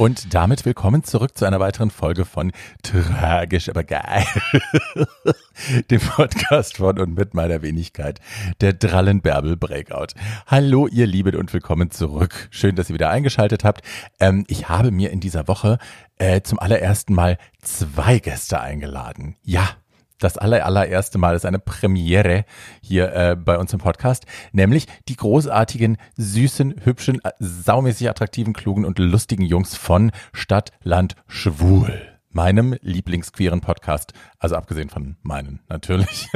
[0.00, 2.52] Und damit willkommen zurück zu einer weiteren Folge von
[2.82, 4.24] Tragisch, aber geil.
[5.90, 8.18] Dem Podcast von und mit meiner Wenigkeit,
[8.62, 10.14] der Drallenbärbel Breakout.
[10.46, 12.48] Hallo, ihr Lieben und willkommen zurück.
[12.50, 13.82] Schön, dass ihr wieder eingeschaltet habt.
[14.20, 15.76] Ähm, ich habe mir in dieser Woche
[16.16, 19.36] äh, zum allerersten Mal zwei Gäste eingeladen.
[19.42, 19.68] Ja,
[20.20, 22.44] das aller, allererste Mal ist eine Premiere
[22.80, 28.84] hier äh, bei uns im Podcast, nämlich die großartigen, süßen, hübschen, äh, saumäßig attraktiven, klugen
[28.84, 32.00] und lustigen Jungs von Stadt, Land, Schwul.
[32.32, 36.28] Meinem Lieblingsqueeren Podcast, also abgesehen von meinen natürlich.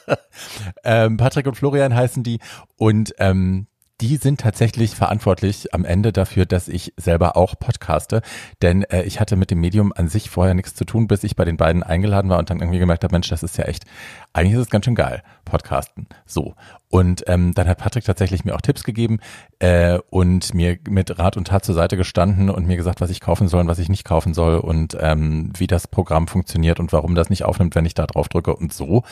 [0.84, 2.38] ähm, Patrick und Florian heißen die
[2.76, 3.66] und ähm,
[4.00, 8.22] die sind tatsächlich verantwortlich am Ende dafür, dass ich selber auch podcaste.
[8.62, 11.34] Denn äh, ich hatte mit dem Medium an sich vorher nichts zu tun, bis ich
[11.34, 13.84] bei den beiden eingeladen war und dann irgendwie gemerkt habe, Mensch, das ist ja echt,
[14.32, 16.06] eigentlich ist es ganz schön geil, podcasten.
[16.26, 16.54] So.
[16.90, 19.18] Und ähm, dann hat Patrick tatsächlich mir auch Tipps gegeben
[19.58, 23.20] äh, und mir mit Rat und Tat zur Seite gestanden und mir gesagt, was ich
[23.20, 26.92] kaufen soll und was ich nicht kaufen soll und ähm, wie das Programm funktioniert und
[26.92, 29.02] warum das nicht aufnimmt, wenn ich da drauf drücke und so.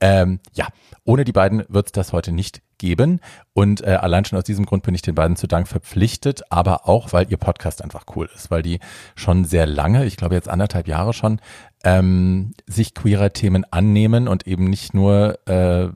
[0.00, 0.68] Ähm, ja,
[1.04, 3.20] ohne die beiden wird es das heute nicht geben.
[3.54, 6.86] Und äh, allein schon aus diesem Grund bin ich den beiden zu Dank verpflichtet, aber
[6.86, 8.78] auch, weil ihr Podcast einfach cool ist, weil die
[9.16, 11.40] schon sehr lange, ich glaube jetzt anderthalb Jahre schon,
[11.82, 15.88] ähm, sich queerer Themen annehmen und eben nicht nur äh,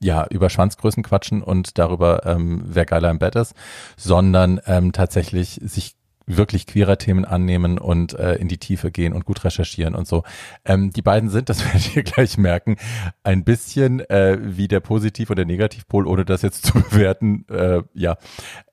[0.00, 3.54] ja, über Schwanzgrößen quatschen und darüber, ähm, wer geiler im Bett ist,
[3.96, 5.97] sondern ähm, tatsächlich sich
[6.28, 10.22] wirklich queerer Themen annehmen und äh, in die Tiefe gehen und gut recherchieren und so.
[10.64, 12.76] Ähm, die beiden sind, das werdet ihr gleich merken,
[13.22, 17.82] ein bisschen äh, wie der Positiv- und der Negativpol, ohne das jetzt zu bewerten, äh,
[17.94, 18.16] ja,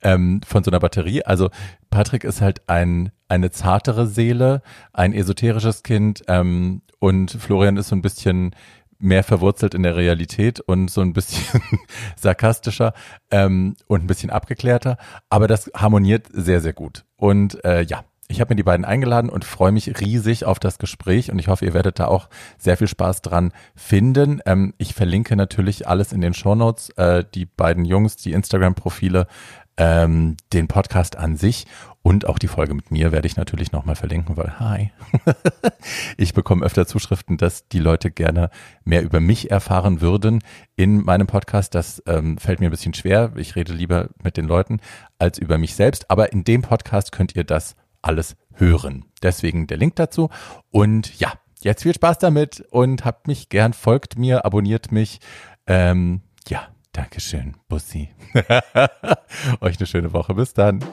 [0.01, 1.23] ähm, von so einer Batterie.
[1.23, 1.49] Also
[1.89, 4.61] Patrick ist halt ein eine zartere Seele,
[4.93, 8.55] ein esoterisches Kind ähm, und Florian ist so ein bisschen
[8.99, 11.61] mehr verwurzelt in der Realität und so ein bisschen
[12.15, 12.93] sarkastischer
[13.31, 14.97] ähm, und ein bisschen abgeklärter.
[15.29, 17.04] Aber das harmoniert sehr, sehr gut.
[17.17, 20.79] Und äh, ja, ich habe mir die beiden eingeladen und freue mich riesig auf das
[20.79, 22.27] Gespräch und ich hoffe, ihr werdet da auch
[22.57, 24.41] sehr viel Spaß dran finden.
[24.45, 29.27] Ähm, ich verlinke natürlich alles in den Shownotes, äh, die beiden Jungs, die Instagram-Profile,
[29.77, 31.65] ähm, den Podcast an sich
[32.05, 34.91] und auch die Folge mit mir werde ich natürlich nochmal verlinken, weil hi,
[36.17, 38.51] ich bekomme öfter Zuschriften, dass die Leute gerne
[38.83, 40.43] mehr über mich erfahren würden
[40.75, 41.73] in meinem Podcast.
[41.73, 43.31] Das ähm, fällt mir ein bisschen schwer.
[43.37, 44.81] Ich rede lieber mit den Leuten
[45.17, 46.11] als über mich selbst.
[46.11, 49.05] Aber in dem Podcast könnt ihr das alles hören.
[49.23, 50.29] Deswegen der Link dazu.
[50.69, 55.21] Und ja, jetzt viel Spaß damit und habt mich gern, folgt mir, abonniert mich.
[55.65, 58.09] Ähm, ja, Dankeschön, Bussi.
[59.59, 60.35] Euch eine schöne Woche.
[60.35, 60.85] Bis dann.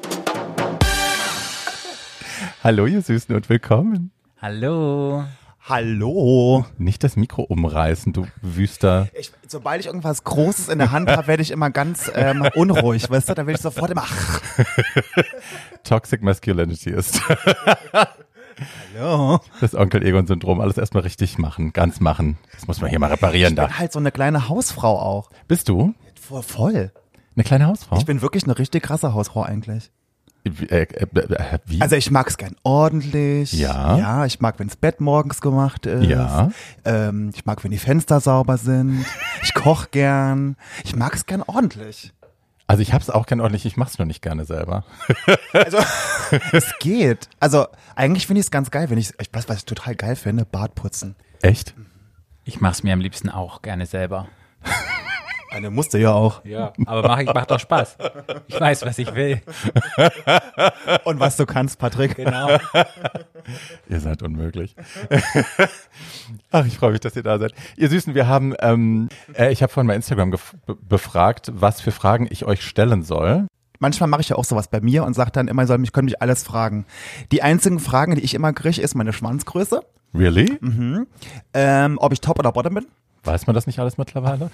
[2.63, 4.13] Hallo, ihr Süßen und willkommen.
[4.41, 5.25] Hallo.
[5.69, 6.65] Hallo.
[6.79, 9.09] Nicht das Mikro umreißen, du Wüster.
[9.19, 13.09] Ich, sobald ich irgendwas Großes in der Hand habe, werde ich immer ganz ähm, unruhig,
[13.09, 13.35] weißt du?
[13.35, 14.05] Da werde ich sofort immer.
[15.85, 17.21] Toxic Masculinity ist.
[18.97, 19.39] Hallo.
[19.61, 20.61] Das Onkel Egon-Syndrom.
[20.61, 22.39] Alles erstmal richtig machen, ganz machen.
[22.55, 23.67] Das muss man hier mal reparieren Ich da.
[23.67, 25.31] bin halt so eine kleine Hausfrau auch.
[25.47, 26.43] Bist du Voll.
[26.43, 26.93] voll.
[27.37, 27.97] eine kleine Hausfrau?
[27.99, 29.91] Ich bin wirklich eine richtig krasse Hausfrau eigentlich.
[30.45, 31.59] Wie, äh, äh, äh?
[31.81, 33.53] Also ich mag es gern ordentlich.
[33.53, 33.97] Ja.
[33.97, 36.07] Ja, ich mag, wenns Bett morgens gemacht ist.
[36.07, 36.51] Ja.
[36.85, 39.05] Ähm, ich mag, wenn die Fenster sauber sind.
[39.43, 40.57] Ich koch gern.
[40.85, 42.13] Ich mag es gern ordentlich.
[42.67, 44.85] also ich hab's auch gern ordentlich, ich mach's nur nicht gerne selber.
[45.53, 45.79] Also
[46.53, 47.29] es geht.
[47.39, 50.17] Also eigentlich finde ich es ganz geil, wenn ich, ich weiß, was ich total geil
[50.17, 51.15] finde, Bart putzen.
[51.43, 51.75] Echt?
[52.45, 54.27] Ich mache es mir am liebsten auch gerne selber.
[55.53, 56.45] Eine musste ja auch.
[56.45, 57.99] Ja, aber mach, ich macht doch Spaß.
[58.47, 59.43] Ich weiß, was ich will.
[61.05, 62.17] Und was du kannst, Patrick.
[62.17, 62.49] Genau.
[63.89, 64.75] Ihr seid unmöglich.
[66.51, 67.53] Ach, ich freue mich, dass ihr da seid.
[67.77, 70.35] Ihr Süßen, wir haben, ähm, äh, ich habe vorhin bei Instagram
[70.89, 73.47] befragt, was für Fragen ich euch stellen soll.
[73.79, 76.05] Manchmal mache ich ja auch sowas bei mir und sage dann immer, soll mich, können
[76.07, 76.87] mich alles fragen.
[77.33, 79.83] Die einzigen Fragen, die ich immer kriege, ist meine Schwanzgröße,
[80.15, 80.59] Really?
[81.53, 82.87] ähm, ob ich top oder bottom bin.
[83.25, 84.51] Weiß man das nicht alles mittlerweile?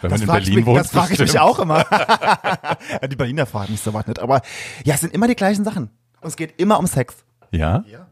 [0.00, 0.80] Wenn man Das in frage ich, Berlin mich- wohnt.
[0.80, 1.84] das frage ich mich auch immer.
[3.10, 4.20] Die Berliner fragen mich sowas nicht.
[4.20, 4.42] Aber
[4.84, 5.90] ja, es sind immer die gleichen Sachen.
[6.20, 7.16] Und es geht immer um Sex.
[7.50, 7.84] Ja?
[7.86, 8.06] Ja.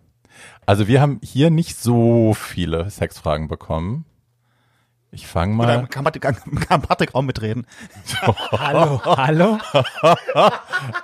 [0.67, 4.05] Also wir haben hier nicht so viele Sexfragen bekommen.
[5.13, 5.87] Ich fange Oder mal.
[5.87, 6.23] kann, Patrick-
[6.69, 7.67] kann Patrick auch mitreden?
[8.51, 9.59] Hallo, hallo.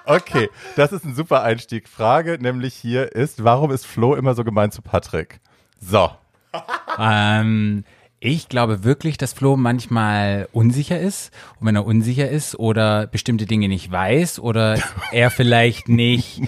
[0.05, 1.89] Okay, das ist ein super Einstieg.
[1.89, 5.41] Frage nämlich hier ist, warum ist Flo immer so gemein zu Patrick?
[5.81, 6.11] So.
[6.99, 7.85] Ähm,
[8.25, 11.33] ich glaube wirklich, dass Flo manchmal unsicher ist.
[11.59, 14.79] Und wenn er unsicher ist oder bestimmte Dinge nicht weiß oder
[15.13, 16.41] er vielleicht nicht,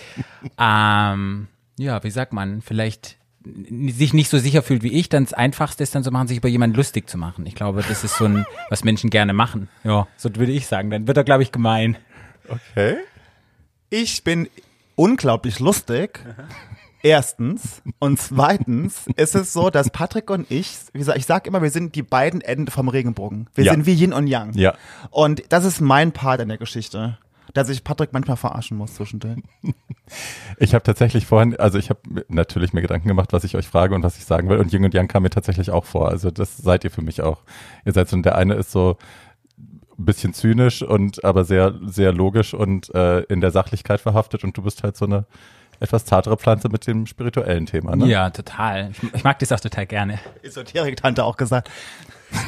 [0.57, 5.35] ähm, ja, wie sagt man, vielleicht sich nicht so sicher fühlt wie ich, dann das
[5.35, 7.45] Einfachste ist dann so machen, sich über jemanden lustig zu machen.
[7.45, 9.69] Ich glaube, das ist so ein, was Menschen gerne machen.
[9.83, 10.91] Ja, so würde ich sagen.
[10.91, 11.97] Dann wird er, glaube ich, gemein.
[12.49, 12.99] Okay.
[13.91, 14.49] Ich bin
[14.95, 16.21] unglaublich lustig.
[17.05, 17.83] Erstens.
[17.99, 21.69] Und zweitens ist es so, dass Patrick und ich, wie gesagt, ich sag immer, wir
[21.71, 23.51] sind die beiden Enden vom Regenbogen.
[23.55, 23.73] Wir Ja.
[23.73, 24.55] sind wie Yin und Yang.
[24.55, 24.75] Ja.
[25.11, 27.19] Und das ist mein Part in der Geschichte.
[27.53, 29.37] Dass ich Patrick manchmal verarschen muss zwischendurch.
[30.59, 33.95] Ich habe tatsächlich vorhin, also ich habe natürlich mir Gedanken gemacht, was ich euch frage
[33.95, 34.59] und was ich sagen will.
[34.59, 36.09] Und Jung und Yang kam mir tatsächlich auch vor.
[36.09, 37.43] Also das seid ihr für mich auch.
[37.85, 38.97] Ihr seid so, und der eine ist so
[39.99, 44.57] ein bisschen zynisch und aber sehr, sehr logisch und äh, in der Sachlichkeit verhaftet und
[44.57, 45.27] du bist halt so eine
[45.81, 47.97] etwas zartere Pflanze mit dem spirituellen Thema.
[47.97, 48.07] Ne?
[48.07, 48.91] Ja, total.
[48.93, 50.19] Ich, ich mag das auch total gerne.
[50.43, 51.71] Esoterik-Tante auch gesagt.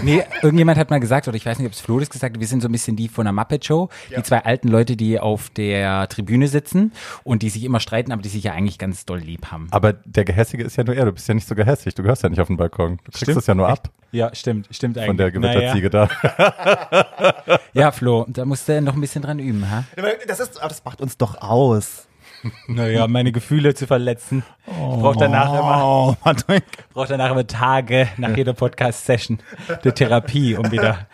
[0.02, 2.40] Nee, irgendjemand hat mal gesagt, oder ich weiß nicht, ob es Flo das gesagt hat,
[2.40, 5.20] wir sind so ein bisschen die von der Muppet Show, die zwei alten Leute, die
[5.20, 6.92] auf der Tribüne sitzen
[7.22, 9.68] und die sich immer streiten, aber die sich ja eigentlich ganz doll lieb haben.
[9.70, 11.04] Aber der Gehässige ist ja nur er.
[11.04, 11.94] Du bist ja nicht so gehässig.
[11.94, 12.98] Du gehörst ja nicht auf den Balkon.
[13.04, 15.06] Du kriegst es ja nur ab Ja, stimmt, stimmt eigentlich.
[15.06, 16.08] von der Gewitterziege da.
[17.72, 19.84] Ja, Flo, da musst du noch ein bisschen dran üben, ha?
[20.26, 22.06] Das, ist, das macht uns doch aus.
[22.68, 24.42] Naja, meine Gefühle zu verletzen.
[24.66, 26.64] Ich brauche danach immer, Oh, Patrick.
[26.92, 29.38] brauch danach immer Tage nach jeder Podcast-Session
[29.84, 31.06] der Therapie, um wieder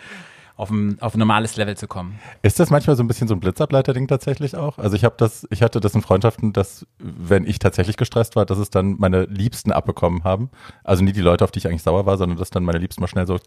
[0.56, 2.19] auf ein, auf ein normales Level zu kommen.
[2.43, 4.79] Ist das manchmal so ein bisschen so ein Blitzableiter-Ding tatsächlich auch?
[4.79, 8.46] Also ich habe das, ich hatte das in Freundschaften, dass wenn ich tatsächlich gestresst war,
[8.46, 10.50] dass es dann meine Liebsten abbekommen haben.
[10.84, 13.00] Also nie die Leute, auf die ich eigentlich sauer war, sondern dass dann meine Liebsten
[13.00, 13.38] mal schnell so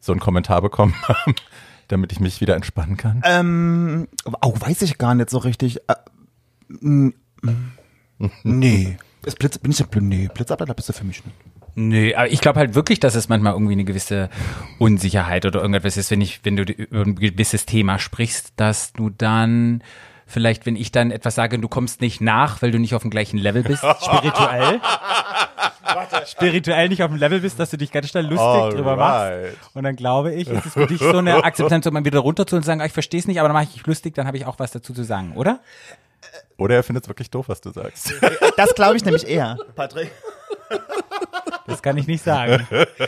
[0.00, 1.34] so einen Kommentar bekommen haben,
[1.88, 3.22] damit ich mich wieder entspannen kann.
[3.24, 4.08] Ähm,
[4.42, 5.80] oh, weiß ich gar nicht so richtig.
[8.42, 8.96] Nee.
[9.24, 10.04] Ist Blitz, bin ich Blitz?
[10.04, 11.36] Nee, Blitzableiter bist du für mich nicht.
[11.76, 14.30] Nö, aber ich glaube halt wirklich, dass es manchmal irgendwie eine gewisse
[14.78, 19.10] Unsicherheit oder irgendetwas ist, wenn ich, wenn du über ein gewisses Thema sprichst, dass du
[19.10, 19.82] dann
[20.26, 23.10] vielleicht, wenn ich dann etwas sage, du kommst nicht nach, weil du nicht auf dem
[23.10, 24.80] gleichen Level bist, spirituell.
[26.26, 29.24] spirituell nicht auf dem Level bist, dass du dich ganz schnell lustig drüber machst.
[29.24, 29.56] Alright.
[29.74, 32.62] Und dann glaube ich, ist es für dich so eine Akzeptanz, um mal wieder runterzuholen
[32.62, 34.36] und sagen, ah, ich verstehe es nicht, aber dann mache ich mich lustig, dann habe
[34.36, 35.60] ich auch was dazu zu sagen, oder?
[36.56, 38.12] Oder er findet es wirklich doof, was du sagst.
[38.56, 40.10] Das glaube ich nämlich eher, Patrick.
[41.66, 42.66] Das kann ich nicht sagen.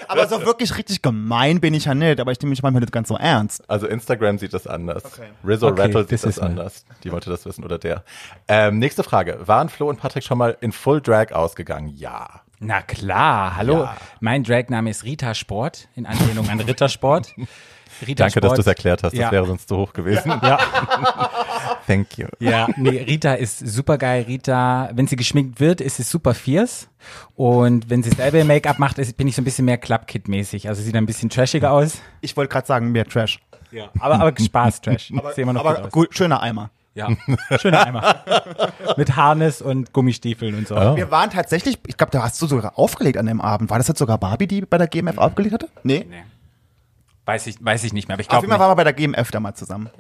[0.09, 2.93] Aber so wirklich richtig gemein bin ich ja nicht, aber ich nehme mich manchmal nicht
[2.93, 3.69] ganz so ernst.
[3.69, 5.03] Also Instagram sieht das anders.
[5.47, 6.47] Rizzo Okay, Rattle sieht das ist mir.
[6.47, 6.85] anders.
[7.05, 8.03] Die wollte das wissen oder der.
[8.49, 9.39] Ähm, nächste Frage.
[9.47, 11.89] Waren Flo und Patrick schon mal in Full Drag ausgegangen?
[11.97, 12.41] Ja.
[12.59, 13.83] Na klar, hallo.
[13.85, 13.97] Ja.
[14.21, 17.35] Mein Dragname ist Rita Sport, in Anlehnung an Rittersport.
[18.05, 18.59] Rita Danke, dass Sport.
[18.59, 19.13] du es erklärt hast.
[19.13, 19.31] Das Ja.
[19.33, 20.29] wäre sonst zu hoch gewesen.
[20.43, 20.59] Ja,
[21.87, 22.27] Thank you.
[22.41, 24.25] ja, nee, Rita ist super geil.
[24.27, 26.89] Rita, wenn sie geschminkt wird, ist sie super fierce.
[27.37, 30.69] Und wenn sie selber Make-up macht, ist, bin ich so ein bisschen mehr Club-Kid-mäßig.
[30.69, 32.01] Also sieht ein bisschen trashiger aus.
[32.21, 33.41] Ich wollte gerade sagen, mehr Trash.
[33.71, 33.91] Ja.
[34.01, 35.09] Aber, aber Spaß-Trash.
[35.09, 35.93] Sieht immer noch aber gut aus.
[35.93, 36.71] gut, schöner Eimer.
[36.95, 37.09] Ja,
[37.61, 38.25] schöner Eimer.
[38.97, 40.75] Mit Harness und Gummistiefeln und so.
[40.77, 40.97] Oh.
[40.97, 43.69] Wir waren tatsächlich, ich glaube, da hast du sogar aufgelegt an dem Abend.
[43.69, 45.69] War das jetzt sogar Barbie, die bei der GMF aufgelegt hatte?
[45.83, 46.07] Nee.
[46.09, 46.25] Nee.
[47.27, 48.61] Weiß ich, weiß ich nicht mehr, aber ich Auf glaube jeden Fall nicht.
[48.63, 49.91] waren wir bei der GMF da mal zusammen.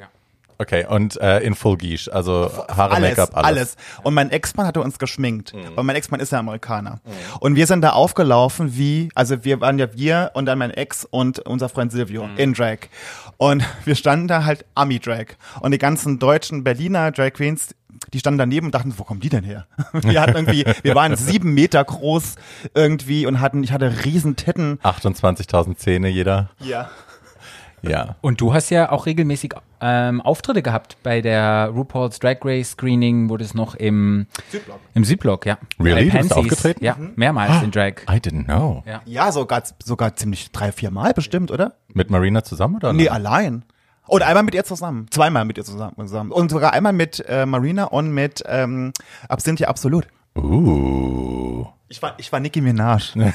[0.58, 3.76] Okay, und äh, in Full Guiche, also Haare, alles, Make-up, alles, alles.
[4.05, 5.52] Und mein Ex-Mann hatte uns geschminkt.
[5.52, 7.00] Und mein Ex-Mann ist ja Amerikaner.
[7.40, 11.04] Und wir sind da aufgelaufen wie, also wir waren ja wir und dann mein Ex
[11.04, 12.78] und unser Freund Silvio in Drag.
[13.37, 15.26] Und wir standen da halt Ami-Drag.
[15.61, 17.75] Und die ganzen deutschen Berliner Drag Queens,
[18.14, 19.66] die standen daneben und dachten, wo kommen die denn her?
[19.92, 22.37] Wir hatten irgendwie, wir waren sieben Meter groß
[22.73, 24.78] irgendwie und hatten, ich hatte riesen Titten.
[24.85, 26.50] 28.000 Zähne jeder.
[26.61, 26.88] Ja.
[27.88, 28.16] Ja.
[28.21, 33.28] Und du hast ja auch regelmäßig ähm, Auftritte gehabt bei der RuPaul's Drag Race Screening,
[33.28, 34.81] wurde es noch im Südblock.
[34.95, 35.59] im Südblock, ja.
[35.78, 36.11] Really?
[36.11, 36.85] Du bist aufgetreten?
[36.85, 38.02] Ja, mehrmals in Drag.
[38.09, 38.83] I didn't know.
[38.87, 39.02] Ja.
[39.05, 41.75] Ja, sogar, sogar ziemlich drei, vier Mal bestimmt, oder?
[41.93, 42.93] Mit Marina zusammen oder?
[42.93, 43.64] Nee, allein.
[44.09, 45.07] Oder einmal mit ihr zusammen.
[45.11, 45.95] Zweimal mit ihr zusammen.
[45.99, 46.31] zusammen.
[46.31, 48.93] Und sogar einmal mit äh, Marina und mit ähm,
[49.28, 50.07] Absinthia Absolut.
[50.37, 51.66] Uh.
[51.88, 53.14] Ich war, ich war Nicki Minaj.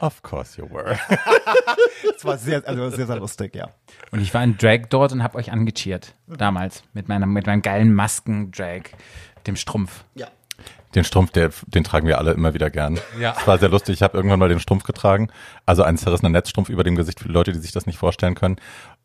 [0.00, 0.98] Of course you were.
[2.12, 3.70] Das war sehr, also sehr, sehr lustig, ja.
[4.10, 6.14] Und ich war in Drag dort und habe euch angecheert.
[6.26, 6.82] Damals.
[6.92, 8.82] Mit, meiner, mit meinem geilen Masken-Drag.
[9.46, 10.04] Dem Strumpf.
[10.14, 10.28] Ja.
[10.94, 13.00] Den Strumpf, der, den tragen wir alle immer wieder gern.
[13.18, 13.34] Ja.
[13.36, 13.94] Es war sehr lustig.
[13.94, 15.28] Ich habe irgendwann mal den Strumpf getragen.
[15.66, 18.36] Also einen zerrissenen Netzstrumpf über dem Gesicht für die Leute, die sich das nicht vorstellen
[18.36, 18.56] können.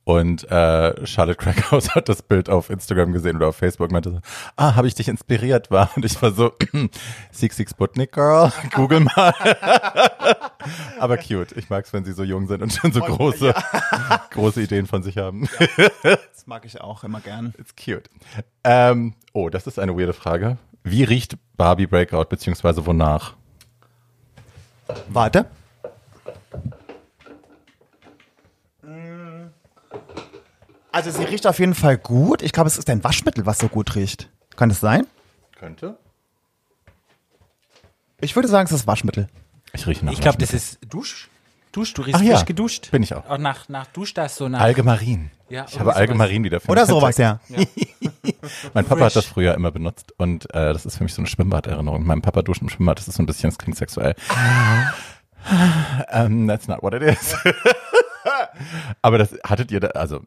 [0.03, 4.12] Und äh, Charlotte Crackhouse hat das Bild auf Instagram gesehen oder auf Facebook und meinte
[4.12, 4.20] so,
[4.56, 5.91] ah, habe ich dich inspiriert, war?
[5.96, 6.53] Und ich war so,
[7.32, 9.34] Six Six Sputnik Girl, google mal.
[11.00, 11.51] Aber cute.
[11.53, 13.53] Ich mag's, wenn sie so jung sind und schon so große,
[14.32, 15.48] große Ideen von sich haben.
[16.03, 17.53] Das mag ich auch immer gern.
[17.58, 18.10] It's cute.
[18.63, 20.58] Ähm, oh, das ist eine weirde Frage.
[20.84, 23.36] Wie riecht Barbie Breakout, beziehungsweise wonach?
[25.08, 25.46] Warte.
[30.91, 32.41] Also sie riecht auf jeden Fall gut.
[32.41, 34.29] Ich glaube, es ist ein Waschmittel, was so gut riecht.
[34.55, 35.05] Kann es sein?
[35.58, 35.98] Könnte.
[38.22, 39.27] Ich würde sagen, es ist Waschmittel.
[39.74, 40.79] Ich rieche nach Ich glaube, das Waschmittel.
[40.84, 41.29] ist Dusch.
[41.72, 42.89] Dusch, du riechst Ach ja, frisch geduscht.
[42.89, 43.29] bin ich auch.
[43.29, 44.60] Auch nach, nach Dusch, das so nach.
[44.60, 45.29] Algemarin.
[45.50, 46.60] Ja, ich habe irgendwie Algemarin wieder.
[46.67, 47.39] Oder sowas, ja.
[48.74, 51.27] Mein Papa hat das früher immer benutzt und äh, das ist für mich so eine
[51.27, 52.03] Schwimmbaderinnerung.
[52.05, 54.15] Mein Papa duscht im Schwimmbad, das ist so ein bisschen, das klingt sexuell.
[56.12, 57.36] um, that's not what it is.
[59.01, 60.22] Aber das hattet ihr da, also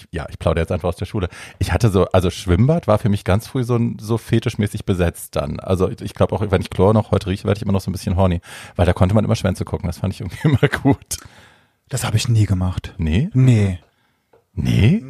[0.00, 1.28] ich, ja, ich plaudere jetzt einfach aus der Schule.
[1.58, 5.60] Ich hatte so, also Schwimmbad war für mich ganz früh so, so fetischmäßig besetzt dann.
[5.60, 7.90] Also ich glaube auch, wenn ich Chlor noch heute rieche, werde ich immer noch so
[7.90, 8.40] ein bisschen horny,
[8.76, 9.86] weil da konnte man immer Schwänze gucken.
[9.86, 11.18] Das fand ich irgendwie immer gut.
[11.88, 12.94] Das habe ich nie gemacht.
[12.98, 13.30] Nee?
[13.34, 13.80] Nee.
[14.54, 15.02] Nee?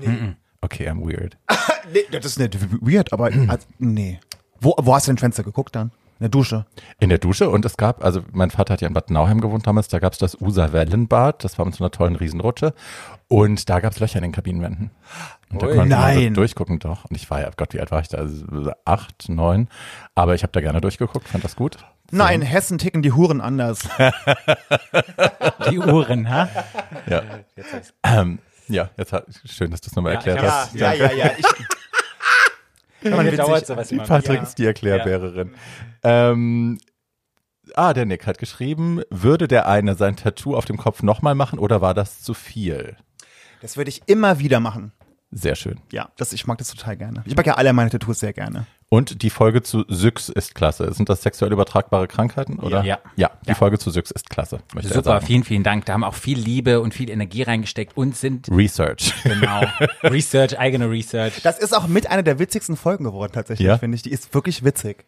[0.61, 1.37] Okay, I'm weird.
[1.93, 4.21] nee das ist nicht weird, aber also, nee.
[4.61, 5.91] Wo, wo hast du den Fenster geguckt dann?
[6.21, 6.67] In der Dusche.
[6.99, 9.67] In der Dusche und es gab, also mein Vater hat ja in Bad Nauheim gewohnt
[9.67, 12.75] damals, da gab es das User Wellenbad, das war mit so einer tollen Riesenrutsche
[13.29, 14.91] und da gab es Löcher in den Kabinenwänden.
[15.51, 15.75] Und da Ui.
[15.77, 16.35] konnte man Nein.
[16.35, 17.07] so durchgucken doch.
[17.07, 18.19] Und ich war ja, Gott, wie alt war ich da?
[18.19, 18.45] Also,
[18.85, 19.69] acht, neun.
[20.15, 21.79] Aber ich habe da gerne durchgeguckt, fand das gut.
[22.11, 23.89] Nein, in Hessen ticken die Huren anders.
[25.71, 26.49] Die Uhren, ha?
[27.07, 27.23] Ja.
[28.03, 30.75] Ähm, ja, jetzt hat, schön, dass du es nochmal Ja, erklärt hast.
[30.75, 31.31] ja, ja, ja.
[31.39, 31.47] Ich,
[33.03, 34.05] Man dauert sowas Die immer.
[34.05, 34.43] Patrick Ja.
[34.43, 35.53] ist die Erklärbärerin.
[36.03, 36.79] Ähm,
[37.75, 41.59] ah, der Nick hat geschrieben, würde der eine sein Tattoo auf dem Kopf nochmal machen
[41.59, 42.97] oder war das zu viel?
[43.63, 44.93] das würde ich immer wieder machen.
[45.31, 45.81] Sehr schön.
[45.93, 47.23] Ja, das, ich mag das total gerne.
[47.27, 48.67] Ich mag ja alle meine Tattoos sehr gerne.
[48.93, 50.93] Und die Folge zu Syx ist klasse.
[50.93, 52.83] Sind das sexuell übertragbare Krankheiten, oder?
[52.85, 52.99] Ja.
[53.15, 53.55] Ja, die Ja.
[53.55, 54.59] Folge zu Syx ist klasse.
[54.75, 55.27] Möchte er Super, sagen.
[55.27, 55.85] vielen, vielen Dank.
[55.87, 59.15] Da haben auch viel Liebe und viel Energie reingesteckt und sind Research.
[59.23, 59.61] genau
[60.03, 61.41] Research, eigene Research.
[61.43, 63.79] Das ist auch mit einer der witzigsten Folgen geworden, tatsächlich, Ja?
[63.79, 64.03] finde ich.
[64.03, 65.05] Die ist wirklich witzig.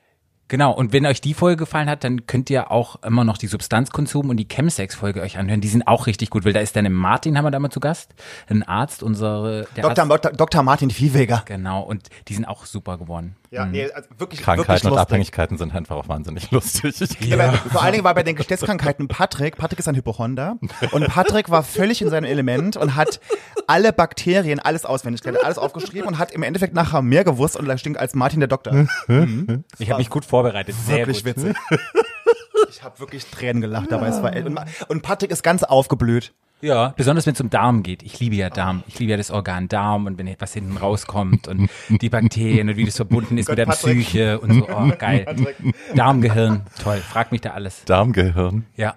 [0.47, 3.47] Genau, und wenn euch die Folge gefallen hat, dann könnt ihr auch immer noch die
[3.49, 5.61] Substanzkonsum und die Chemsex-Folge euch anhören.
[5.61, 7.71] Die sind auch richtig gut, weil da ist dann im Martin, haben wir da mal
[7.71, 8.15] zu Gast,
[8.49, 10.05] ein Arzt, unsere der Dr.
[10.05, 10.33] Arzt, Dr.
[10.37, 10.63] Dr.
[10.63, 11.43] Martin Viehweger.
[11.47, 13.35] Genau, und die sind auch super geworden.
[13.53, 14.99] Ja, nee, also wirklich, wirklich Krankheiten und lustig.
[14.99, 16.97] Abhängigkeiten sind einfach auch wahnsinnig lustig.
[17.21, 17.37] Ja.
[17.49, 20.57] aber Vor allen Dingen war bei den Geschlechtskrankheiten Patrick, Patrick ist ein Hypochonder
[20.93, 23.21] und Patrick war völlig in seinem Element und hat
[23.67, 27.79] alle Bakterien, alles auswendig gelernt, alles aufgeschrieben und hat im Endeffekt nachher mehr gewusst und
[27.79, 28.87] stinkt als Martin der Doktor.
[29.79, 31.37] Ich habe mich gut vorbereitet, sehr Wirklich gut.
[31.37, 31.57] witzig.
[32.71, 34.09] Ich habe wirklich Tränen gelacht dabei.
[34.09, 36.33] Es war, und, und Patrick ist ganz aufgeblüht.
[36.63, 38.05] Ja, besonders wenn es um Darm geht.
[38.05, 38.85] Ich liebe ja Darm.
[38.87, 42.77] Ich liebe ja das Organ Darm und wenn etwas hinten rauskommt und die Bakterien und
[42.77, 44.07] wie das verbunden ist mit der Gott, Patrick.
[44.07, 44.69] Psyche und so.
[44.69, 45.27] Oh, geil.
[45.97, 46.99] Darmgehirn, toll.
[46.99, 47.85] Frag mich da alles.
[47.85, 48.65] Darmgehirn.
[48.77, 48.95] Ja.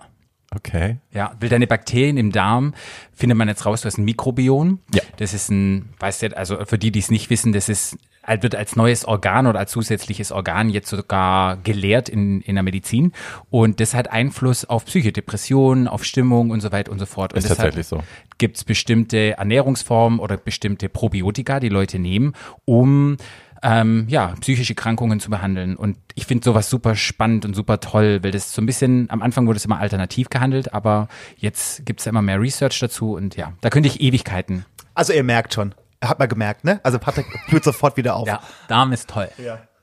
[0.56, 0.98] Okay.
[1.12, 2.76] Ja, will deine Bakterien im Darm,
[3.14, 4.80] findet man jetzt raus, du hast ein Mikrobiom.
[4.94, 5.02] Ja.
[5.18, 8.56] Das ist ein, weißt du, also für die, die es nicht wissen, das ist, wird
[8.56, 13.12] als neues Organ oder als zusätzliches Organ jetzt sogar gelehrt in, in der Medizin.
[13.50, 17.34] Und das hat Einfluss auf Psyche, Depressionen, auf Stimmung und so weiter und so fort.
[17.34, 18.04] Und Ist tatsächlich so.
[18.38, 22.34] Gibt es bestimmte Ernährungsformen oder bestimmte Probiotika, die Leute nehmen,
[22.66, 23.18] um
[23.64, 25.76] ähm, ja, psychische Krankungen zu behandeln.
[25.76, 29.22] Und ich finde sowas super spannend und super toll, weil das so ein bisschen, am
[29.22, 33.16] Anfang wurde es immer alternativ gehandelt, aber jetzt gibt es ja immer mehr Research dazu
[33.16, 34.66] und ja, da könnte ich Ewigkeiten.
[34.94, 35.74] Also ihr merkt schon.
[36.08, 36.80] Hat man gemerkt, ne?
[36.84, 38.28] Also Patrick blüht sofort wieder auf.
[38.28, 39.30] Ja, Darm ist toll.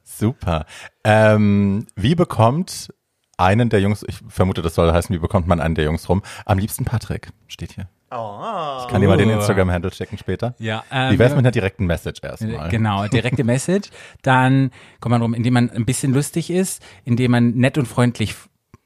[0.04, 0.66] Super.
[1.04, 2.92] Ähm, wie bekommt
[3.38, 6.22] einen der Jungs, ich vermute, das soll heißen, wie bekommt man einen der Jungs rum?
[6.44, 7.88] Am liebsten Patrick, steht hier.
[8.14, 9.34] Ich kann dir mal den Oh.
[9.34, 10.54] Instagram-Handle checken später.
[10.58, 12.68] Ja, Wie ähm, wär's mit einer direkten Message erstmal?
[12.68, 13.88] Genau, direkte Message.
[14.20, 18.34] Dann kommt man rum, indem man ein bisschen lustig ist, indem man nett und freundlich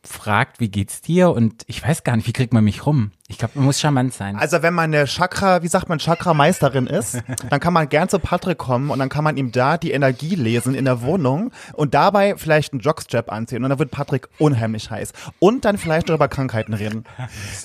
[0.05, 1.31] fragt, wie geht's dir?
[1.31, 3.11] Und ich weiß gar nicht, wie kriegt man mich rum?
[3.29, 4.37] Ich glaube, man muss charmant sein.
[4.37, 7.19] Also wenn man eine Chakra, wie sagt man, Chakra-Meisterin ist,
[7.51, 10.37] dann kann man gern zu Patrick kommen und dann kann man ihm da die Energie
[10.37, 14.93] lesen in der Wohnung und dabei vielleicht einen Jockstrap anziehen und dann wird Patrick unheimlich
[14.93, 15.13] heiß.
[15.41, 17.05] Und dann vielleicht noch über Krankheiten reden.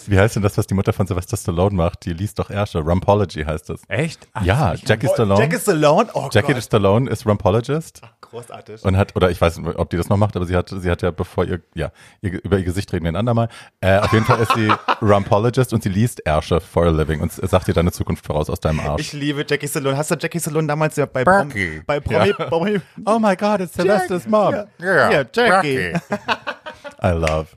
[0.07, 2.05] Wie heißt denn das, was die Mutter von Sylvester Stallone macht?
[2.05, 2.79] Die liest doch Ersche.
[2.79, 3.81] Rumpology heißt das.
[3.87, 4.27] Echt?
[4.33, 5.41] Ach, Ja, Jackie Stallone.
[5.41, 8.83] Jackie Stallone, oh Jackie Gott, Stallone ist Rumpologist großartig.
[8.83, 10.89] und hat, oder ich weiß nicht, ob die das noch macht, aber sie hat, sie
[10.89, 11.91] hat ja, bevor ihr, ja,
[12.21, 13.47] ihr, über ihr Gesicht reden wir ein andermal.
[13.79, 14.71] Äh, auf jeden Fall ist sie
[15.03, 18.59] Rumpologist und sie liest Ersche for a living und sagt dir deine Zukunft voraus aus
[18.59, 19.01] deinem Arsch.
[19.01, 19.97] Ich liebe Jackie Stallone.
[19.97, 21.23] Hast du Jackie Stallone damals ja bei.
[21.23, 21.51] Prom,
[21.85, 24.53] bei Promi, Promi oh my God, it's Sylvester's mom.
[24.79, 25.93] Ja, ja Jackie.
[27.03, 27.47] I love.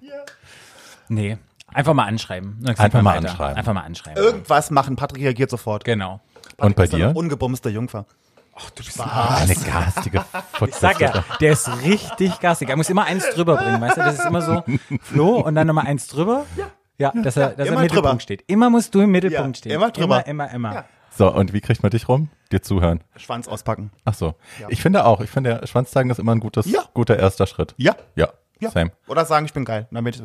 [1.08, 1.38] Nee,
[1.72, 2.64] einfach mal anschreiben.
[2.66, 3.30] Einfach mal weiter.
[3.30, 3.56] anschreiben.
[3.56, 4.22] Einfach mal anschreiben.
[4.22, 5.84] Irgendwas machen, Patrick reagiert sofort.
[5.84, 6.20] Genau.
[6.56, 7.14] Und bei dir?
[7.14, 8.06] ungebumste Jungfer.
[8.98, 10.24] Eine garstige
[10.66, 12.68] Ich sag ja, der ist richtig gassig.
[12.68, 14.00] Er muss immer eins drüber bringen, weißt du?
[14.00, 14.62] Das ist immer so
[15.02, 16.46] Flo und dann nochmal eins drüber.
[16.56, 18.20] Ja, dass er, dass er im Mittelpunkt drüber.
[18.20, 18.44] steht.
[18.46, 19.72] Immer musst du im Mittelpunkt Ja, stehen.
[19.72, 20.26] immer drüber.
[20.26, 20.74] Immer, immer, immer.
[20.74, 20.84] Ja.
[21.16, 22.28] So, und wie kriegt man dich rum?
[22.50, 23.00] Dir zuhören.
[23.16, 23.90] Schwanz auspacken.
[24.04, 24.34] Ach so.
[24.68, 26.82] Ich finde auch, ich finde, Schwanz zeigen ist immer ein gutes, Ja.
[26.92, 27.74] guter erster Schritt.
[27.76, 27.94] Ja.
[28.16, 28.30] Ja.
[28.60, 28.70] Ja.
[28.70, 28.92] Same.
[29.08, 29.86] Oder sagen, ich bin geil.
[29.90, 30.16] Damit,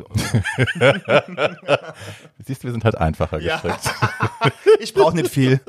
[2.46, 3.56] Siehst du, wir sind halt einfacher Ja.
[3.60, 3.94] gestrickt.
[4.80, 5.60] ich brauche nicht viel.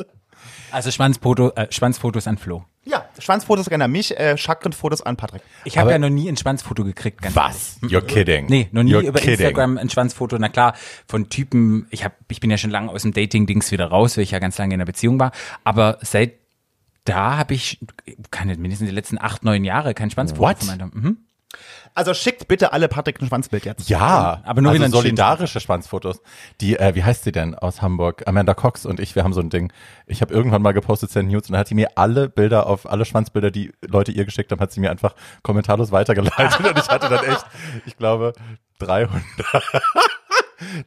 [0.72, 2.64] Also Schwanzfoto, äh, Schwanzfotos an Flo.
[2.84, 5.42] Ja, Schwanzfotos gerne an mich, äh, Chakrenfotos an Patrick.
[5.64, 7.20] Ich habe ja noch nie ein Schwanzfoto gekriegt.
[7.20, 7.76] Ganz Was?
[7.82, 8.46] You're kidding.
[8.48, 9.32] Nee, noch nie You're über kidding.
[9.32, 10.38] Instagram ein Schwanzfoto.
[10.38, 10.74] Na klar,
[11.06, 14.24] von Typen, ich hab, ich bin ja schon lange aus dem Dating-Dings wieder raus, weil
[14.24, 15.32] ich ja ganz lange in einer Beziehung war.
[15.62, 16.34] Aber seit
[17.04, 17.78] da habe ich,
[18.30, 20.58] keine, mindestens die letzten acht, neun Jahre kein Schwanzfoto What?
[20.58, 20.86] von meiner.
[20.86, 21.18] Mhm.
[21.94, 23.88] Also schickt bitte alle Patrick ein Schwanzbild jetzt.
[23.88, 26.22] Ja, aber nur also solidarische Schwanzfotos.
[26.60, 28.26] Die, äh, wie heißt sie denn aus Hamburg?
[28.26, 29.72] Amanda Cox und ich, wir haben so ein Ding.
[30.06, 32.90] Ich habe irgendwann mal gepostet Send News und dann hat sie mir alle Bilder auf
[32.90, 36.88] alle Schwanzbilder, die Leute ihr geschickt haben, hat sie mir einfach kommentarlos weitergeleitet und ich
[36.88, 37.44] hatte dann echt,
[37.86, 38.32] ich glaube,
[38.78, 39.22] 300.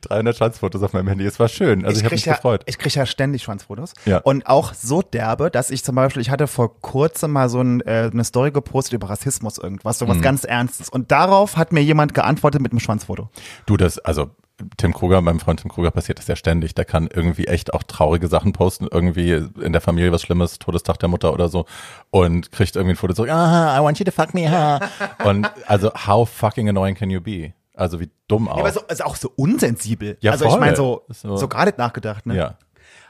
[0.01, 1.25] 300 Schwanzfotos auf meinem Handy.
[1.25, 1.85] Es war schön.
[1.85, 2.63] Also ich, habe krieg mich ja, gefreut.
[2.65, 3.93] Ich kriege ja ständig Schwanzfotos.
[4.05, 4.17] Ja.
[4.19, 7.81] Und auch so derbe, dass ich zum Beispiel, ich hatte vor kurzem mal so ein,
[7.81, 10.21] äh, eine Story gepostet über Rassismus irgendwas, so was Mhm.
[10.21, 10.89] ganz Ernstes.
[10.89, 13.29] Und darauf hat mir jemand geantwortet mit einem Schwanzfoto.
[13.65, 14.31] Du, das, also
[14.77, 16.75] Tim Kruger, meinem Freund Tim Kruger passiert das ja ständig.
[16.75, 20.99] Der kann irgendwie echt auch traurige Sachen posten, irgendwie in der Familie was Schlimmes, Todestag
[20.99, 21.65] der Mutter oder so
[22.11, 24.79] und kriegt irgendwie ein Foto zurück, ah, I want you to fuck me, ha.
[25.25, 27.53] Und also, how fucking annoying can you be?
[27.73, 28.57] Also wie dumm auch.
[28.57, 30.17] Ja, aber so, also auch so unsensibel.
[30.21, 30.59] Ja, also ich voll.
[30.59, 32.25] meine so, So- so, gar nicht nachgedacht.
[32.25, 32.35] Ne?
[32.35, 32.57] ja.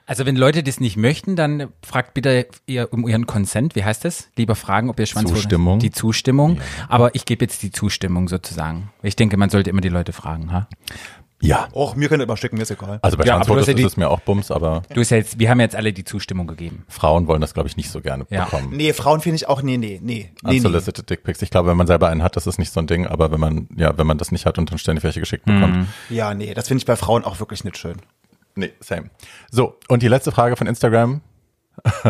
[0.05, 3.73] Also wenn Leute das nicht möchten, dann fragt bitte ihr um ihren Consent.
[3.75, 4.27] Wie heißt das?
[4.35, 5.79] Lieber fragen, ob ihr Schwanzfoto Zustimmung.
[5.79, 6.59] Die Zustimmung.
[6.89, 8.91] Aber ich gebe jetzt die Zustimmung sozusagen.
[9.01, 10.51] Ich denke, man sollte immer die Leute fragen.
[10.51, 10.67] Ha?
[11.45, 11.67] Ja.
[11.73, 12.99] Och, mir könnt ihr immer schicken, mir ist egal.
[13.01, 15.17] Also bei Ja, hast ja ist die- es mir auch Bums, aber Du hast ja
[15.17, 16.85] jetzt, wir haben jetzt alle die Zustimmung gegeben.
[16.87, 18.45] Frauen wollen das, glaube ich, nicht so gerne Ja.
[18.45, 18.69] bekommen.
[18.71, 20.31] Nee, Frauen finde ich auch, nee, nee, nee.
[20.41, 20.55] nee, nee.
[20.57, 21.41] Unsolicited Dickpics.
[21.41, 23.41] Ich glaube, wenn man selber einen hat, das ist nicht so ein Ding, aber wenn
[23.41, 25.87] man, ja, wenn man das nicht hat und dann ständig welche geschickt bekommt.
[26.09, 27.97] Ja, nee, das finde ich bei Frauen auch wirklich nicht schön.
[28.55, 29.09] Nee, same.
[29.51, 31.21] So, und die letzte Frage von Instagram.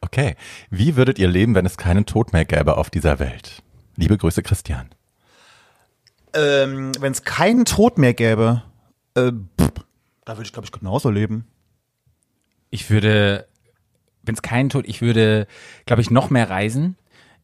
[0.00, 0.34] okay.
[0.70, 3.62] Wie würdet ihr leben, wenn es keinen Tod mehr gäbe auf dieser Welt?
[3.96, 4.90] Liebe Grüße, Christian.
[6.36, 8.62] Ähm, Wenn es keinen Tod mehr gäbe,
[9.14, 9.72] äh, pff,
[10.24, 11.46] da würde ich, glaube ich, genauso leben.
[12.70, 13.46] Ich würde,
[14.22, 15.46] wenn es keinen Tod, ich würde,
[15.86, 16.96] glaube ich, noch mehr reisen.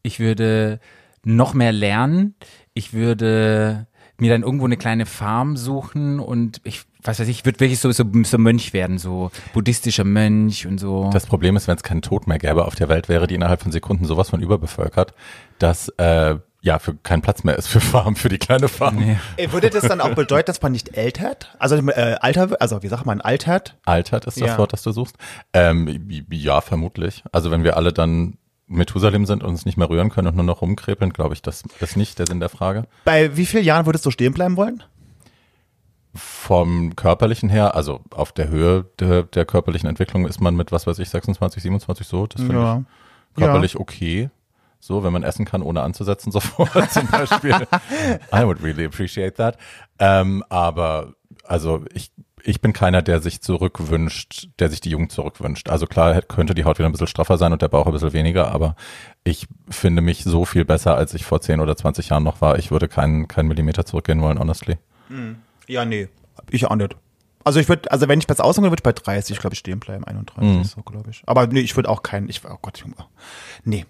[0.02, 0.80] Ich würde
[1.24, 2.34] noch mehr lernen.
[2.74, 3.86] Ich würde
[4.18, 7.80] mir dann irgendwo eine kleine Farm suchen und ich, was weiß ich, ich würde wirklich
[7.80, 11.10] so, so, so Mönch werden, so buddhistischer Mönch und so.
[11.12, 13.62] Das Problem ist, wenn es keinen Tod mehr gäbe auf der Welt, wäre die innerhalb
[13.62, 15.14] von Sekunden sowas von überbevölkert,
[15.58, 18.96] dass äh, ja für kein Platz mehr ist für Farm, für die kleine Farm.
[18.96, 19.18] Nee.
[19.36, 21.54] Äh, Würde das dann auch bedeuten, dass man nicht ältert?
[21.58, 23.76] Also äh, alter, wird- also wie sagt man, altert?
[23.84, 24.58] Altert ist das Ja.
[24.58, 25.16] Wort, das du suchst.
[25.52, 27.24] Ähm, ja, vermutlich.
[27.32, 30.44] Also wenn wir alle dann Methusalem sind und uns nicht mehr rühren können und nur
[30.44, 32.86] noch rumkrepeln, glaube ich, das ist nicht der Sinn der Frage.
[33.04, 34.82] Bei wie vielen Jahren würdest du stehen bleiben wollen?
[36.14, 40.86] Vom körperlichen her, also auf der Höhe der, der körperlichen Entwicklung ist man mit, was
[40.86, 42.26] weiß ich, 26, 27 so.
[42.26, 42.82] Das finde Ja.
[43.34, 44.28] ich körperlich okay.
[44.84, 47.52] So, wenn man essen kann, ohne anzusetzen sofort zum Beispiel.
[48.34, 49.56] I would really appreciate that.
[50.00, 51.14] Ähm, aber
[51.44, 52.10] also ich,
[52.42, 55.68] ich bin keiner, der sich zurückwünscht, der sich die Jugend zurückwünscht.
[55.68, 58.12] Also klar könnte die Haut wieder ein bisschen straffer sein und der Bauch ein bisschen
[58.12, 58.74] weniger, aber
[59.22, 62.58] ich finde mich so viel besser, als ich vor 10 oder 20 Jahren noch war.
[62.58, 64.78] Ich würde keinen, keinen Millimeter zurückgehen wollen, honestly.
[65.68, 66.08] Ja, nee.
[66.50, 66.96] Ich auch nicht.
[67.44, 69.78] Also ich würde, also wenn ich besser aussuchen würde, ich bei 30, glaube ich, stehen
[69.78, 71.22] bleiben, 31, so glaube ich.
[71.26, 72.96] Aber nee, ich würde auch keinen, ich, oh Gott, Junge.
[73.64, 73.86] Nee.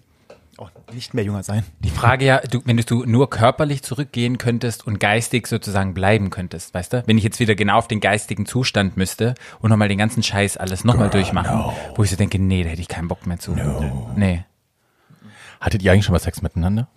[0.59, 1.63] Oh, nicht mehr jünger sein.
[1.79, 6.73] Die Frage ja, du, wenn du nur körperlich zurückgehen könntest und geistig sozusagen bleiben könntest,
[6.75, 7.03] weißt du?
[7.07, 10.57] Wenn ich jetzt wieder genau auf den geistigen Zustand müsste und nochmal den ganzen Scheiß
[10.57, 13.55] alles nochmal durchmachen, wo ich so denke, nee, da hätte ich keinen Bock mehr zu.
[14.15, 14.45] Nee.
[15.59, 16.87] Hattet ihr eigentlich schon mal Sex miteinander?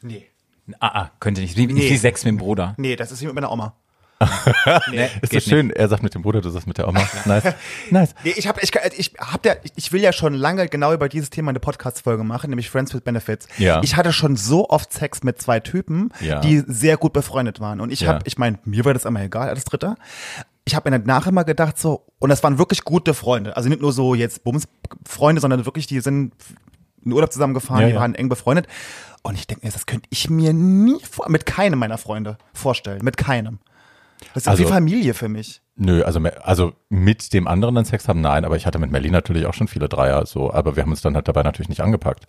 [0.00, 0.26] Nee.
[0.78, 1.56] Ah, ah, könnte nicht.
[1.56, 1.72] Wie, Nee.
[1.74, 2.74] nicht wie Sex mit dem Bruder.
[2.76, 3.74] Nee, das ist wie mit meiner Oma.
[4.90, 5.70] Nee, Ist das schön?
[5.70, 7.00] Er sagt mit dem Bruder, du sagst mit der Oma.
[7.24, 7.54] Nice.
[7.90, 8.14] Nice.
[8.24, 11.30] Nee, ich hab, ich, ich hab ja, ich will ja schon lange genau über dieses
[11.30, 13.48] Thema eine Podcast-Folge machen, nämlich Friends with Benefits.
[13.58, 13.80] Ja.
[13.82, 16.40] Ich hatte schon so oft Sex mit zwei Typen, Ja.
[16.40, 17.80] die sehr gut befreundet waren.
[17.80, 18.14] Und ich Ja.
[18.14, 19.96] hab, ich meine, mir war das immer egal als Dritter.
[20.66, 23.56] Ich habe mir danach immer gedacht so, und das waren wirklich gute Freunde.
[23.56, 26.32] Also nicht nur so jetzt Bums-Freunde, sondern wirklich, die sind
[27.04, 28.00] in Urlaub zusammengefahren, Ja, die ja.
[28.00, 28.66] waren eng befreundet.
[29.22, 33.00] Und ich denke mir, das könnte ich mir nie vor, mit keinem meiner Freunde vorstellen.
[33.02, 33.58] Mit keinem.
[34.32, 35.60] Das ist Also- wie Familie für mich.
[35.76, 39.10] Nö, also, also mit dem anderen dann Sex haben, nein, aber ich hatte mit Melly
[39.10, 41.80] natürlich auch schon viele Dreier, so, aber wir haben uns dann halt dabei natürlich nicht
[41.80, 42.28] angepackt.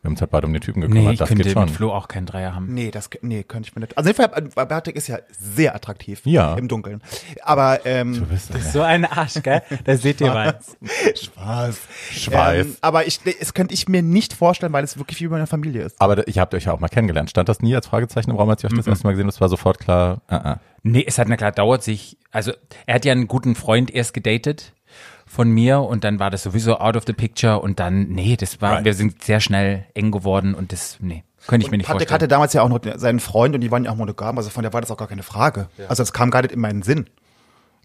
[0.00, 1.66] Wir haben uns halt beide um den Typen gekümmert, Nee, ich das könnte geht schon.
[1.66, 2.74] mit Flo auch keinen Dreier haben.
[2.74, 3.96] Nee, das nee, könnte ich mir nicht.
[3.96, 6.54] Also auf jeden Fall, äh, Bartik ist ja sehr attraktiv Ja.
[6.56, 7.02] im Dunkeln.
[7.42, 8.58] Aber ähm, Du bist, ja.
[8.58, 9.62] So ein Arsch, gell?
[9.84, 10.76] Da seht ihr was.
[11.22, 11.78] Spaß.
[12.10, 12.66] Schweif.
[12.66, 15.46] Ähm, aber ich, es könnte ich mir nicht vorstellen, weil es wirklich wie bei einer
[15.46, 16.00] Familie ist.
[16.00, 17.30] Aber ihr habt euch ja auch mal kennengelernt.
[17.30, 19.34] Stand das nie als Fragezeichen im Raum, als ihr euch das erste Mal gesehen habt?
[19.34, 20.58] Es war sofort klar, uh -uh.
[20.82, 22.18] Nee, es hat na klar dauert sich.
[22.30, 22.52] Also
[22.86, 24.72] er hat ja einen guten Freund erst gedatet
[25.26, 28.60] von mir und dann war das sowieso out of the picture und dann, nee, das
[28.60, 28.84] war, Right.
[28.84, 32.14] wir sind sehr schnell eng geworden und das, nee, könnte ich mir nicht Patrick vorstellen.
[32.14, 34.62] hatte damals ja auch noch seinen Freund und die waren ja auch monogam, also von
[34.62, 35.68] der war das auch gar keine Frage.
[35.88, 37.08] Also es kam gar nicht in meinen Sinn.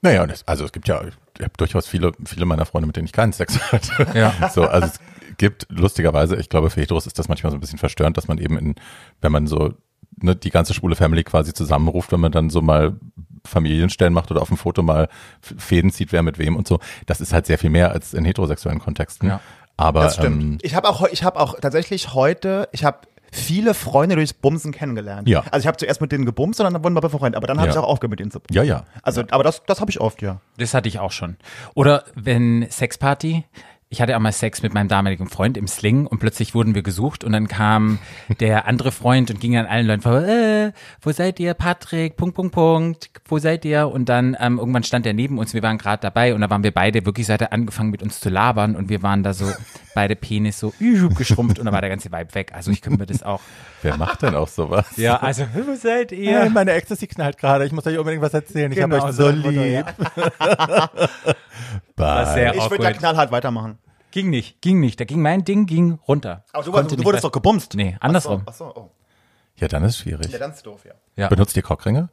[0.01, 2.95] Naja, und es, also es gibt ja, ich habe durchaus viele, viele meiner Freunde, mit
[2.97, 4.07] denen ich keinen Sex hatte.
[4.17, 4.49] Ja.
[4.53, 4.99] So, also es
[5.37, 8.37] gibt lustigerweise, ich glaube, für Heteros ist das manchmal so ein bisschen verstörend, dass man
[8.39, 8.75] eben in,
[9.21, 9.73] wenn man so
[10.21, 12.95] ne, die ganze schwule Family quasi zusammenruft, wenn man dann so mal
[13.45, 15.07] Familienstellen macht oder auf dem Foto mal
[15.41, 16.79] Fäden zieht, wer mit wem und so.
[17.05, 19.29] Das ist halt sehr viel mehr als in heterosexuellen Kontexten.
[19.29, 19.39] Ja.
[19.77, 20.41] Aber Das stimmt.
[20.41, 22.99] Ähm, ich habe auch, ich habe auch tatsächlich heute, ich habe
[23.31, 25.27] viele Freunde durchs Bumsen kennengelernt.
[25.29, 25.43] Ja.
[25.51, 27.67] Also ich habe zuerst mit denen gebumst und dann wurden wir befreundet, aber dann habe
[27.67, 27.73] Ja.
[27.73, 28.55] ich auch aufgehört mit denen zu bumsen.
[28.55, 28.83] ja, ja.
[29.03, 30.39] Also, aber das, das habe ich oft, ja.
[30.57, 31.37] Das hatte ich auch schon.
[31.75, 33.43] Oder wenn Sexparty,
[33.89, 36.83] ich hatte auch mal Sex mit meinem damaligen Freund im Sling und plötzlich wurden wir
[36.83, 37.99] gesucht und dann kam
[38.41, 42.35] der andere Freund und ging an allen Leuten vor, äh, wo seid ihr, Patrick, Punkt,
[42.35, 43.87] Punkt, Punkt, wo seid ihr?
[43.87, 46.63] Und dann ähm, irgendwann stand er neben uns, wir waren gerade dabei und da waren
[46.63, 49.33] wir beide wirklich, so hat er angefangen mit uns zu labern und wir waren da
[49.33, 49.51] so,
[49.97, 52.51] beide Penis so geschrumpft und dann war der ganze Vibe weg.
[52.53, 53.41] Also ich könnte mir das auch.
[53.81, 54.85] Wer macht denn auch sowas?
[54.97, 56.41] Ja, also, wo seid ihr?
[56.41, 57.65] Hey, meine Ecstasy knallt gerade.
[57.65, 58.71] Ich muss euch unbedingt was erzählen.
[58.71, 59.85] Ich Genau, habe euch so lieb.
[61.95, 62.33] War Bye.
[62.33, 63.76] sehr Ich würde da knallhart weitermachen.
[64.17, 64.99] Ging nicht, ging nicht.
[64.99, 66.43] Da ging mein Ding, ging runter.
[66.51, 67.75] Aber du, Konnte du nicht wurdest doch gebumst.
[67.75, 68.41] Nee, andersrum.
[68.47, 68.91] Ach so, ach so, oh.
[69.57, 70.31] Ja, dann ist schwierig.
[70.31, 70.93] Ja, dann ist doof, ja.
[71.15, 71.27] Ja.
[71.27, 72.09] Benutzt ihr Cockringe?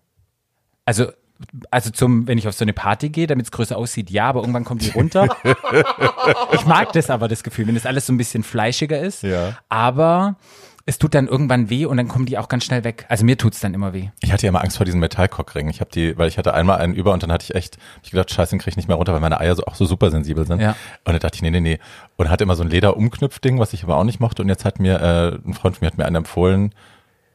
[0.85, 1.07] Also,
[1.71, 4.41] also zum, wenn ich auf so eine Party gehe, damit es größer aussieht, ja, aber
[4.41, 5.35] irgendwann kommt die runter.
[6.53, 9.23] ich mag das aber, das Gefühl, wenn das alles so ein bisschen fleischiger ist.
[9.23, 9.57] Ja.
[9.71, 10.37] Aber
[10.87, 13.07] es tut dann irgendwann weh und dann kommen die auch ganz schnell weg.
[13.09, 14.11] Also mir tut's dann immer weh.
[14.21, 15.71] Ich hatte ja immer Angst vor diesen Metallcockringen.
[15.71, 18.05] Ich habe die, weil ich hatte einmal einen über und dann hatte ich echt, hab
[18.05, 19.87] ich gedacht, scheiße, den krieg ich nicht mehr runter, weil meine Eier so, auch so
[19.87, 20.61] super sensibel sind.
[20.61, 20.71] Ja.
[21.05, 21.79] Und dann dachte ich, nee, nee, nee.
[22.17, 24.43] Und hatte immer so ein Lederumknüpfding, was ich aber auch nicht mochte.
[24.43, 26.75] Und jetzt hat mir, äh, ein Freund von mir hat mir einen empfohlen,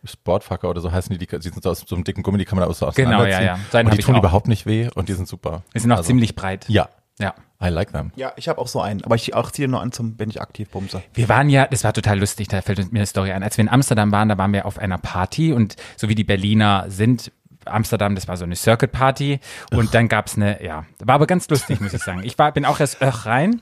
[0.03, 2.57] Sportfucker oder so heißen die, die, sind so aus so einem dicken Gummi, die kann
[2.57, 3.59] man auch so Genau, ja, ja.
[3.71, 5.63] Seinen Und die tun überhaupt nicht weh und die sind super.
[5.73, 6.65] Die sind auch Also, ziemlich breit.
[6.69, 7.33] Ja, Ja.
[7.61, 8.11] I like them.
[8.15, 10.41] Ja, ich habe auch so einen, aber ich auch ziehe nur an zum, wenn ich
[10.41, 11.03] aktiv bumse.
[11.13, 13.43] Wir waren ja, das war total lustig, da fällt mir eine Story ein.
[13.43, 16.23] Als wir in Amsterdam waren, da waren wir auf einer Party und so wie die
[16.23, 17.31] Berliner sind,
[17.65, 19.39] Amsterdam, das war so eine Circuit Party
[19.71, 22.21] und dann gab's eine, ja, war aber ganz lustig, muss ich sagen.
[22.23, 23.61] Ich war, bin auch erst öch rein.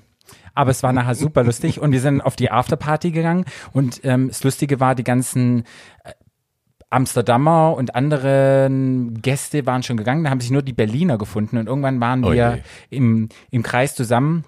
[0.53, 4.27] Aber es war nachher super lustig und wir sind auf die Afterparty gegangen und ähm,
[4.27, 5.65] das Lustige war, die ganzen
[6.03, 6.13] äh,
[6.89, 11.67] Amsterdamer und anderen Gäste waren schon gegangen, da haben sich nur die Berliner gefunden und
[11.67, 12.97] irgendwann waren Oh wir je.
[12.97, 14.45] im, im Kreis zusammen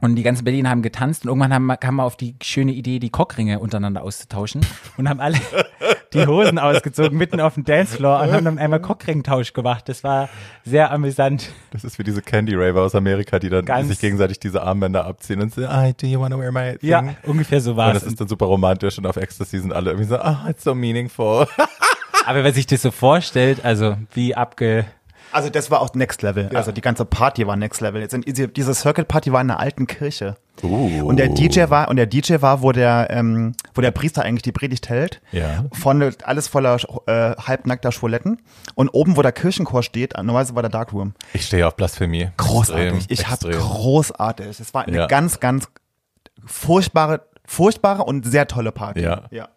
[0.00, 2.72] und die ganzen Berliner haben getanzt und irgendwann haben, wir- kam wir auf die schöne
[2.72, 4.60] Idee, die Cockringe untereinander auszutauschen
[4.96, 5.38] und haben alle
[6.14, 9.88] die Hosen ausgezogen mitten auf dem Dancefloor und haben dann einmal Cockringtausch gemacht.
[9.88, 10.28] Das war
[10.64, 11.50] sehr amüsant.
[11.72, 15.04] Das ist wie diese Candy Raver aus Amerika, die dann Ganz- sich gegenseitig diese Armbänder
[15.04, 16.88] abziehen und so, ah, do you want to wear my thing?
[16.88, 18.02] Ja, ungefähr so war Und es.
[18.04, 20.74] das ist dann super romantisch und auf Ecstasy sind alle irgendwie so, ah, it's so
[20.76, 21.46] meaningful.
[22.28, 24.84] Aber wer sich das so vorstellt, also wie abge...
[25.32, 26.50] Also das war auch Next Level.
[26.54, 28.02] Also die ganze Party war Next Level.
[28.02, 30.36] Jetzt sind diese, Circuit Party war in einer alten Kirche.
[30.62, 31.06] Uh.
[31.06, 34.42] Und der DJ war und der DJ war, wo der ähm, wo der Priester eigentlich
[34.42, 35.22] die Predigt hält.
[35.32, 35.64] Ja.
[35.72, 38.42] Von alles voller äh, halbnackter Schwuletten
[38.74, 41.14] und oben, wo der Kirchenchor steht, normalerweise war der Darkroom.
[41.32, 42.30] Ich stehe auf Blasphemie.
[42.36, 43.10] Großartig.
[43.10, 44.60] Extrem, ich habe großartig.
[44.60, 45.06] Es war eine Ja.
[45.06, 45.68] ganz ganz
[46.44, 49.00] furchtbare furchtbare und sehr tolle Party.
[49.00, 49.22] Ja.
[49.30, 49.48] ja.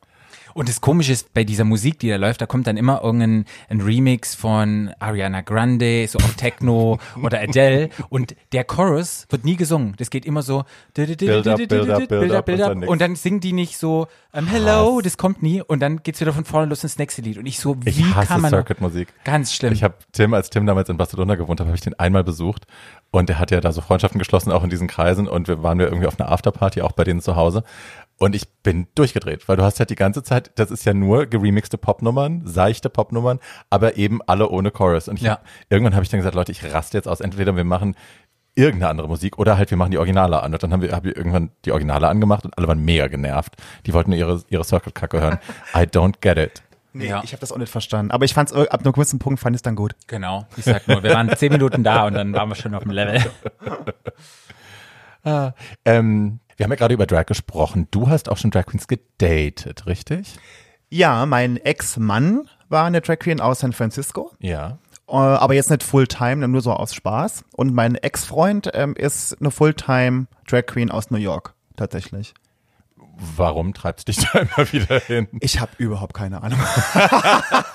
[0.53, 3.45] Und das Komische ist, bei dieser Musik, die da läuft, da kommt dann immer irgendein
[3.69, 9.55] ein Remix von Ariana Grande, so auf Techno oder Adele und der Chorus wird nie
[9.55, 9.93] gesungen.
[9.97, 12.89] Das geht immer so Build up, build up, build up und dann nix.
[12.89, 16.33] und dann singen die nicht so ähm, Hello, das kommt nie und dann geht's wieder
[16.33, 19.09] von vorne los ins nächste Lied und ich so, wie Ich hasse kann man Circuit-Musik.
[19.23, 19.73] ganz schlimm.
[19.73, 22.65] Ich habe Tim, als Tim damals in Barcelona gewohnt hat, habe ich den einmal besucht
[23.11, 25.79] und der hat ja da so Freundschaften geschlossen, auch in diesen Kreisen und wir waren
[25.79, 27.63] wir irgendwie auf einer Afterparty, auch bei denen zu Hause
[28.21, 31.25] und ich bin durchgedreht, weil du hast halt die ganze Zeit, das ist ja nur
[31.25, 35.31] geremixte Popnummern, seichte Popnummern, aber eben alle ohne Chorus und ich Ja.
[35.33, 37.95] hab, irgendwann habe ich dann gesagt, Leute, ich raste jetzt aus, entweder wir machen
[38.53, 41.05] irgendeine andere Musik oder halt wir machen die Originale an und dann haben wir, hab
[41.05, 43.55] ich irgendwann die Originale angemacht und alle waren mega genervt.
[43.85, 45.39] Die wollten nur ihre, ihre Circle-Kacke hören.
[45.73, 46.61] I don't get it.
[46.93, 47.21] Nee, Ja.
[47.23, 48.11] ich habe das auch nicht verstanden.
[48.11, 49.93] Aber ich fand's äh, ab einem gewissen Punkt fand ich es dann gut.
[50.07, 52.83] genau, ich sag nur, wir waren zehn Minuten da und dann waren wir schon auf
[52.83, 53.21] dem Level.
[55.85, 57.87] Ähm, wir haben ja gerade über Drag gesprochen.
[57.89, 60.35] Du hast auch schon Drag Queens gedatet, richtig?
[60.91, 64.31] Ja, mein Ex-Mann war eine Drag Queen aus San Francisco.
[64.37, 64.77] Ja.
[65.07, 67.45] Äh, aber jetzt nicht Fulltime, nur so aus Spaß.
[67.53, 72.35] Und mein Ex-Freund ähm, ist eine Fulltime Drag Queen aus New York, tatsächlich.
[73.35, 75.27] Warum treibst dich da immer wieder hin?
[75.41, 76.59] Ich habe überhaupt keine Ahnung.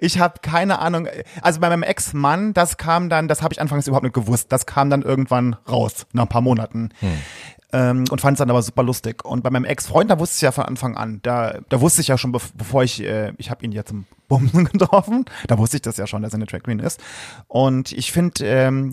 [0.00, 1.08] ich habe keine Ahnung.
[1.42, 4.52] Also bei meinem Ex-Mann, das kam dann, das habe ich anfangs überhaupt nicht gewusst.
[4.52, 6.90] Das kam dann irgendwann raus, nach ein paar Monaten.
[7.72, 9.24] Ähm, und fand es dann aber super lustig.
[9.24, 12.08] Und bei meinem Ex-Freund, da wusste ich ja von Anfang an, da, da wusste ich
[12.08, 15.76] ja schon, bev- bevor ich, äh, ich habe ihn ja zum Bumsen getroffen, da wusste
[15.76, 16.98] ich das ja schon, dass er eine Drag Queen ist.
[17.46, 18.90] Und ich finde, ähm,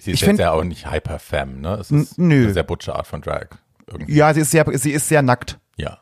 [0.00, 1.74] Sie ist Ich jetzt find- ja auch nicht Hyper-Femme, ne?
[1.74, 2.44] Es ist nö.
[2.44, 3.48] eine sehr butche Art von Drag.
[3.90, 4.14] Irgendwie.
[4.14, 5.58] ja, sie ist sehr, sie ist sehr nackt.
[5.76, 5.98] Ja.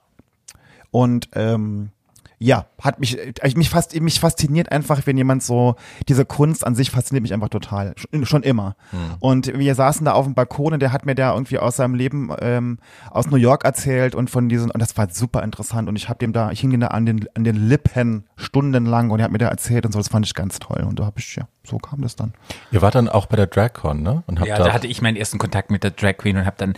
[0.90, 1.90] Und ähm,
[2.38, 6.75] ja, hat mich, äh, mich fast, mich fasziniert einfach, wenn jemand so, diese Kunst an
[6.75, 7.94] sich fasziniert mich einfach total.
[7.96, 8.77] Schon, schon immer.
[9.20, 11.94] Und wir saßen da auf dem Balkon und der hat mir da irgendwie aus seinem
[11.94, 12.79] Leben ähm,
[13.11, 15.88] aus New York erzählt und von diesen, und das war super interessant.
[15.88, 19.18] Und ich habe dem da, ich hing da an den, an den Lippen stundenlang und
[19.18, 20.85] er hat mir da erzählt und so, das fand ich ganz toll.
[20.87, 22.33] Und da habe ich, ja, so kam das dann.
[22.70, 24.22] Ihr wart dann auch bei der DragCon, ne?
[24.26, 26.57] Und habt Ja, da hatte ich meinen ersten Kontakt mit der Drag Queen und habe
[26.59, 26.74] dann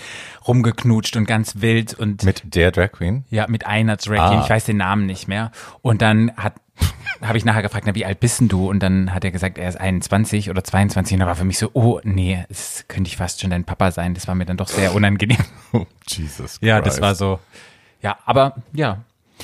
[0.47, 3.25] rumgeknutscht und ganz wild und mit der Drag Queen?
[3.31, 4.43] ja, mit einer Drag Queen, Ah.
[4.45, 5.51] ich weiß den Namen nicht mehr.
[5.83, 6.55] Und dann hat
[7.23, 8.71] habe ich nachher gefragt, na, wie alt bist denn du?
[8.71, 11.15] Und dann hat er gesagt, er ist 21 oder 22.
[11.15, 13.91] Und da war für mich so, oh, nee, das könnte ich fast schon dein Papa
[13.91, 14.15] sein.
[14.15, 15.39] Das war mir dann doch sehr unangenehm.
[15.73, 17.03] Oh, Jesus Ja, das Christ.
[17.03, 17.41] war so.
[18.01, 18.99] Ja, aber ja,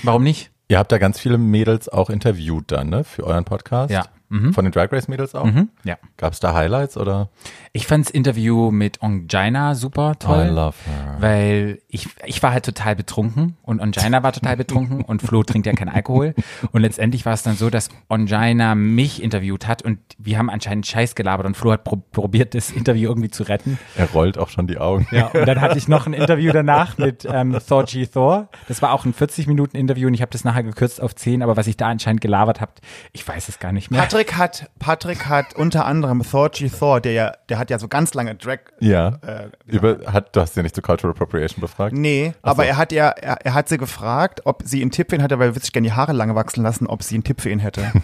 [0.05, 0.51] warum nicht?
[0.69, 3.05] Ihr habt da ganz viele Mädels auch interviewt dann, ne?
[3.05, 3.93] Für euren Podcast?
[3.93, 4.05] Ja.
[4.35, 4.53] Mhm.
[4.53, 5.49] Von den Drag Race Mädels auch?
[5.85, 5.97] Ja.
[6.17, 7.29] Gab es da Highlights oder?
[7.73, 10.47] Ich fand's Interview mit Ongina super toll.
[10.47, 11.17] I love her.
[11.21, 15.67] Weil ich, ich war halt total betrunken und Ongina war total betrunken und Flo trinkt
[15.67, 16.35] ja keinen Alkohol.
[16.73, 20.87] Und letztendlich war es dann so, dass Ongina mich interviewt hat und wir haben anscheinend
[20.87, 23.79] Scheiß gelabert und Flo hat pro probiert, das Interview irgendwie zu retten.
[23.97, 25.07] Er rollt auch schon die Augen.
[25.13, 28.07] Ja, und dann hatte ich noch ein Interview danach mit ähm, Thor G.
[28.07, 28.49] Thor.
[28.67, 31.67] Das war auch ein 40-Minuten-Interview und ich habe das nachher gekürzt auf 10, aber was
[31.69, 32.73] ich da anscheinend gelabert habe,
[33.13, 34.01] ich weiß es gar nicht mehr.
[34.01, 38.15] Patrick hat, Patrick hat unter anderem Thorgy Thor, der ja, der hat ja so ganz
[38.15, 38.61] lange Drag.
[38.81, 39.19] Ja.
[39.27, 41.95] Äh, Über, hat, du hast ja nicht zu Cultural Appropriation befragt?
[41.95, 42.69] Nee, Ach aber so.
[42.71, 45.39] er hat ja, er, er hat sie gefragt, ob sie einen Tipp für ihn hatte,
[45.39, 47.59] weil er sich gerne die Haare lange wachsen lassen, ob sie einen Tipp für ihn
[47.61, 47.93] hätte.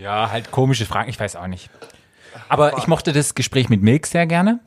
[0.00, 1.68] Ja, halt komische Fragen, ich weiß auch nicht.
[2.48, 4.60] Aber ich mochte das Gespräch mit Milk sehr gerne.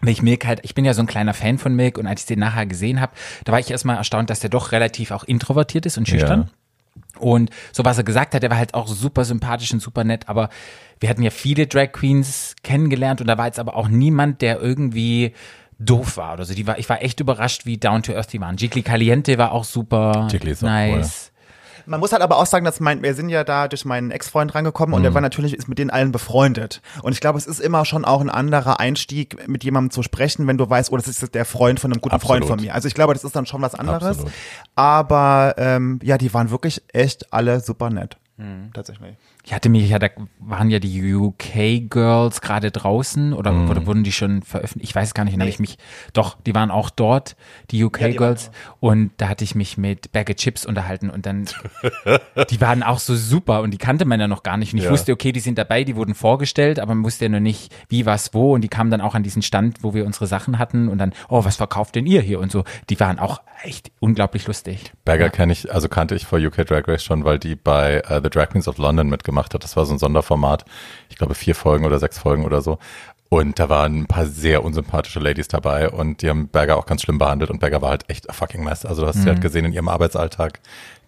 [0.00, 2.22] Weil ich Milk halt, ich bin ja so ein kleiner Fan von Milk und als
[2.22, 3.12] ich den nachher gesehen habe,
[3.44, 6.50] da war ich erstmal erstaunt, dass der doch relativ auch introvertiert ist und schüchtern.
[7.18, 10.28] Und so was er gesagt hat, der war halt auch super sympathisch und super nett,
[10.28, 10.48] aber
[11.00, 14.60] wir hatten ja viele Drag Queens kennengelernt und da war jetzt aber auch niemand, der
[14.60, 15.34] irgendwie
[15.78, 16.54] doof war oder so.
[16.54, 18.56] Die war, ich war echt überrascht, wie down to earth die waren.
[18.56, 21.31] Gigli Caliente war auch super Gigli ist auch nice.
[21.86, 24.54] Man muss halt aber auch sagen, dass mein, wir sind ja da durch meinen Ex-Freund
[24.54, 25.04] rangekommen und Mhm.
[25.04, 26.80] der war natürlich ist mit denen allen befreundet.
[27.02, 30.46] Und ich glaube, es ist immer schon auch ein anderer Einstieg, mit jemandem zu sprechen,
[30.46, 32.38] wenn du weißt, oh, das ist der Freund von einem guten Absolut.
[32.38, 32.74] Freund von mir.
[32.74, 34.02] Also ich glaube, das ist dann schon was anderes.
[34.18, 34.32] Absolut.
[34.74, 38.16] Aber ähm, ja, die waren wirklich echt alle super nett.
[38.36, 38.70] Mhm.
[38.72, 39.16] Tatsächlich.
[39.44, 43.70] Ich hatte mich, ja, da waren ja die UK-Girls gerade draußen oder, Mhm.
[43.70, 44.90] oder wurden die schon veröffentlicht?
[44.90, 45.78] Ich weiß gar nicht, dann habe ich mich,
[46.12, 47.34] doch, die waren auch dort,
[47.70, 48.50] die die UK-Girls.
[48.78, 51.46] und da hatte ich mich mit Bag of Chips unterhalten und dann,
[52.50, 54.72] die waren auch so super und die kannte man ja noch gar nicht.
[54.74, 54.90] Und ich Ja.
[54.92, 58.06] wusste, okay, die sind dabei, die wurden vorgestellt, aber man wusste ja nur nicht, wie,
[58.06, 58.54] was, wo.
[58.54, 61.12] Und die kamen dann auch an diesen Stand, wo wir unsere Sachen hatten und dann,
[61.28, 62.38] oh, was verkauft denn ihr hier?
[62.38, 64.92] Und so, die waren auch echt unglaublich lustig.
[65.04, 68.20] Berger kenne ich, also kannte ich vor UK Drag Race schon, weil die bei äh,
[68.22, 69.64] The Drag Queens of London mitgemacht hat.
[69.64, 70.64] Das war so ein Sonderformat.
[71.08, 72.78] Ich glaube vier Folgen oder sechs Folgen oder so.
[73.28, 77.00] Und da waren ein paar sehr unsympathische Ladies dabei und die haben Berger auch ganz
[77.00, 78.84] schlimm behandelt und Berger war halt echt a fucking mess.
[78.84, 80.60] Also du hast sie halt gesehen in ihrem Arbeitsalltag.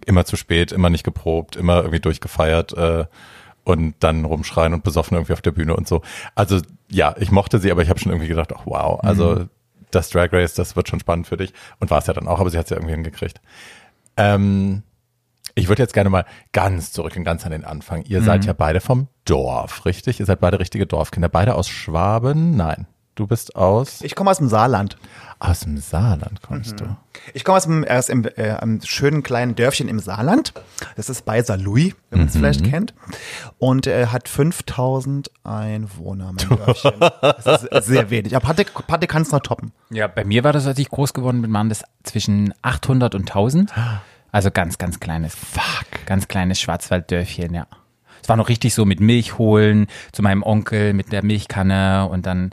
[0.07, 3.05] Immer zu spät, immer nicht geprobt, immer irgendwie durchgefeiert äh,
[3.65, 6.01] und dann rumschreien und besoffen irgendwie auf der Bühne und so.
[6.35, 9.45] Also ja, ich mochte sie, aber ich habe schon irgendwie gedacht, ach wow, also
[9.91, 11.53] das Drag Race, das wird schon spannend für dich.
[11.79, 13.41] Und war es ja dann auch, aber sie hat es ja irgendwie hingekriegt.
[14.17, 14.83] Ähm,
[15.55, 18.03] ich würde jetzt gerne mal ganz zurück und ganz an den Anfang.
[18.05, 20.19] Ihr seid ja beide vom Dorf, richtig?
[20.21, 21.29] Ihr seid beide richtige Dorfkinder.
[21.29, 22.57] Beide aus Schwaben?
[22.57, 22.87] Nein.
[23.15, 24.97] Du bist aus, Ich komme aus dem Saarland.
[25.39, 26.97] aus dem Saarland kommst du.
[27.33, 30.53] Ich komme aus dem, aus dem äh, einem schönen kleinen Dörfchen im Saarland.
[30.97, 32.93] Das ist bei Saarlouis, wenn man es vielleicht kennt.
[33.59, 36.93] Und äh, hat 5000 Einwohner, mein Dörfchen.
[37.45, 38.35] Das ist sehr wenig.
[38.35, 39.71] Aber Patrick, Patrick kann es noch toppen.
[39.91, 43.31] Ja, bei mir war das, als ich groß geworden bin, waren das zwischen 800 und
[43.31, 43.73] 1000.
[44.35, 45.33] Also ganz, ganz kleines.
[45.37, 46.07] Fuck.
[46.07, 47.69] Ganz kleines Schwarzwalddörfchen, ja.
[48.21, 52.27] Es war noch richtig so mit Milch holen zu meinem Onkel mit der Milchkanne und
[52.27, 52.51] dann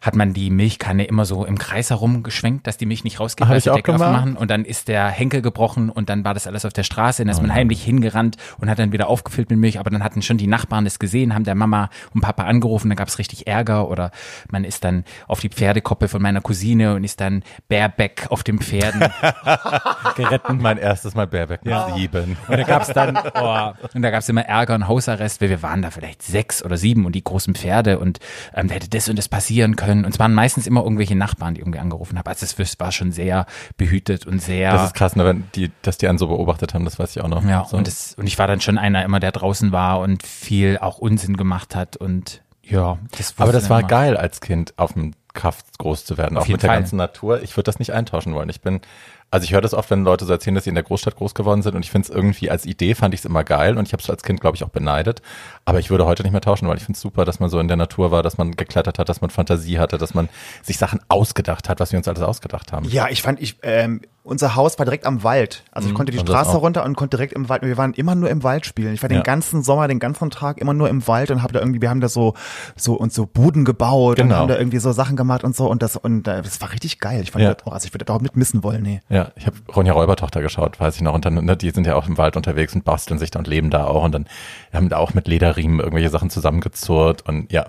[0.00, 3.54] hat man die Milchkanne immer so im Kreis herumgeschwenkt, dass die Milch nicht rausgeht, Hab
[3.54, 4.08] weil Deckel gemacht.
[4.08, 7.22] aufmachen und dann ist der Henkel gebrochen und dann war das alles auf der Straße,
[7.22, 10.22] dann ist man heimlich hingerannt und hat dann wieder aufgefüllt mit Milch, aber dann hatten
[10.22, 13.46] schon die Nachbarn das gesehen, haben der Mama und Papa angerufen, dann gab es richtig
[13.46, 14.10] Ärger oder
[14.50, 18.58] man ist dann auf die Pferdekoppel von meiner Cousine und ist dann bareback auf den
[18.58, 19.00] Pferden
[20.16, 20.58] geritten.
[20.62, 22.36] Mein erstes Mal Baerbeck mit sieben.
[22.48, 25.82] Und da gab's dann, oh, und da gab's immer Ärger und Hausarrest, weil wir waren
[25.82, 28.18] da vielleicht sechs oder sieben und die großen Pferde und
[28.54, 29.89] ähm, da hätte das und das passieren können.
[29.90, 32.26] Und es waren meistens immer irgendwelche Nachbarn, die irgendwie angerufen haben.
[32.26, 34.72] Also es war schon sehr behütet und sehr.
[34.72, 37.22] Das ist krass, ne, wenn die, dass die einen so beobachtet haben, das weiß ich
[37.22, 37.44] auch noch.
[37.44, 37.76] ja, so.
[37.76, 40.98] und, das, und ich war dann schon einer immer, der draußen war und viel auch
[40.98, 43.88] Unsinn gemacht hat und ja, das Aber das war immer.
[43.88, 46.78] geil, als Kind auf dem Kaff groß zu werden, auch jeden mit der Fall.
[46.78, 47.42] ganzen Natur.
[47.42, 48.48] Ich würde das nicht eintauschen wollen.
[48.48, 48.80] Ich bin,
[49.30, 51.34] also ich höre das oft, wenn Leute so erzählen, dass sie in der Großstadt groß
[51.34, 53.86] geworden sind und ich finde es irgendwie als Idee fand ich es immer geil und
[53.86, 55.22] ich habe es als Kind, glaube ich, auch beneidet.
[55.64, 57.60] Aber ich würde heute nicht mehr tauschen, weil ich finde es super, dass man so
[57.60, 60.28] in der Natur war, dass man geklettert hat, dass man Fantasie hatte, dass man
[60.62, 62.86] sich Sachen ausgedacht hat, was wir uns alles ausgedacht haben.
[62.88, 65.64] Ja, ich fand, ich, ähm, unser Haus war direkt am Wald.
[65.72, 67.62] Also ich konnte die und Straße runter und konnte direkt im Wald.
[67.62, 68.92] Wir waren immer nur im Wald spielen.
[68.92, 69.18] Ich war Ja.
[69.18, 71.88] den ganzen Sommer, den ganzen Tag immer nur im Wald und habe da irgendwie, wir
[71.90, 72.34] haben da so,
[72.76, 74.36] so und so Buden gebaut und Genau.
[74.40, 76.98] haben da irgendwie so Sachen gemacht und so und das und äh, das war richtig
[77.00, 77.22] geil.
[77.22, 77.54] Ich fand Ja.
[77.54, 79.00] das auch, also ich würde da auch mit missen wollen, nee.
[79.08, 79.20] Ja.
[79.20, 81.12] Ja, ich habe Ronja Räubertochter geschaut, weiß ich noch.
[81.12, 83.46] Und dann, ne, die sind ja auch im Wald unterwegs und basteln sich da und
[83.46, 84.02] leben da auch.
[84.02, 84.26] Und dann
[84.72, 87.26] haben da auch mit Lederriemen irgendwelche Sachen zusammengezurrt.
[87.28, 87.66] Und ja,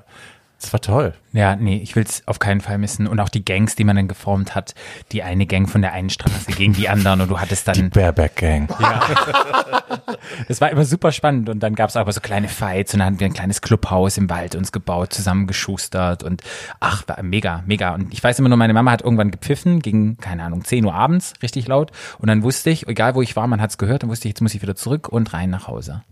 [0.64, 1.14] es war toll.
[1.34, 3.08] Ja, nee, ich will es auf keinen Fall missen.
[3.08, 4.76] Und auch die Gangs, die man dann geformt hat.
[5.12, 7.76] Die eine Gang von der einen Straße gegen die anderen und du hattest dann.
[7.76, 8.70] Die Bareback Gang.
[8.80, 9.02] Ja.
[10.48, 11.50] das war immer super spannend.
[11.50, 14.18] Und dann gab es aber so kleine Fights und dann haben wir ein kleines Clubhaus
[14.18, 16.44] im Wald uns gebaut, zusammengeschustert und
[16.80, 17.94] ach, war mega, mega.
[17.94, 20.94] Und ich weiß immer nur, meine Mama hat irgendwann gepfiffen, gegen, keine Ahnung, 10 Uhr
[20.94, 21.92] abends, richtig laut.
[22.20, 24.34] Und dann wusste ich, egal wo ich war, man hat es gehört, dann wusste ich,
[24.34, 26.04] jetzt muss ich wieder zurück und rein nach Hause.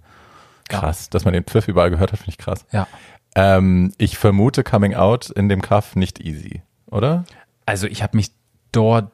[0.70, 2.66] Krass, dass man den Pfiff überall gehört hat, finde ich krass.
[2.72, 2.88] Ja.
[3.36, 7.26] Ähm, ich vermute Coming Out in dem Kaff nicht easy, oder?
[7.66, 8.32] Also ich habe mich
[8.72, 9.12] dort,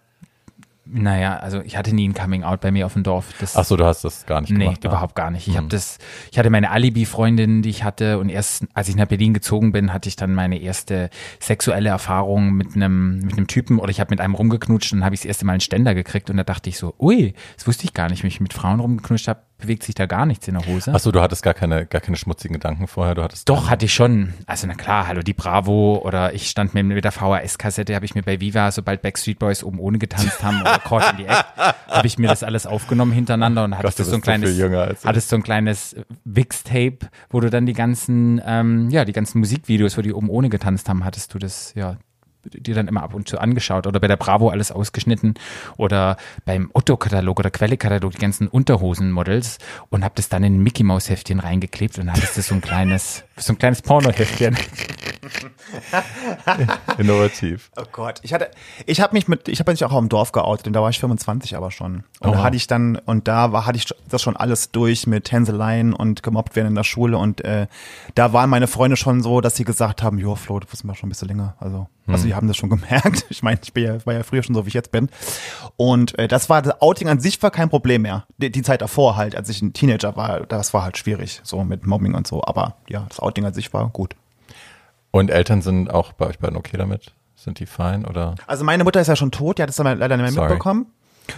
[0.87, 3.25] naja, also ich hatte nie ein Coming Out bei mir auf dem Dorf.
[3.39, 4.83] Das, Ach so, du hast das gar nicht nee, gemacht.
[4.83, 4.89] ja.
[4.91, 5.47] überhaupt gar nicht.
[5.47, 5.61] Ich Hm.
[5.63, 5.97] habe das,
[6.31, 9.91] ich hatte meine Alibi-Freundin, die ich hatte und erst als ich nach Berlin gezogen bin,
[9.91, 14.11] hatte ich dann meine erste sexuelle Erfahrung mit einem mit einem Typen oder ich habe
[14.11, 16.43] mit einem rumgeknutscht und dann habe ich das erste Mal einen Ständer gekriegt und da
[16.43, 19.41] dachte ich so, ui, das wusste ich gar nicht, wenn ich mit Frauen rumgeknutscht habe,
[19.57, 20.91] bewegt sich da gar nichts in der Hose.
[20.93, 23.15] Ach so, du hattest gar keine, gar keine schmutzigen Gedanken vorher.
[23.15, 24.33] Du hattest Doch, hatte ich schon.
[24.45, 28.15] Also na klar, hallo die Bravo oder ich stand mir mit der VHS-Kassette, habe ich
[28.15, 31.45] mir bei Viva, sobald Backstreet Boys oben ohne getanzt haben oder Caught in the Act,
[31.87, 34.57] habe ich mir das alles aufgenommen hintereinander und hattest Gott, du so ein so kleines,
[34.57, 35.05] ich.
[35.05, 39.97] hattest so ein kleines Wix-Tape, wo du dann die ganzen, ähm, ja, die ganzen Musikvideos,
[39.97, 41.97] wo die oben ohne getanzt haben, hattest du das, ja,
[42.45, 45.35] dir dann immer ab und zu angeschaut oder bei der Bravo alles ausgeschnitten
[45.77, 49.57] oder beim Otto-Katalog oder Quelle-Katalog die ganzen Unterhosen-Models
[49.89, 53.57] und hab das dann in Mickey-Maus-Heftchen reingeklebt und hattest das so ein kleines, so ein
[53.57, 54.57] kleines Porno-Heftchen.
[56.97, 57.71] innovativ.
[57.77, 58.49] Oh Gott, ich hatte,
[58.85, 60.99] ich habe mich mit, ich habe mich auch im Dorf geoutet und da war ich
[60.99, 62.03] 25 aber schon.
[62.19, 62.43] Und da Oha.
[62.43, 66.23] hatte ich dann, und da war, hatte ich das schon alles durch mit Hänseleien und
[66.23, 67.67] gemobbt werden in der Schule und äh,
[68.15, 70.95] da waren meine Freunde schon so, dass sie gesagt haben, jo Flo, du bist mir
[70.95, 71.55] schon ein bisschen länger.
[71.59, 73.25] Also, also die haben das schon gemerkt.
[73.29, 75.09] Ich meine, ich bin ja, war ja früher schon so, wie ich jetzt bin.
[75.77, 78.25] Und äh, das war, das Outing an sich war kein Problem mehr.
[78.37, 81.63] Die, die Zeit davor halt, als ich ein Teenager war, das war halt schwierig, so
[81.63, 82.43] mit Mobbing und so.
[82.43, 84.15] Aber ja, das Outing an sich war gut.
[85.15, 87.13] Und Eltern sind auch bei euch beiden okay damit?
[87.35, 88.35] Sind die fein oder?
[88.47, 90.49] Also meine Mutter ist ja schon tot, die hat es dann leider nicht mehr Sorry.
[90.49, 90.87] mitbekommen.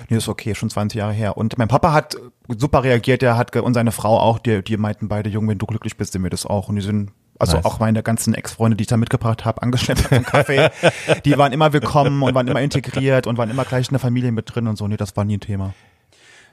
[0.09, 1.37] Nee, ist okay, schon 20 Jahre her.
[1.37, 5.09] Und mein Papa hat super reagiert, der hat und seine Frau auch, die, die meinten
[5.09, 6.69] beide, Junge, wenn du glücklich bist, sind wir das auch.
[6.69, 7.65] Und die sind, also Nice.
[7.65, 10.71] auch meine ganzen Ex-Freunde, die ich da mitgebracht habe, angeschleppt zum Kaffee,
[11.23, 14.31] die waren immer willkommen und waren immer integriert und waren immer gleich in der Familie
[14.31, 14.87] mit drin und so.
[14.87, 15.75] Nee, das war nie ein Thema.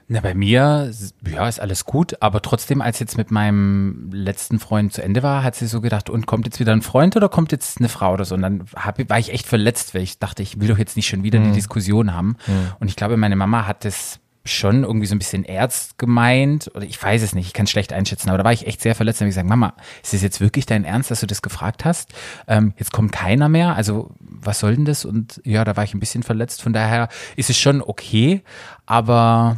[0.07, 0.91] Na, bei mir,
[1.27, 5.41] ja, ist alles gut, aber trotzdem, als jetzt mit meinem letzten Freund zu Ende war,
[5.43, 8.13] hat sie so gedacht, und kommt jetzt wieder ein Freund oder kommt jetzt eine Frau
[8.13, 8.35] oder so?
[8.35, 11.07] Und dann hab, war ich echt verletzt, weil ich dachte, ich will doch jetzt nicht
[11.07, 12.37] schon wieder die Diskussion haben.
[12.79, 16.85] Und ich glaube, meine Mama hat das schon irgendwie so ein bisschen ernst gemeint oder
[16.85, 18.93] ich weiß es nicht, ich kann es schlecht einschätzen, aber da war ich echt sehr
[18.93, 21.41] verletzt und habe ich gesagt, Mama, ist das jetzt wirklich dein Ernst, dass du das
[21.41, 22.13] gefragt hast?
[22.47, 25.03] Ähm, jetzt kommt keiner mehr, also was soll denn das?
[25.03, 28.43] Und ja, da war ich ein bisschen verletzt, von daher ist es schon okay,
[28.85, 29.57] aber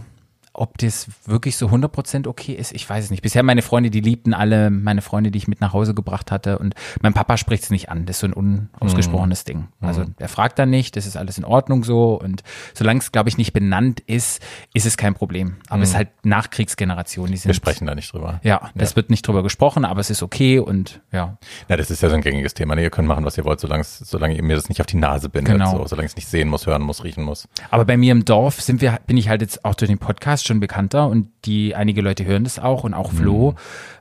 [0.58, 3.22] ob das wirklich so 100% okay ist, ich weiß es nicht.
[3.22, 6.58] Bisher meine Freunde, die liebten alle meine Freunde, die ich mit nach Hause gebracht hatte
[6.58, 8.06] und mein Papa spricht es nicht an.
[8.06, 9.68] Das ist so ein unausgesprochenes Ding.
[9.80, 12.42] Also er fragt dann nicht, das ist alles in Ordnung so und
[12.74, 14.42] solange es, glaube ich, nicht benannt ist,
[14.74, 15.58] ist es kein Problem.
[15.70, 17.30] Aber es ist halt Nachkriegsgeneration.
[17.30, 18.42] Die sind, Wir sprechen da nicht drüber.
[18.44, 21.38] Ja, es wird nicht drüber gesprochen, aber es ist okay und ja.
[21.70, 22.76] Na, das ist ja so ein gängiges Thema.
[22.76, 22.82] Ne?
[22.82, 25.30] Ihr könnt machen, was ihr wollt, solange, solange ihr mir das nicht auf die Nase
[25.30, 25.54] bindet.
[25.54, 25.78] Genau.
[25.78, 27.48] So, solange ich es nicht sehen muss, hören muss, riechen muss.
[27.70, 30.47] Aber bei mir im Dorf sind wir, bin ich halt jetzt auch durch den Podcast
[30.48, 33.56] schon bekannter und die einige Leute hören das auch und auch Flo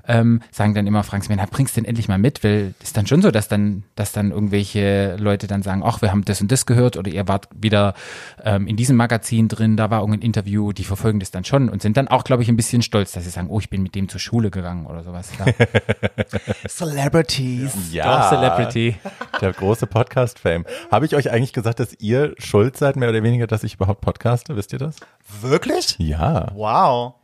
[0.08, 3.06] ähm, sagen dann immer, Frank, na, bringst den endlich mal mit, weil es ist dann
[3.06, 6.50] schon so, dass dann, dass dann irgendwelche Leute dann sagen, ach, wir haben das und
[6.52, 7.94] das gehört oder ihr wart wieder
[8.42, 11.82] ähm, in diesem Magazin drin, da war irgendein Interview, die verfolgen das dann schon und
[11.82, 13.94] sind dann auch, glaube ich, ein bisschen stolz, dass sie sagen, oh, ich bin mit
[13.94, 15.30] dem zur Schule gegangen oder sowas.
[15.46, 16.66] Ja.
[16.68, 17.72] Celebrities.
[17.92, 18.96] Doch, Celebrity.
[19.40, 20.64] Der große Podcast-Fame.
[20.90, 24.00] Habe ich euch eigentlich gesagt, dass ihr schuld seid, mehr oder weniger, dass ich überhaupt
[24.00, 24.56] podcaste?
[24.56, 24.96] Wisst ihr das?
[25.40, 25.96] Wirklich?
[25.98, 26.48] Ja.
[26.54, 27.14] Wow.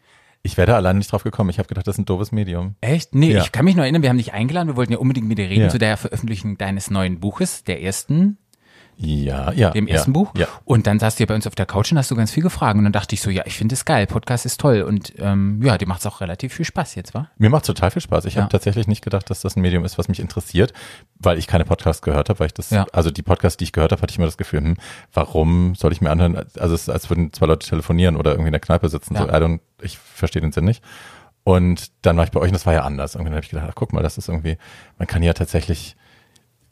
[0.45, 1.51] Ich wäre da alleine nicht drauf gekommen.
[1.51, 2.75] Ich habe gedacht, das ist ein doofes Medium.
[2.81, 3.15] Echt?
[3.15, 3.43] Nee, Ja.
[3.43, 5.49] ich kann mich nur erinnern, wir haben dich eingeladen, wir wollten ja unbedingt mit dir
[5.49, 5.69] reden Ja.
[5.69, 8.39] zu der Veröffentlichung deines neuen Buches, der ersten
[8.97, 9.71] Ja, ja.
[9.71, 10.33] dem ja, ersten Buch.
[10.37, 10.47] Ja.
[10.65, 12.43] Und dann saßt du ja bei uns auf der Couch und hast du ganz viel
[12.43, 12.77] gefragt.
[12.79, 14.83] Und dann dachte ich so, ja, ich finde es geil, Podcast ist toll.
[14.83, 17.29] Und ähm, ja, dir macht es auch relativ viel Spaß jetzt, wa?
[17.39, 18.27] Mir macht total viel Spaß.
[18.27, 18.43] Ich Ja.
[18.43, 20.73] habe tatsächlich nicht gedacht, dass das ein Medium ist, was mich interessiert,
[21.19, 22.87] weil ich keine Podcasts gehört habe, weil ich das, Ja.
[22.93, 24.77] also die Podcasts, die ich gehört habe, hatte ich immer das Gefühl, hm,
[25.13, 28.49] warum soll ich mir anhören, also es ist, als würden zwei Leute telefonieren oder irgendwie
[28.49, 29.17] in der Kneipe sitzen.
[29.17, 29.31] So, Ja.
[29.37, 30.83] I don't, ich verstehe den Sinn nicht.
[31.45, 33.15] Und dann war ich bei euch und das war ja anders.
[33.17, 34.59] Irgendwann habe ich gedacht, ach, guck mal, das ist irgendwie,
[34.99, 35.97] man kann ja tatsächlich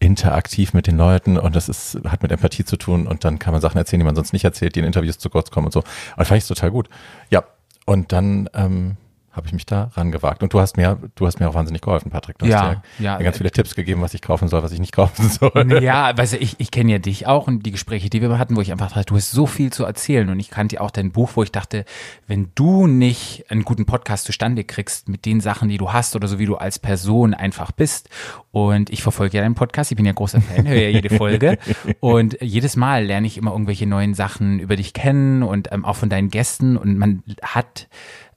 [0.01, 3.53] interaktiv mit den Leuten und das ist, hat mit Empathie zu tun und dann kann
[3.53, 5.73] man Sachen erzählen, die man sonst nicht erzählt, die in Interviews zu kurz kommen und
[5.73, 5.85] so.
[6.17, 6.89] Und fand ich total gut.
[7.31, 7.45] Ja,
[7.87, 8.97] und dann ähm,
[9.41, 10.43] habe ich mich da rangewagt.
[10.43, 12.39] Und du hast mir, du hast mir auch wahnsinnig geholfen, Patrick.
[12.39, 13.19] Du Ja, hast mir, ja.
[13.19, 15.83] ganz viele Tipps gegeben, was ich kaufen soll, was ich nicht kaufen soll.
[15.83, 18.55] Ja, weißt du, ich, ich kenne ja dich auch und die Gespräche, die wir hatten,
[18.57, 21.11] wo ich einfach dachte, du hast so viel zu erzählen und ich kannte auch dein
[21.11, 21.85] Buch, wo ich dachte,
[22.27, 26.29] wenn du nicht einen guten Podcast zustande kriegst mit den Sachen, die du hast oder
[26.29, 28.09] so wie du als Person einfach bist
[28.51, 31.59] und ich verfolge ja deinen Podcast, ich bin ja großer Fan, höre ja jede Folge
[32.01, 35.97] und jedes Mal lerne ich immer irgendwelche neuen Sachen über dich kennen und ähm, auch
[35.97, 37.89] von deinen Gästen und man hat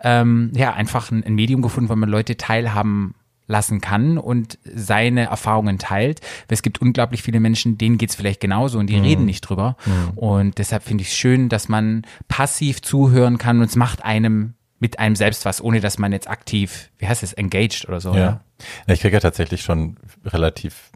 [0.03, 3.15] ähm, ja einfach ein, ein Medium gefunden, wo man Leute teilhaben
[3.47, 6.21] lassen kann und seine Erfahrungen teilt.
[6.47, 9.75] Es gibt unglaublich viele Menschen, denen geht's vielleicht genauso und die reden nicht drüber.
[10.15, 14.53] Und deshalb finde ich es schön, dass man passiv zuhören kann und es macht einem
[14.79, 18.13] mit einem selbst was, ohne dass man jetzt aktiv, wie heißt es, engaged oder so.
[18.13, 18.19] Ja.
[18.19, 18.41] Ja.
[18.87, 20.91] ja ich kriege ja tatsächlich schon relativ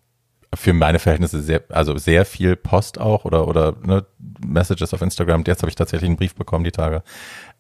[0.58, 4.06] für meine Verhältnisse sehr, also sehr viel Post auch oder, oder ne,
[4.46, 5.44] Messages auf Instagram.
[5.48, 7.04] Jetzt habe ich tatsächlich einen Brief bekommen, die Tage,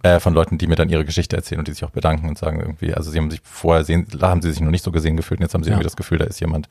[0.03, 2.37] äh, von Leuten, die mir dann ihre Geschichte erzählen und die sich auch bedanken und
[2.37, 4.91] sagen irgendwie, also sie haben sich vorher sehen, da haben sie sich noch nicht so
[4.91, 5.75] gesehen gefühlt und jetzt haben sie Ja.
[5.75, 6.67] irgendwie das Gefühl, da ist jemand,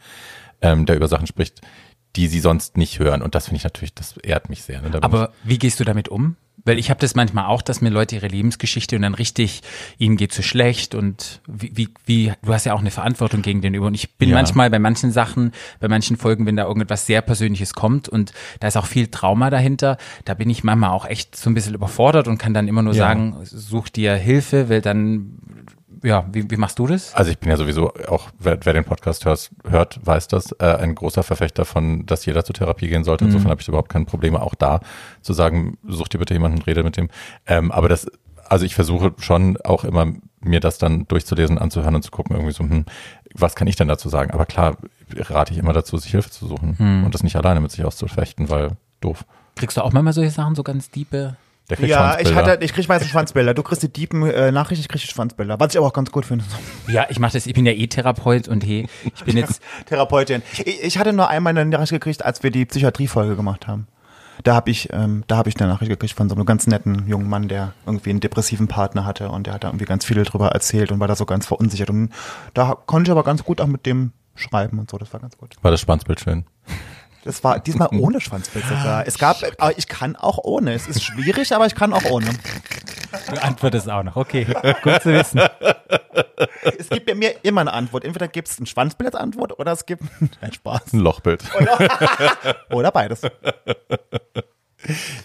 [0.60, 1.60] ähm, der über Sachen spricht,
[2.16, 3.20] die sie sonst nicht hören.
[3.22, 4.80] Und das finde ich natürlich, das ehrt mich sehr.
[4.80, 4.90] Ne?
[5.02, 6.36] Aber wie gehst du damit um?
[6.64, 9.60] Weil ich habe das manchmal auch, dass mir Leute ihre Lebensgeschichte und dann richtig,
[9.98, 13.60] ihnen geht so schlecht und wie, wie, wie, du hast ja auch eine Verantwortung gegen
[13.60, 13.86] den über.
[13.86, 14.34] Und ich bin Ja.
[14.34, 18.68] manchmal bei manchen Sachen, bei manchen Folgen, wenn da irgendetwas sehr Persönliches kommt und da
[18.68, 22.26] ist auch viel Trauma dahinter, da bin ich manchmal auch echt so ein bisschen überfordert
[22.26, 23.04] und kann dann immer nur Ja.
[23.04, 25.38] sagen, such dir Hilfe, weil dann,
[26.06, 27.14] ja, wie, wie machst du das?
[27.14, 30.64] Also ich bin ja sowieso auch, wer, wer den Podcast hört, hört, weiß das, äh,
[30.64, 33.24] ein großer Verfechter von, dass jeder zur Therapie gehen sollte.
[33.24, 34.80] Insofern habe ich überhaupt keine Probleme, auch da
[35.20, 37.08] zu sagen, such dir bitte jemanden rede mit dem.
[37.46, 38.06] Ähm, aber das,
[38.48, 42.54] also ich versuche schon auch immer, mir das dann durchzulesen, anzuhören und zu gucken, irgendwie
[42.54, 42.84] so, hm,
[43.34, 44.30] was kann ich denn dazu sagen?
[44.30, 44.76] Aber klar,
[45.16, 48.48] rate ich immer dazu, sich Hilfe zu suchen und das nicht alleine mit sich auszufechten,
[48.48, 49.24] weil doof.
[49.56, 51.36] Kriegst du auch manchmal solche Sachen, so ganz diepe?
[51.68, 53.52] Der kriegt Ja, ich hatte, ich krieg meistens Schwanzbilder.
[53.54, 55.58] Du kriegst die diepen äh, Nachrichten, ich krieg die Schwanzbilder.
[55.58, 56.44] Was ich aber auch ganz gut finde.
[56.86, 60.42] Ja, ich mache das, ich bin ja eh Therapeut und hey, ich bin jetzt, Therapeutin.
[60.52, 63.88] Ich, ich hatte nur einmal eine Nachricht gekriegt, als wir die Psychiatrie-Folge gemacht haben.
[64.44, 67.08] Da habe ich, ähm, da habe ich eine Nachricht gekriegt von so einem ganz netten
[67.08, 70.22] jungen Mann, der irgendwie einen depressiven Partner hatte und der hat da irgendwie ganz viel
[70.22, 71.90] drüber erzählt und war da so ganz verunsichert.
[71.90, 72.10] Und
[72.54, 74.98] da konnte ich aber ganz gut auch mit dem schreiben und so.
[74.98, 75.56] Das war ganz gut.
[75.62, 76.44] War das Schwanzbild schön?
[77.26, 79.04] Das war diesmal ohne Schwanzbild sogar.
[79.04, 80.74] Es gab, aber ich kann auch ohne.
[80.74, 82.26] Es ist schwierig, aber ich kann auch ohne.
[83.28, 84.14] du antwortest auch noch.
[84.14, 84.44] Okay,
[84.82, 85.40] gut zu wissen.
[86.78, 88.04] Es gibt bei mir immer eine Antwort.
[88.04, 90.04] Entweder gibt es ein Schwanzbild als Antwort oder es gibt
[90.40, 90.92] ein Spaß.
[90.92, 91.42] Ein Lochbild.
[92.70, 93.22] Oder beides.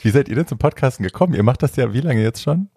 [0.02, 1.36] Wie seid ihr denn zum Podcasten gekommen?
[1.36, 2.70] Ihr macht das ja wie lange jetzt schon?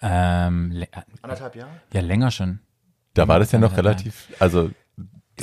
[0.00, 0.84] Ähm,
[1.22, 1.70] Anderthalb Jahre?
[1.92, 2.60] ja, länger schon.
[3.14, 4.70] Da war das ja noch relativ, also,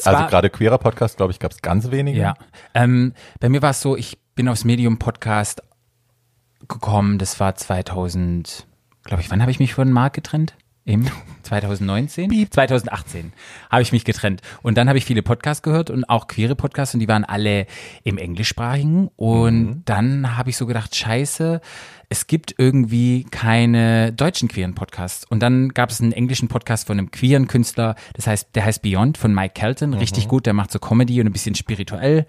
[0.05, 2.19] also gerade queerer Podcast, glaube ich, gab es ganz wenige.
[2.19, 2.35] Ja.
[2.73, 5.63] Ähm, bei mir war es so, ich bin aufs Medium-Podcast
[6.67, 8.67] gekommen, das war 2000,
[9.03, 10.55] glaube ich, wann habe ich mich von Marc getrennt?
[10.87, 11.05] Im
[11.43, 12.49] 2019?
[12.49, 13.33] 2018
[13.69, 14.41] habe ich mich getrennt.
[14.61, 17.67] Und dann habe ich viele Podcasts gehört und auch queere Podcasts und die waren alle
[18.03, 19.09] im Englischsprachigen.
[19.17, 21.59] Und dann habe ich so gedacht, scheiße,
[22.09, 25.25] es gibt irgendwie keine deutschen queeren Podcasts.
[25.29, 28.81] Und dann gab es einen englischen Podcast von einem queeren Künstler, das heißt, der heißt
[28.81, 32.25] Beyond von Mike Kelton, richtig gut, der macht so Comedy und ein bisschen spirituell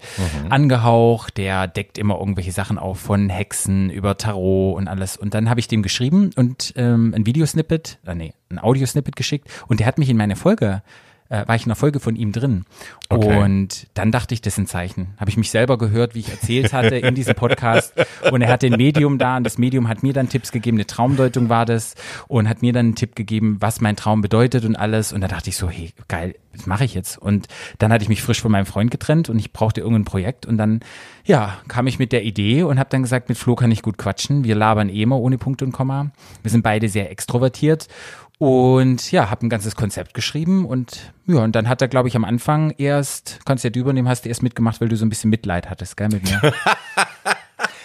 [0.49, 5.15] angehaucht, der deckt immer irgendwelche Sachen auf von Hexen über Tarot und alles.
[5.15, 9.49] Und dann habe ich dem geschrieben und ähm, ein Videosnippet, äh, nee, ein Audiosnippet geschickt.
[9.67, 12.31] Und der hat mich in meine Folge äh, war ich in einer Folge von ihm
[12.31, 12.65] drin.
[13.07, 13.37] Okay.
[13.37, 15.13] Und dann dachte ich, das ist ein Zeichen.
[15.17, 17.93] Habe ich mich selber gehört, wie ich erzählt hatte in diesem Podcast.
[18.31, 20.77] Und er hat den Medium da und das Medium hat mir dann Tipps gegeben.
[20.77, 21.95] Eine Traumdeutung war das
[22.27, 25.13] und hat mir dann einen Tipp gegeben, was mein Traum bedeutet und alles.
[25.13, 27.17] Und da dachte ich so, hey, geil, das mache ich jetzt.
[27.17, 30.47] Und dann hatte ich mich frisch von meinem Freund getrennt und ich brauchte irgendein Projekt.
[30.47, 30.79] Und dann,
[31.25, 33.97] ja, kam ich mit der Idee und habe dann gesagt, mit Flo kann ich gut
[33.97, 34.43] quatschen.
[34.43, 36.11] Wir labern eh immer ohne Punkt und Komma.
[36.41, 37.87] Wir sind beide sehr extrovertiert.
[38.39, 42.15] Und ja, habe ein ganzes Konzept geschrieben und ja, und dann hat er, glaube ich,
[42.15, 45.09] am Anfang erst, kannst ja du übernehmen, hast du erst mitgemacht, weil du so ein
[45.09, 46.53] bisschen Mitleid hattest, gell, mit mir.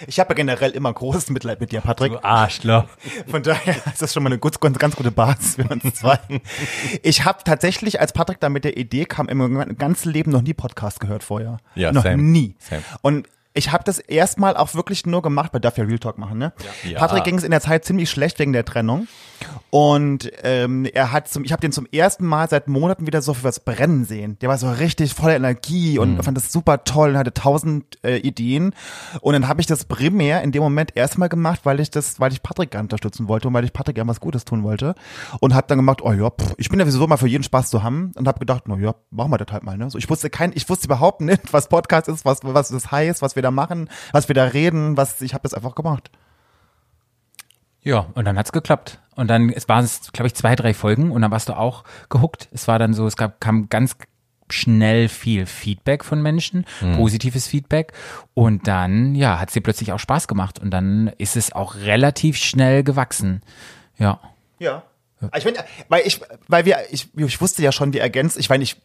[0.07, 2.13] Ich habe ja generell immer großes Mitleid mit dir, Patrick.
[2.23, 2.87] Arschloch.
[3.27, 6.19] Von daher ist das schon mal eine gut, ganz, ganz gute Basis für uns zwei.
[7.03, 10.43] Ich habe tatsächlich, als Patrick da mit der Idee kam, in meinem ganzen Leben noch
[10.43, 11.59] nie Podcast gehört vorher.
[11.75, 12.23] Ja, noch same.
[12.23, 12.55] nie.
[12.59, 12.83] Same.
[13.03, 16.39] Und ich habe das erstmal auch wirklich nur gemacht, man darf ja Real Talk machen,
[16.39, 16.53] ne?
[16.83, 16.99] Ja.
[16.99, 19.07] Patrick ging es in der Zeit ziemlich schlecht wegen der Trennung.
[19.71, 23.35] Und ähm, er hat zum, ich habe den zum ersten Mal seit Monaten wieder so
[23.35, 24.39] für was brennen sehen.
[24.41, 28.17] Der war so richtig voller Energie und fand das super toll und hatte tausend äh,
[28.19, 28.75] Ideen.
[29.21, 32.33] Und dann habe ich das primär in dem Moment erstmal gemacht, weil ich das, weil
[32.33, 34.95] ich Patrick unterstützen wollte und weil ich Patrick gerne was Gutes tun wollte.
[35.41, 37.71] Und habe dann gemacht, oh ja, pff, ich bin ja sowieso mal für jeden Spaß
[37.71, 39.77] zu haben und habe gedacht, na ja, machen wir das halt mal.
[39.77, 39.91] Ne?
[39.91, 43.23] So, ich wusste kein, ich wusste überhaupt nicht, was Podcast ist, was was das heißt,
[43.23, 46.11] was wir da machen, was wir da reden, was ich habe das einfach gemacht.
[47.83, 48.99] Ja, und dann hat's geklappt.
[49.15, 51.85] Und dann, es waren es, glaube ich, zwei, drei Folgen und dann warst du auch
[52.09, 52.49] gehuckt.
[52.51, 53.97] Es war dann so, es gab, kam ganz
[54.51, 56.65] schnell viel Feedback von Menschen,
[56.97, 57.93] positives Feedback.
[58.35, 60.59] Und dann, ja, hat es dir plötzlich auch Spaß gemacht.
[60.59, 63.43] Und dann ist es auch relativ schnell gewachsen.
[63.99, 64.21] Ja.
[64.59, 64.83] Ja.
[65.37, 65.59] Ich meine,
[65.89, 68.77] weil ich, weil wir, ich, ich wusste ja schon, wir ergänzen, ich meine, ich,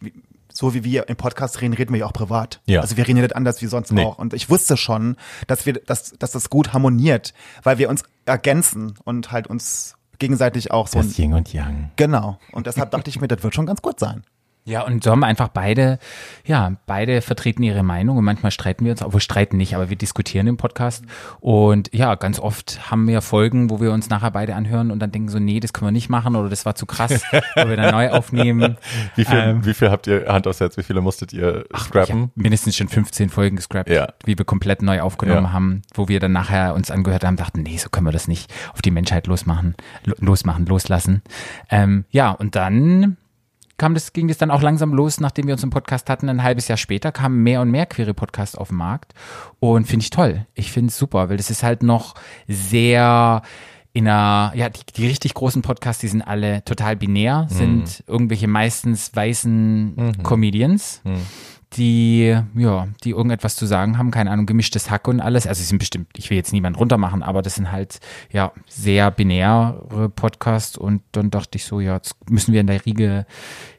[0.52, 2.60] so wie wir im Podcast reden, reden wir ja auch privat.
[2.66, 2.82] Ja.
[2.82, 4.04] Also wir reden ja nicht anders wie sonst Nee.
[4.04, 4.18] auch.
[4.18, 5.16] Und ich wusste schon,
[5.48, 7.34] dass wir, dass, dass das gut harmoniert,
[7.64, 11.02] weil wir uns ergänzen und halt uns gegenseitig auch so.
[11.02, 11.92] Das Yin und Yang.
[11.96, 12.40] Genau.
[12.52, 14.24] Und deshalb dachte ich mir, das wird schon ganz gut sein.
[14.70, 15.98] Ja, und so haben einfach beide,
[16.46, 19.96] ja, beide vertreten ihre Meinung und manchmal streiten wir uns, obwohl streiten nicht, aber wir
[19.98, 21.04] diskutieren im Podcast.
[21.40, 25.12] Und ja, ganz oft haben wir Folgen, wo wir uns nachher beide anhören und dann
[25.12, 27.24] denken so, nee, das können wir nicht machen oder das war zu krass,
[27.56, 28.78] wo wir dann neu aufnehmen.
[29.16, 32.22] Wie viel, Ähm, wie viel habt ihr, Hand aufs Herz, wie viele musstet ihr scrappen?
[32.24, 34.10] hab mindestens schon 15 Folgen gescrapt, Ja.
[34.24, 35.52] wie wir komplett neu aufgenommen Ja.
[35.54, 38.54] haben, wo wir dann nachher uns angehört haben, dachten, nee, so können wir das nicht
[38.74, 41.24] auf die Menschheit losmachen, lo- losmachen, loslassen.
[41.72, 43.18] Ähm, ja, und dann
[43.80, 46.30] kam das, ging das dann auch langsam los, nachdem wir uns im Podcast hatten.
[46.30, 49.16] Ein halbes Jahr später kamen mehr und mehr queere Podcasts auf den Markt.
[49.60, 50.46] Und finde ich toll.
[50.54, 52.14] Ich finde es super, weil das ist halt noch
[52.48, 53.42] sehr
[53.92, 58.48] in einer, ja, die, die richtig großen Podcasts, die sind alle total binär, sind irgendwelche
[58.48, 61.02] meistens weißen Comedians
[61.74, 65.46] die, ja, die irgendetwas zu sagen haben, keine Ahnung, gemischtes Hack und alles.
[65.46, 68.00] Also sie sind bestimmt, ich will jetzt niemand runtermachen, aber das sind halt,
[68.32, 72.86] ja, sehr binäre Podcasts und dann dachte ich so, ja, jetzt müssen wir in der
[72.86, 73.26] Riege,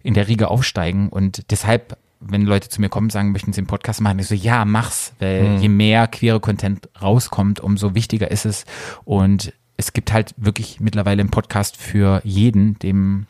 [0.02, 3.60] in der Riege aufsteigen und deshalb wenn Leute zu mir kommen und sagen, möchten sie
[3.60, 8.30] einen Podcast machen, ich so, ja, mach's, weil je mehr queere Content rauskommt, umso wichtiger
[8.30, 8.66] ist es
[9.04, 13.26] und es gibt halt wirklich mittlerweile einen Podcast für jeden, dem,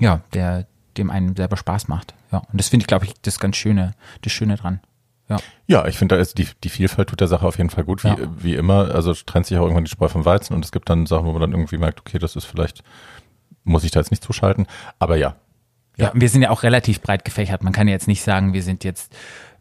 [0.00, 0.66] ja, der,
[0.98, 2.14] dem einem selber Spaß macht.
[2.32, 3.92] Ja, und das finde ich, glaube ich, das ganz Schöne,
[4.22, 4.80] das Schöne dran.
[5.28, 5.38] Ja.
[5.66, 8.04] Ja, ich finde, da ist die, die Vielfalt tut der Sache auf jeden Fall gut,
[8.04, 8.16] wie, Ja.
[8.36, 8.94] wie immer.
[8.94, 11.32] Also trennt sich auch irgendwann die Spreu vom Weizen und es gibt dann Sachen, wo
[11.32, 12.82] man dann irgendwie merkt, okay, das ist vielleicht,
[13.64, 14.66] muss ich da jetzt nicht zuschalten.
[14.98, 15.36] Aber ja,
[15.96, 17.62] Ja, und wir sind ja auch relativ breit gefächert.
[17.62, 19.14] Man kann ja jetzt nicht sagen, wir sind jetzt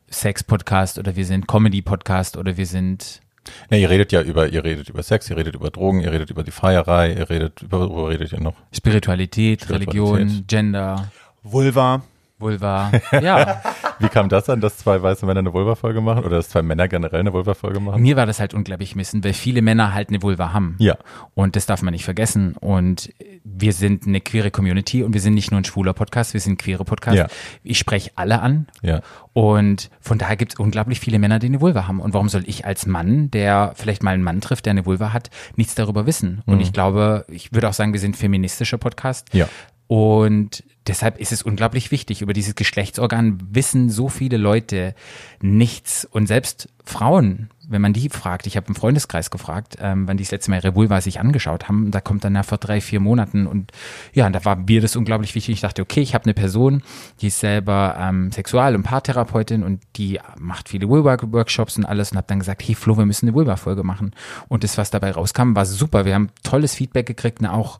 [0.09, 3.21] Sex-Podcast oder wir sind Comedy-Podcast oder wir sind,
[3.69, 6.29] Ne, ihr redet ja über, ihr redet über Sex, ihr redet über Drogen, ihr redet
[6.29, 8.55] über die Feierei, ihr redet, über, worüber redet ihr noch?
[8.71, 10.01] Spiritualität, Spiritualität.
[10.13, 11.11] Religion, Gender,
[11.43, 12.01] Vulva.
[12.39, 12.91] Vulva.
[13.21, 13.61] Ja,
[13.99, 16.87] Wie kam das an, dass zwei weiße Männer eine Vulva-Folge machen oder dass zwei Männer
[16.87, 18.01] generell eine Vulva-Folge machen?
[18.01, 20.75] mir war das halt unglaublich missen, weil viele Männer halt eine Vulva haben.
[20.79, 20.97] Ja.
[21.35, 22.55] Und das darf man nicht vergessen.
[22.59, 23.13] Und
[23.43, 26.53] wir sind eine queere Community und wir sind nicht nur ein schwuler Podcast, wir sind
[26.53, 27.17] ein queere Podcast.
[27.17, 27.27] Ja.
[27.63, 28.67] Ich spreche alle an.
[28.81, 29.01] Ja.
[29.33, 32.01] Und von daher gibt es unglaublich viele Männer, die eine Vulva haben.
[32.01, 35.13] Und warum soll ich als Mann, der vielleicht mal einen Mann trifft, der eine Vulva
[35.13, 36.41] hat, nichts darüber wissen?
[36.45, 39.33] Und ich glaube, ich würde auch sagen, wir sind feministischer Podcast.
[39.33, 39.47] Ja.
[39.87, 42.21] Und deshalb ist es unglaublich wichtig.
[42.21, 44.95] Über dieses Geschlechtsorgan wissen so viele Leute
[45.41, 46.05] nichts.
[46.05, 50.23] Und selbst Frauen, wenn man die fragt, ich habe im Freundeskreis gefragt, ähm, wann die
[50.23, 52.99] das letzte Mal ihre Vulva sich angeschaut haben, da kommt dann nach vor drei, vier
[52.99, 53.71] Monaten und
[54.13, 55.53] ja, und da war mir das unglaublich wichtig.
[55.53, 56.83] Ich dachte, okay, ich habe eine Person,
[57.21, 62.17] die ist selber ähm, Sexual- und Paartherapeutin und die macht viele Vulva-Workshops und alles und
[62.17, 64.11] habe dann gesagt, hey Flo, wir müssen eine Vulva-Folge machen.
[64.49, 66.03] Und das, was dabei rauskam, war super.
[66.03, 67.79] Wir haben tolles Feedback gekriegt und auch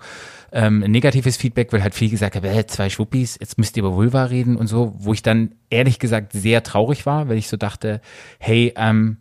[0.54, 3.96] ähm, negatives Feedback, weil halt viel gesagt haben, äh, zwei Schwuppis, jetzt müsst ihr über
[3.96, 7.58] Vulva reden und so, wo ich dann ehrlich gesagt sehr traurig war, weil ich so
[7.58, 8.02] dachte,
[8.40, 9.18] hey, ähm,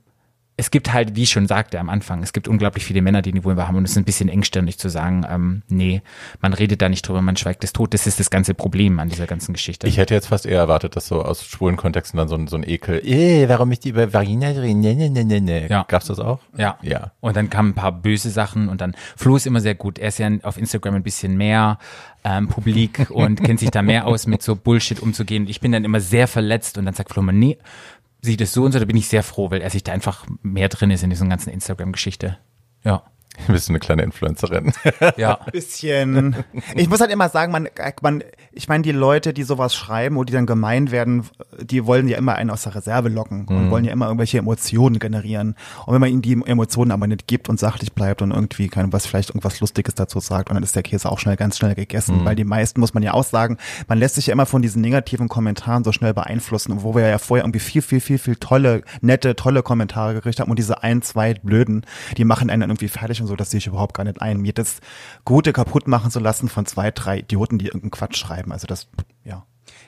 [0.57, 3.43] es gibt halt, wie ich schon sagte am Anfang, es gibt unglaublich viele Männer, die
[3.43, 6.03] Vulva haben und es ist ein bisschen engstirnig zu sagen, ähm, nee,
[6.41, 7.95] man redet da nicht drüber, man schweigt es tot.
[7.95, 9.87] Das ist das ganze Problem an dieser ganzen Geschichte.
[9.87, 12.57] Ich hätte jetzt fast eher erwartet, dass so aus schwulen Kontexten dann so ein, so
[12.57, 14.81] ein Ekel, eh, warum ich die über Vagina reden?
[14.81, 15.67] Nee, nee, nee, nee, nee.
[15.69, 15.87] Ja.
[15.89, 16.41] Gab's das auch?
[16.57, 16.79] Ja.
[16.83, 17.13] Ja.
[17.21, 19.99] Und dann kamen ein paar böse Sachen und dann Flo ist immer sehr gut.
[19.99, 21.79] Er ist ja auf Instagram ein bisschen mehr
[22.25, 25.47] ähm, publik und kennt sich da mehr aus, mit so Bullshit umzugehen.
[25.49, 27.59] Ich bin dann immer sehr verletzt und dann sagt Flo mal, nee,
[28.23, 30.27] sieht es so und so, da bin ich sehr froh, weil er sich da einfach
[30.43, 32.39] mehr drin ist in dieser ganzen Instagram-Geschichte.
[32.85, 33.05] Ja.
[33.49, 34.73] Bist du eine kleine Influencerin?
[35.17, 35.41] Ja.
[35.53, 36.37] bisschen.
[36.75, 37.69] Ich muss halt immer sagen, man,
[38.03, 41.25] man, ich meine, die Leute, die sowas schreiben und die dann gemein werden,
[41.61, 44.99] die wollen ja immer einen aus der Reserve locken und wollen ja immer irgendwelche Emotionen
[44.99, 45.57] generieren.
[45.87, 48.93] Und wenn man ihnen die Emotionen aber nicht gibt und sachlich bleibt und irgendwie kann
[48.93, 51.75] was vielleicht irgendwas Lustiges dazu sagt, und dann ist der Käse auch schnell ganz schnell
[51.75, 53.59] gegessen, weil die meisten muss man ja auch sagen,
[53.89, 57.19] man lässt sich ja immer von diesen negativen Kommentaren so schnell beeinflussen, wo wir ja
[57.19, 61.03] vorher irgendwie viel, viel, viel, viel tolle, nette, tolle Kommentare gekriegt haben und diese ein,
[61.03, 61.85] zwei blöden,
[62.17, 64.41] die machen einen dann irgendwie fertig und so, das sehe ich überhaupt gar nicht ein.
[64.41, 64.81] Mir das
[65.25, 68.53] Gute kaputt machen zu lassen von zwei, drei Idioten, die irgendeinen Quatsch schreiben.
[68.53, 68.89] Also das,
[69.25, 69.45] ja.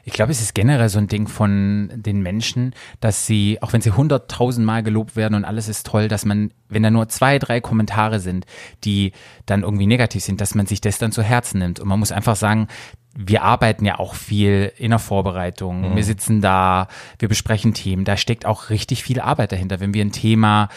[0.07, 3.81] Ich glaube, es ist generell so ein Ding von den Menschen, dass sie, auch wenn
[3.81, 7.61] sie hunderttausendmal gelobt werden und alles ist toll, dass man, wenn da nur zwei, drei
[7.61, 8.45] Kommentare sind,
[8.85, 9.13] die
[9.47, 11.81] dann irgendwie negativ sind, dass man sich das dann zu Herzen nimmt.
[11.81, 12.69] Und man muss einfach sagen,
[13.17, 15.95] wir arbeiten ja auch viel in der Vorbereitung.
[15.95, 18.05] Wir sitzen da, wir besprechen Themen.
[18.05, 19.81] Da steckt auch richtig viel Arbeit dahinter.
[19.81, 20.69] Wenn wir ein Thema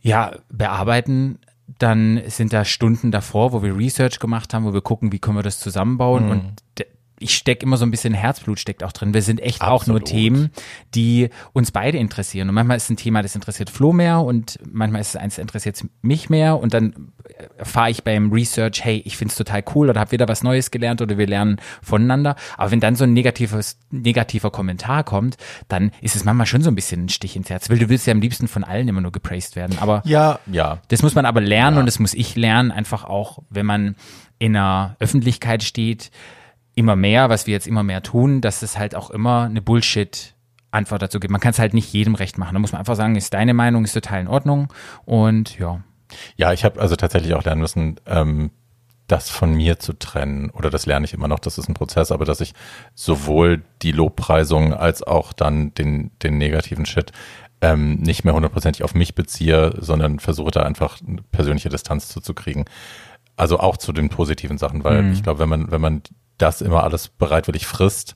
[0.00, 1.38] ja, bearbeiten,
[1.78, 5.36] dann sind da Stunden davor, wo wir Research gemacht haben, wo wir gucken, wie können
[5.38, 6.24] wir das zusammenbauen.
[6.30, 6.86] Und d-
[7.24, 9.14] ich stecke immer so ein bisschen Herzblut steckt auch drin.
[9.14, 10.04] Wir sind echt auch nur Absolut.
[10.04, 10.50] Themen,
[10.94, 12.50] die uns beide interessieren.
[12.50, 15.42] Und manchmal ist ein Thema, das interessiert Flo mehr und manchmal ist es eins, das
[15.42, 16.58] interessiert mich mehr.
[16.58, 17.12] Und dann
[17.56, 21.00] erfahre ich beim Research, hey, ich find's total cool oder habe wieder was Neues gelernt
[21.00, 22.36] oder wir lernen voneinander.
[22.58, 26.70] Aber wenn dann so ein negatives, negativer Kommentar kommt, dann ist es manchmal schon so
[26.70, 27.70] ein bisschen ein Stich ins Herz.
[27.70, 29.78] Weil du willst ja am liebsten von allen immer nur gepraised werden.
[29.80, 30.78] Aber Ja, ja.
[30.88, 33.96] das muss man aber lernen und das muss ich lernen, einfach auch, wenn man
[34.38, 36.10] in einer Öffentlichkeit steht,
[36.74, 41.02] immer mehr, was wir jetzt immer mehr tun, dass es halt auch immer eine Bullshit-Antwort
[41.02, 41.30] dazu gibt.
[41.30, 42.54] Man kann es halt nicht jedem recht machen.
[42.54, 44.72] Da muss man einfach sagen, ist deine Meinung, ist total in Ordnung
[45.04, 45.80] und ja.
[46.36, 48.50] Ja, ich habe also tatsächlich auch lernen müssen, ähm,
[49.06, 50.50] das von mir zu trennen.
[50.50, 52.54] Oder das lerne ich immer noch, das ist ein Prozess, aber dass ich
[52.94, 57.12] sowohl die Lobpreisung als auch dann den, den negativen Shit
[57.60, 62.64] ähm, nicht mehr hundertprozentig auf mich beziehe, sondern versuche da einfach eine persönliche Distanz zuzukriegen.
[63.36, 66.02] Also auch zu den positiven Sachen, weil ich glaube, wenn man, wenn man
[66.38, 68.14] das immer alles bereitwillig frisst,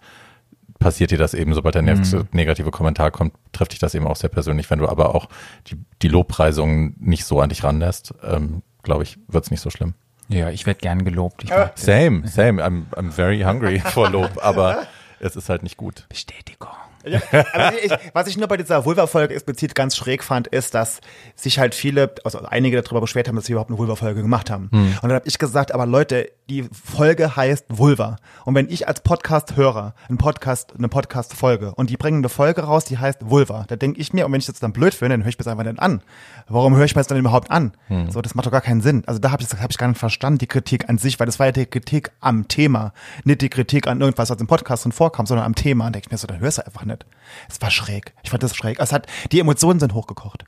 [0.78, 4.16] passiert dir das eben, sobald der nächste negative Kommentar kommt, trifft dich das eben auch
[4.16, 4.70] sehr persönlich.
[4.70, 5.28] Wenn du aber auch
[5.66, 9.94] die, die Lobpreisung nicht so an dich ranlässt, ähm, glaube ich, wird's nicht so schlimm.
[10.28, 11.44] Ja, ich werde gern gelobt.
[11.74, 12.62] Same, same.
[12.64, 14.86] I'm, I'm very hungry for Lob, aber
[15.20, 16.06] es ist halt nicht gut.
[16.08, 16.68] Bestätigung.
[17.04, 21.00] Ja, ich, was ich nur bei dieser Vulva-Folge explizit ganz schräg fand, ist, dass
[21.36, 24.68] sich halt viele, also einige darüber beschwert haben, dass sie überhaupt eine Vulva-Folge gemacht haben.
[24.72, 28.16] Und dann habe ich gesagt, aber Leute, die Folge heißt Vulva.
[28.44, 32.84] Und wenn ich als Podcast-Hörer einen Podcast, eine Podcast-Folge und die bringen eine Folge raus,
[32.84, 35.22] die heißt Vulva, da denke ich mir, und wenn ich das dann blöd finde, dann
[35.22, 36.02] höre ich mir das einfach nicht an.
[36.48, 37.72] Warum höre ich mir das dann überhaupt an?
[38.10, 39.02] So, das macht doch gar keinen Sinn.
[39.06, 41.38] Also da habe ich, hab ich gar nicht verstanden, die Kritik an sich, weil das
[41.38, 42.92] war ja die Kritik am Thema,
[43.24, 45.86] nicht die Kritik an irgendwas, was im Podcast drin vorkam, sondern am Thema.
[45.86, 47.06] Und denke ich mir so, dann hörst du einfach nicht.
[47.48, 48.14] Es war schräg.
[48.22, 48.80] Ich fand das schräg.
[48.80, 50.44] Es hat, die Emotionen sind hochgekocht.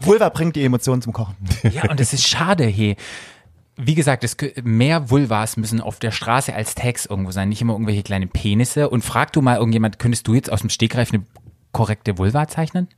[0.00, 1.34] Vulva bringt die Emotionen zum Kochen.
[1.72, 2.96] Ja, und es ist schade, hey.
[3.76, 7.72] Wie gesagt, es, mehr Vulvas müssen auf der Straße als Tags irgendwo sein, nicht immer
[7.72, 8.90] irgendwelche kleinen Penisse.
[8.90, 11.24] Und frag du mal irgendjemand, könntest du jetzt aus dem Stegreif eine
[11.72, 12.88] korrekte Vulva zeichnen?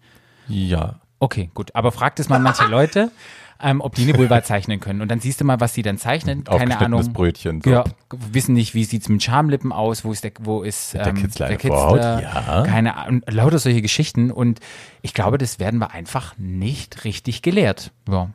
[0.49, 1.01] Ja.
[1.21, 1.75] Okay, gut.
[1.75, 3.13] Aber fragt es mal manche Leute,
[3.63, 5.01] ähm, ob die eine Vulva zeichnen können.
[5.01, 6.45] Und dann siehst du mal, was sie dann zeichnen.
[6.45, 7.13] Keine Ahnung.
[7.13, 7.61] Brötchen.
[7.63, 7.71] So.
[7.71, 11.15] Ja, wissen nicht, wie sieht's mit Schamlippen aus, wo ist der, wo ist der ähm,
[11.17, 11.95] Kitzler der eine Vorhaut?
[12.01, 12.63] Kitzler, Ja.
[12.67, 14.31] keine Ahnung, lauter solche Geschichten.
[14.31, 14.61] Und
[15.03, 17.93] ich glaube, das werden wir einfach nicht richtig gelehrt.
[18.09, 18.31] Ja.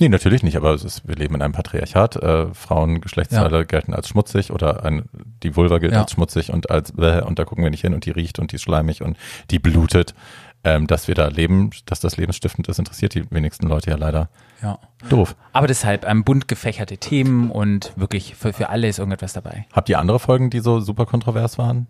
[0.00, 2.16] Nee, natürlich nicht, aber es ist, wir leben in einem Patriarchat.
[2.16, 5.04] Äh, Frauen, Geschlechtsteile gelten als schmutzig oder ein,
[5.44, 6.02] die Vulva gilt Ja.
[6.02, 8.50] als schmutzig und als bäh, und da gucken wir nicht hin und die riecht und
[8.50, 9.16] die ist schleimig und
[9.52, 10.14] die blutet.
[10.62, 14.28] Ähm, dass wir da leben, dass das lebensstiftend ist, interessiert die wenigsten Leute ja leider.
[14.62, 14.78] ja.
[15.08, 15.34] Doof.
[15.54, 19.66] Aber deshalb ähm, bunt gefächerte Themen und wirklich für, für alle ist irgendetwas dabei.
[19.72, 21.86] Habt ihr andere Folgen, die so super kontrovers waren?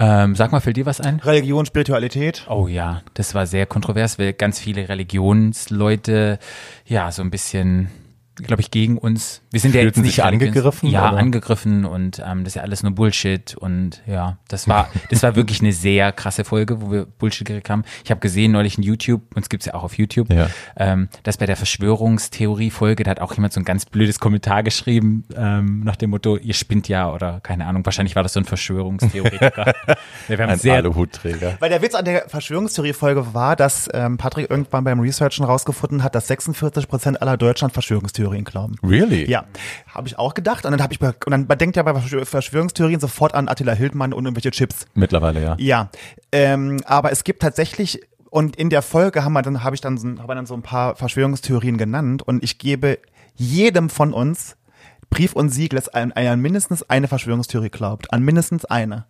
[0.00, 1.20] Ähm, sag mal, fällt dir was ein?
[1.20, 2.46] Religion, Spiritualität.
[2.48, 6.38] Oh ja, das war sehr kontrovers, weil ganz viele Religionsleute
[6.86, 7.90] ja so ein bisschen,
[8.42, 9.42] glaube ich, gegen uns.
[9.50, 11.18] Wir sind ja jetzt Fühlten nicht angegriffen, Ja, oder?
[11.18, 15.36] angegriffen und ähm, das ist ja alles nur Bullshit und ja, das war, das war
[15.36, 17.84] wirklich eine sehr krasse Folge, wo wir Bullshit gekriegt haben.
[18.04, 20.48] Ich habe gesehen neulich in YouTube, uns gibt's ja auch auf YouTube, Ja.
[20.76, 25.24] ähm, dass bei der Verschwörungstheorie-Folge, da hat auch jemand so ein ganz blödes Kommentar geschrieben,
[25.36, 28.44] ähm, nach dem Motto, ihr spinnt ja oder keine Ahnung, wahrscheinlich war das so ein
[28.44, 29.74] Verschwörungstheoretiker.
[30.28, 31.56] wir haben Ein sehr, Aluhutträger.
[31.60, 36.14] Weil der Witz an der Verschwörungstheorie-Folge war, dass ähm, Patrick irgendwann beim Researchen rausgefunden hat,
[36.14, 38.76] dass 46 Prozent aller Deutschland Verschwörungstheorien glauben.
[38.82, 39.28] Really?
[39.30, 39.44] Ja,
[39.88, 40.64] habe ich auch gedacht.
[40.64, 43.72] Und dann habe ich und dann man denkt ja bei Verschwör- Verschwörungstheorien sofort an Attila
[43.72, 44.86] Hildmann und irgendwelche Chips.
[44.94, 45.56] Mittlerweile ja.
[45.58, 45.90] Ja,
[46.32, 48.00] ähm, aber es gibt tatsächlich
[48.30, 50.54] und in der Folge haben wir dann habe ich dann so, haben wir dann so
[50.54, 52.98] ein paar Verschwörungstheorien genannt und ich gebe
[53.34, 54.56] jedem von uns
[55.10, 59.06] Brief und Siegel, dass an, an mindestens eine Verschwörungstheorie glaubt, an mindestens eine.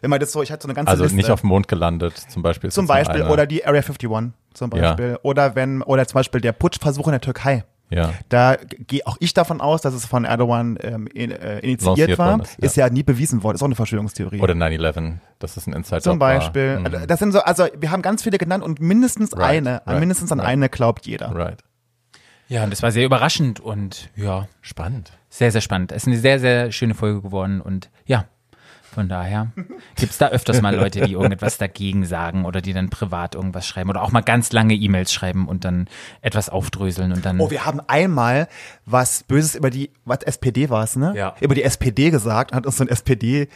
[0.00, 1.16] Wenn man das so, ich hatte so eine ganze Also Liste.
[1.16, 2.70] nicht auf dem Mond gelandet, zum Beispiel.
[2.70, 4.08] Zum Beispiel, oder die Area 51
[4.52, 4.90] zum Ja.
[4.90, 5.18] Beispiel.
[5.22, 7.64] Oder wenn, oder zum Beispiel der Putschversuch in der Türkei.
[7.94, 8.12] Ja.
[8.28, 12.18] Da gehe auch ich davon aus, dass es von Erdogan ähm, in, äh, initiiert Lanciert
[12.18, 12.40] war.
[12.40, 12.86] Ist ist, ja.
[12.86, 12.92] ja.
[12.92, 13.56] nie bewiesen worden.
[13.56, 14.40] Ist auch eine Verschwörungstheorie.
[14.40, 16.80] Oder 9-11, das ist ein Inside zum Beispiel.
[16.80, 17.06] Mhm.
[17.06, 20.00] Das sind so, also wir haben ganz viele genannt und mindestens Right, eine, an right,
[20.00, 20.50] mindestens an right.
[20.50, 21.34] eine glaubt jeder.
[21.34, 21.62] Right.
[22.48, 25.12] ja, und das war sehr überraschend und ja, Spannend.
[25.28, 25.90] Sehr, sehr spannend.
[25.92, 28.26] Es ist eine sehr, sehr schöne Folge geworden und ja,
[28.94, 29.48] von daher
[29.96, 33.90] gibt's da öfters mal Leute, die irgendetwas dagegen sagen oder die dann privat irgendwas schreiben
[33.90, 35.88] oder auch mal ganz lange E-Mails schreiben und dann
[36.22, 37.40] etwas aufdröseln und dann.
[37.40, 38.48] Oh, wir haben einmal
[38.86, 41.12] was Böses über die, was SPD war es, ne?
[41.16, 41.34] Ja.
[41.40, 43.48] Über die SPD gesagt, hat uns so ein SPD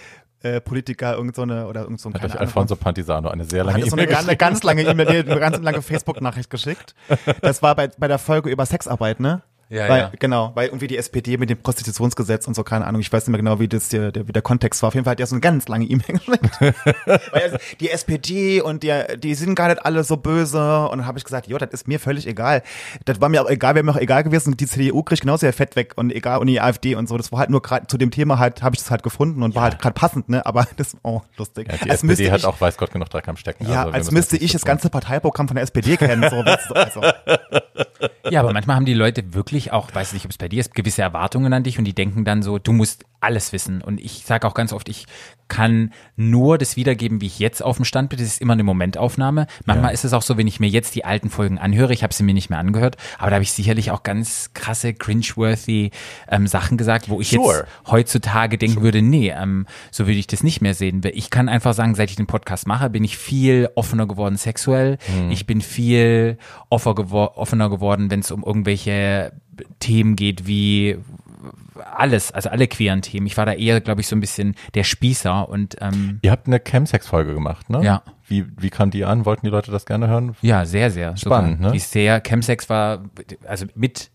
[0.42, 3.64] äh, Politiker irgend so eine oder irgend so ein Hat euch Alfonso Pantisano eine sehr
[3.64, 6.94] lange so eine, E-Mail ganz- eine ganz lange E-Mail, eine ganz lange Facebook-Nachricht geschickt.
[7.40, 9.42] Das war bei, bei der Folge über Sexarbeit, ne?
[9.70, 10.12] Ja, weil, ja.
[10.18, 13.32] Genau, weil irgendwie die SPD mit dem Prostitutionsgesetz und so, keine Ahnung, ich weiß nicht
[13.32, 14.88] mehr genau, wie das der, der, wie der Kontext war.
[14.88, 16.60] Auf jeden Fall hat er so eine ganz lange E-Mail geschickt.
[16.60, 20.88] weil also, die SPD und die, die sind gar nicht alle so böse.
[20.88, 22.62] Und dann habe ich gesagt, jo, das ist mir völlig egal.
[23.04, 24.56] Das war mir auch egal, wäre mir auch egal gewesen.
[24.56, 27.18] Die CDU kriegt genauso ihr Fett weg und egal, und die AfD und so.
[27.18, 29.54] Das war halt nur gerade zu dem Thema halt, habe ich das halt gefunden und
[29.54, 30.46] war halt gerade passend, ne?
[30.46, 31.68] Aber das, oh, lustig.
[31.70, 33.66] Ja, die Als SPD hat ich- auch weiß Gott genug Dreck am Stecken.
[33.70, 36.24] ja, also als müsste ich das ganze Parteiprogramm von der SPD kennen.
[36.30, 36.36] So,
[36.74, 37.02] also.
[38.30, 40.74] Ja, aber manchmal haben die Leute wirklich auch, weiß nicht, ob es bei dir ist,
[40.74, 43.82] gewisse Erwartungen an dich und die denken dann so, du musst alles wissen.
[43.82, 45.06] Und ich sage auch ganz oft, ich
[45.48, 48.18] kann nur das wiedergeben, wie ich jetzt auf dem Stand bin.
[48.18, 49.46] Das ist immer eine Momentaufnahme.
[49.64, 52.14] Manchmal ist es auch so, wenn ich mir jetzt die alten Folgen anhöre, ich habe
[52.14, 55.90] sie mir nicht mehr angehört, aber da habe ich sicherlich auch ganz krasse, cringeworthy
[56.28, 57.58] ähm, Sachen gesagt, wo ich Sure.
[57.60, 61.00] jetzt heutzutage denken würde, nee, ähm, so würde ich das nicht mehr sehen.
[61.12, 64.98] Ich kann einfach sagen, seit ich den Podcast mache, bin ich viel offener geworden sexuell.
[65.30, 66.38] Ich bin viel
[66.68, 69.32] offener geworden, wenn es um irgendwelche
[69.80, 70.98] Themen geht wie
[71.96, 73.26] alles, also alle queeren Themen.
[73.26, 76.46] Ich war da eher, glaube ich, so ein bisschen der Spießer und ähm, Ihr habt
[76.48, 77.82] eine Chemsex-Folge gemacht, ne?
[77.84, 78.02] Ja.
[78.26, 79.24] Wie, wie kam die an?
[79.24, 80.36] Wollten die Leute das gerne hören?
[80.42, 81.66] ja, sehr, sehr Spannend, sogar.
[81.68, 81.72] ne?
[81.72, 83.04] Die ist sehr, Chemsex war,
[83.46, 84.10] also mit,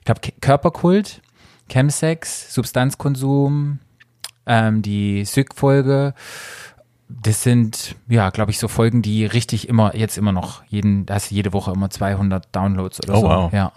[0.00, 1.22] ich glaube, Körperkult,
[1.68, 3.78] Chemsex, Substanzkonsum,
[4.46, 6.14] ähm, die Syk-Folge.
[7.08, 11.14] Das sind, ja, glaube ich, so Folgen, die richtig immer, jetzt immer noch, jeden, da
[11.14, 13.26] hast du jede Woche immer 200 Downloads oder Oh, so.
[13.28, 13.52] wow.
[13.52, 13.72] Ja.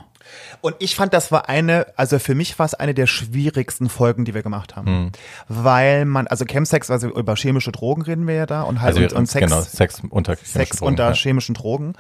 [0.62, 4.26] Und ich fand, das war eine, also für mich war es eine der schwierigsten Folgen,
[4.26, 4.88] die wir gemacht haben.
[4.88, 5.12] Hm.
[5.48, 9.16] Weil man, also Chemsex, also über chemische Drogen reden wir ja da und halt Also
[9.16, 11.14] und, und Sex, genau, Sex unter Sex chemischen Drogen, unter ja.
[11.14, 11.94] chemischen Drogen.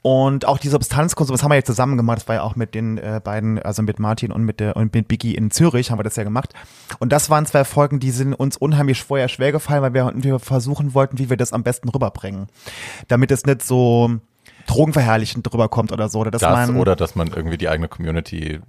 [0.00, 2.74] Und auch die Substanzkonsum, das haben wir jetzt zusammen gemacht, das war ja auch mit
[2.74, 5.98] den äh, beiden, also mit Martin und mit der und mit Biggie in Zürich haben
[5.98, 6.54] wir das ja gemacht.
[7.00, 10.38] Und das waren zwei Folgen, die sind uns unheimlich vorher schwer gefallen, weil wir, wir
[10.38, 12.46] versuchen wollten, wie wir das am besten rüberbringen.
[13.08, 14.12] Damit es nicht so
[14.68, 16.20] drogenverherrlichend drüber kommt oder so.
[16.20, 18.60] Oder dass Das man, oder dass man irgendwie die eigene Community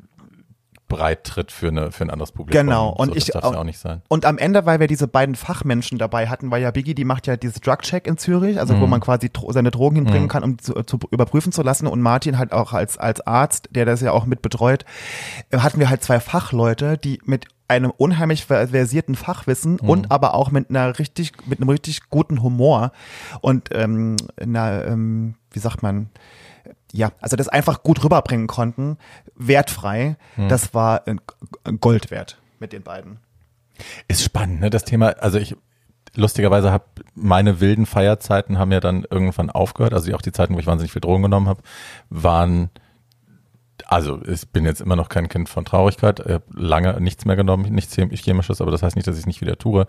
[0.87, 2.65] breit tritt für, eine, für ein anderes Publikum.
[2.65, 4.01] Genau, und so, ich- das darf ja auch nicht sein.
[4.07, 7.27] Und am Ende, weil wir diese beiden Fachmenschen dabei hatten, weil ja Biggie, die macht
[7.27, 8.89] ja dieses Drug-Check in Zürich, also wo Mhm.
[8.89, 11.85] man quasi seine Drogen hinbringen kann, um zu, zu überprüfen zu lassen.
[11.85, 14.83] Und Martin halt auch als, als Arzt, der das ja auch mit betreut,
[15.51, 19.89] äh, hatten wir halt zwei Fachleute, die mit einem unheimlich versierten Fachwissen Mhm.
[19.89, 22.91] und aber auch mit einer richtig, mit einem richtig guten Humor
[23.41, 26.09] und ähm, einer, ähm, wie sagt man,
[26.91, 28.97] ja, also das einfach gut rüberbringen konnten,
[29.35, 30.17] wertfrei.
[30.37, 30.49] Mhm.
[30.49, 31.15] Das war äh,
[31.79, 33.17] Gold wert mit den beiden.
[34.07, 34.69] Ist spannend, ne?
[34.69, 35.55] Das Thema, also ich
[36.15, 39.93] lustigerweise habe meine wilden Feierzeiten haben ja dann irgendwann aufgehört.
[39.93, 41.61] Also auch die Zeiten, wo ich wahnsinnig viel Drogen genommen habe,
[42.09, 42.69] waren
[43.87, 47.35] also ich bin jetzt immer noch kein Kind von Traurigkeit, ich habe lange nichts mehr
[47.35, 49.87] genommen, nichts Chem- Chemisches, aber das heißt nicht, dass ich es nicht wieder tue.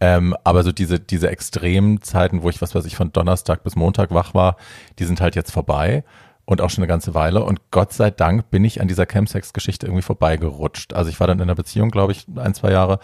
[0.00, 3.76] Ähm, aber so diese, diese extremen Zeiten, wo ich, was weiß ich, von Donnerstag bis
[3.76, 4.56] Montag wach war,
[4.98, 6.04] die sind halt jetzt vorbei
[6.44, 7.42] und auch schon eine ganze Weile.
[7.42, 10.92] Und Gott sei Dank bin ich an dieser Chemsex-Geschichte irgendwie vorbeigerutscht.
[10.94, 12.98] Also ich war dann in einer Beziehung, glaube ich, ein, zwei Jahre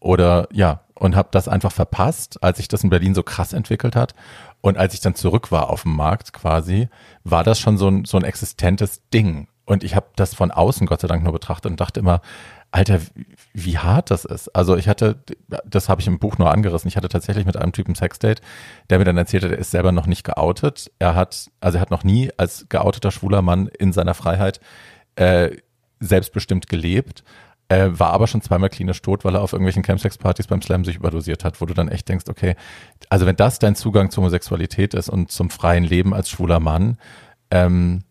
[0.00, 3.96] oder ja, und habe das einfach verpasst, als sich das in Berlin so krass entwickelt
[3.96, 4.14] hat.
[4.60, 6.88] Und als ich dann zurück war auf dem Markt quasi,
[7.24, 9.48] war das schon so ein, so ein existentes Ding.
[9.72, 12.20] Und ich habe das von außen Gott sei Dank nur betrachtet und dachte immer,
[12.70, 13.00] Alter,
[13.54, 14.48] wie, hart das ist.
[14.54, 15.22] Also ich hatte,
[15.66, 18.42] das habe ich im Buch nur angerissen, ich hatte tatsächlich mit einem Typen Sexdate,
[18.90, 20.90] der mir dann erzählte, der ist selber noch nicht geoutet.
[20.98, 24.60] Er hat, also er hat noch nie als geouteter schwuler Mann in seiner Freiheit
[25.16, 25.56] äh,
[26.00, 27.24] selbstbestimmt gelebt,
[27.68, 30.96] äh, war aber schon zweimal klinisch tot, weil er auf irgendwelchen Campsex-Partys beim Slam sich
[30.96, 32.56] überdosiert hat, wo du dann echt denkst, okay,
[33.08, 36.98] also wenn das dein Zugang zur Homosexualität ist und zum freien Leben als schwuler Mann,
[37.50, 38.04] ähm,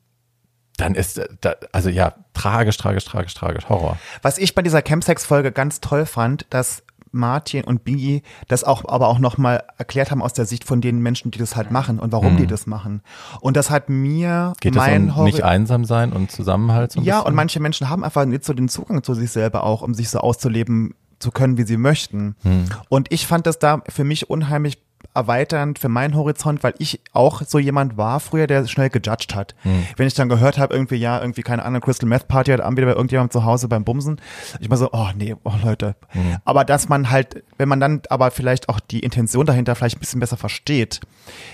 [0.81, 3.97] dann ist, äh, da, also ja, tragisch, tragisch, tragisch, tragisch, Horror.
[4.21, 9.07] Was ich bei dieser Chemsex-Folge ganz toll fand, dass Martin und Biggie das auch, aber
[9.09, 12.13] auch nochmal erklärt haben aus der Sicht von den Menschen, die das halt machen und
[12.13, 13.01] warum die das machen.
[13.41, 14.59] Und das hat mir Mhm.
[14.61, 17.27] Geht mein es um nicht einsam sein und Zusammenhalt so Ja, bisschen?
[17.27, 20.09] und manche Menschen haben einfach nicht so den Zugang zu sich selber auch, um sich
[20.09, 22.35] so auszuleben zu können, wie sie möchten.
[22.43, 22.65] Hm.
[22.89, 24.81] Und ich fand das da für mich unheimlich
[25.13, 29.55] erweiternd für meinen Horizont, weil ich auch so jemand war früher, der schnell gejudged hat.
[29.63, 29.85] Hm.
[29.97, 32.87] Wenn ich dann gehört habe, irgendwie, ja, irgendwie keine Ahnung, Crystal Meth Party hat wieder
[32.87, 34.21] bei irgendjemandem zu Hause beim Bumsen,
[34.59, 35.95] ich war so, oh nee, oh Leute.
[36.09, 36.37] Hm.
[36.45, 39.99] Aber dass man halt, wenn man dann aber vielleicht auch die Intention dahinter vielleicht ein
[39.99, 41.01] bisschen besser versteht,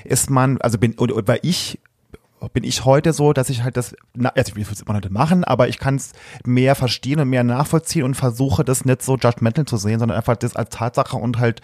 [0.03, 1.79] ist man, also bin, oder, oder weil ich
[2.53, 5.09] bin ich heute so, dass ich halt das, na, also ich will es immer nicht
[5.09, 6.11] machen, aber ich kann es
[6.45, 10.35] mehr verstehen und mehr nachvollziehen und versuche das nicht so judgmental zu sehen, sondern einfach
[10.35, 11.61] das als Tatsache und halt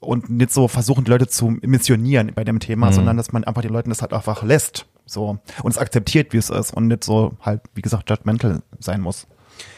[0.00, 3.62] und nicht so versuchen, die Leute zu missionieren bei dem Thema, sondern dass man einfach
[3.62, 7.04] die Leute das halt einfach lässt, so und es akzeptiert, wie es ist und nicht
[7.04, 9.26] so halt, wie gesagt, judgmental sein muss.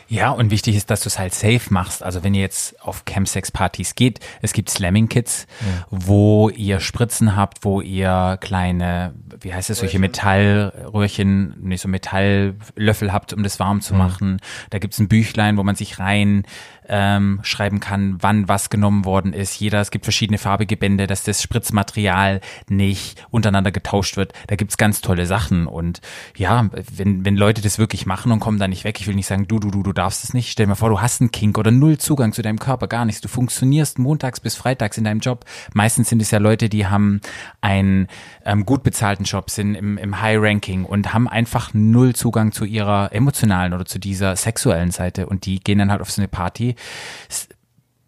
[0.09, 2.03] Ja, und wichtig ist, dass du es halt safe machst.
[2.03, 5.47] Also wenn ihr jetzt auf Campsex-Partys geht, es gibt Slamming-Kits,
[5.91, 13.11] wo ihr Spritzen habt, wo ihr kleine, wie heißt das, solche Metallröhrchen, nicht so Metalllöffel
[13.11, 14.39] habt, um das warm zu machen.
[14.69, 16.45] Da gibt's ein Büchlein, wo man sich rein
[16.89, 19.59] ähm, schreiben kann, wann was genommen worden ist.
[19.59, 24.33] Jeder, es gibt verschiedene farbige Bände, dass das Spritzmaterial nicht untereinander getauscht wird.
[24.49, 25.67] Da gibt's ganz tolle Sachen.
[25.67, 26.01] Und
[26.37, 29.27] ja, wenn, wenn Leute das wirklich machen und kommen da nicht weg, ich will nicht
[29.27, 30.51] sagen, du, du, du, du darfst es nicht.
[30.51, 33.05] Stell dir mal vor, du hast einen Kink oder null Zugang zu deinem Körper, gar
[33.05, 33.21] nichts.
[33.21, 35.45] Du funktionierst montags bis freitags in deinem Job.
[35.73, 37.21] Meistens sind es ja Leute, die haben
[37.61, 38.09] einen
[38.45, 43.13] ähm, gut bezahlten Job, sind im, im High-Ranking und haben einfach null Zugang zu ihrer
[43.13, 45.27] emotionalen oder zu dieser sexuellen Seite.
[45.27, 46.72] Und die gehen dann halt auf so eine Party,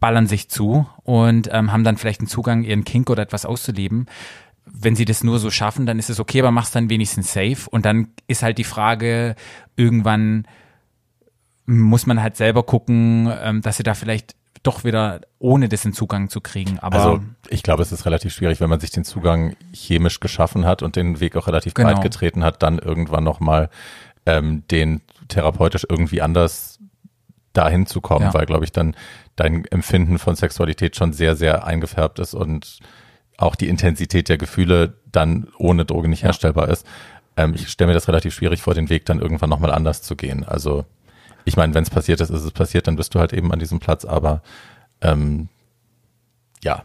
[0.00, 4.06] ballern sich zu und ähm, haben dann vielleicht einen Zugang, ihren Kink oder etwas auszuleben.
[4.66, 7.68] Wenn sie das nur so schaffen, dann ist es okay, aber mach's dann wenigstens safe.
[7.70, 9.34] Und dann ist halt die Frage,
[9.76, 10.46] irgendwann
[11.66, 16.28] muss man halt selber gucken, ähm, dass sie da vielleicht doch wieder ohne dessen Zugang
[16.30, 16.78] zu kriegen.
[16.78, 20.64] Aber Also ich glaube, es ist relativ schwierig, wenn man sich den Zugang chemisch geschaffen
[20.64, 21.92] hat und den Weg auch relativ Genau.
[21.92, 23.68] breit getreten hat, dann irgendwann nochmal
[24.26, 26.78] ähm, den therapeutisch irgendwie anders
[27.54, 28.34] dahin zu kommen, Ja.
[28.34, 28.94] weil, glaube ich, dann
[29.36, 32.78] dein Empfinden von Sexualität schon sehr, sehr eingefärbt ist und
[33.38, 36.26] auch die Intensität der Gefühle dann ohne Droge nicht Ja.
[36.28, 36.86] herstellbar ist.
[37.36, 40.14] Ähm, ich stelle mir das relativ schwierig vor, den Weg dann irgendwann nochmal anders zu
[40.14, 40.44] gehen.
[40.44, 40.84] Also
[41.44, 43.58] ich meine, wenn es passiert ist, ist es passiert, dann bist du halt eben an
[43.58, 44.42] diesem Platz, aber
[45.00, 45.48] ähm,
[46.62, 46.84] ja,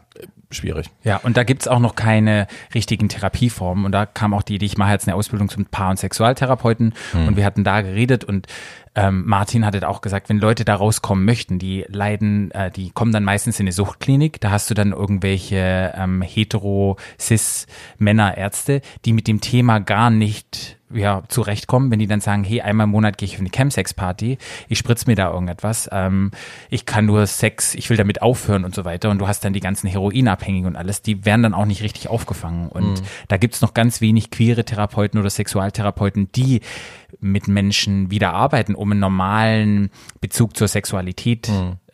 [0.52, 0.90] schwierig.
[1.04, 3.86] Ja, und da gibt's auch noch keine richtigen Therapieformen.
[3.86, 6.94] Und da kam auch die Idee, ich mache jetzt eine Ausbildung zum Paar- und Sexualtherapeuten.
[7.14, 8.48] Und wir hatten da geredet und
[8.96, 13.12] ähm, Martin hatte auch gesagt, wenn Leute da rauskommen möchten, die leiden, äh, die kommen
[13.12, 14.40] dann meistens in eine Suchtklinik.
[14.42, 21.92] Da hast du dann irgendwelche ähm, hetero-cis-Männerärzte, die mit dem Thema gar nicht ja, zurechtkommen,
[21.92, 24.38] wenn die dann sagen, hey, einmal im Monat gehe ich auf eine Chemsex-Party,
[24.68, 26.32] ich spritz mir da irgendetwas, ähm,
[26.70, 29.54] ich kann nur Sex, ich will damit aufhören und so weiter und du hast dann
[29.54, 33.62] die ganzen Heroinabhängigen und alles, die werden dann auch nicht richtig aufgefangen und da gibt's
[33.62, 36.62] noch ganz wenig queere Therapeuten oder Sexualtherapeuten, die
[37.20, 39.90] mit Menschen wieder arbeiten, um einen normalen
[40.22, 41.50] Bezug zur Sexualität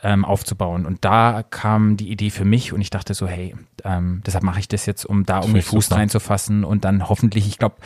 [0.06, 0.86] ähm, aufzubauen.
[0.86, 4.60] Und da kam die Idee für mich und ich dachte so, hey, ähm, deshalb mache
[4.60, 6.00] ich das jetzt, um da irgendwie Fuß super.
[6.00, 7.78] reinzufassen und dann hoffentlich, ich glaube,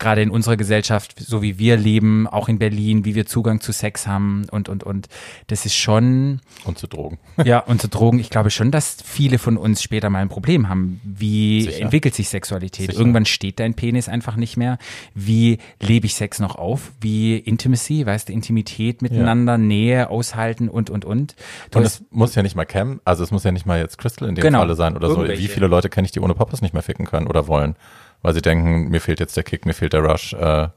[0.00, 3.70] gerade in unserer Gesellschaft, so wie wir leben, auch in Berlin, wie wir Zugang zu
[3.70, 5.06] Sex haben und, und, und,
[5.46, 7.18] das ist schon, Und zu Drogen.
[7.44, 10.68] ja, und zu Drogen, ich glaube schon, dass viele von uns später mal ein Problem
[10.68, 11.00] haben.
[11.04, 11.82] Wie Sicher.
[11.82, 12.90] entwickelt sich Sexualität?
[12.90, 12.98] Sicher.
[12.98, 14.78] Irgendwann steht dein Penis einfach nicht mehr.
[15.14, 16.90] Wie lebe ich Sex noch auf?
[17.00, 21.36] Wie Intimacy, weißt du, Intimität miteinander, Nähe aushalten und, und, und.
[21.70, 23.98] Du Und es muss ja nicht mal Cam, also es muss ja nicht mal jetzt
[23.98, 24.60] Crystal in dem Genau.
[24.60, 25.26] Falle sein oder so.
[25.26, 27.76] Wie viele Leute kenne ich, die ohne Poppers nicht mehr ficken können oder wollen?
[28.22, 30.32] Weil sie denken, mir fehlt jetzt der Kick, mir fehlt der Rush.
[30.32, 30.68] Äh,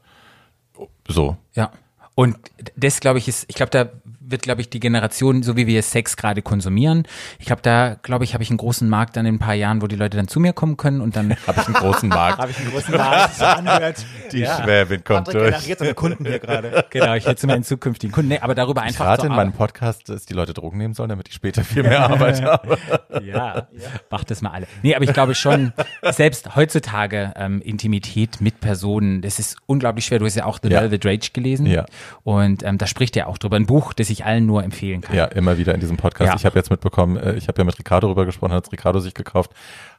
[1.08, 1.36] so.
[1.54, 1.72] Ja.
[2.14, 2.36] Und
[2.76, 3.88] das, glaube ich, ist, ich glaube, da
[4.32, 7.04] wird, glaube ich, die Generation, so wie wir Sex gerade konsumieren,
[7.38, 9.82] ich glaube, da, glaube ich, habe ich einen großen Markt dann in ein paar Jahren,
[9.82, 12.38] wo die Leute dann zu mir kommen können und dann Habe ich einen großen Markt.
[12.42, 14.04] Habe ich einen großen Markt anhört.
[14.32, 15.54] Die Schwäbin kommt Patrick durch.
[15.54, 16.84] generiert seine Kunden hier gerade.
[16.90, 19.32] genau, ich hätte zu meinen zukünftigen Kunden, nee, aber darüber Ich einfach rate zu in
[19.34, 19.52] meinem.
[19.52, 22.78] Podcast, dass die Leute Drogen nehmen sollen, damit ich später viel mehr Arbeit habe.
[23.22, 23.68] Ja,
[24.10, 24.66] macht das mal alle.
[24.82, 25.72] Nee, aber ich glaube schon,
[26.10, 30.18] selbst heutzutage ähm, Intimität mit Personen, das ist unglaublich schwer.
[30.18, 30.80] Du hast ja auch The Ja.
[30.80, 31.66] Velvet Rage gelesen.
[31.66, 31.84] Ja.
[32.24, 33.56] Und ähm, da spricht er auch drüber.
[33.56, 35.16] Ein Buch, das ich allen nur empfehlen kann.
[35.16, 36.28] Ja, immer wieder in diesem Podcast.
[36.28, 36.36] Ja.
[36.36, 39.14] Ich habe jetzt mitbekommen, äh, ich habe ja mit Ricardo drüber gesprochen, hat Ricardo sich
[39.14, 39.52] gekauft,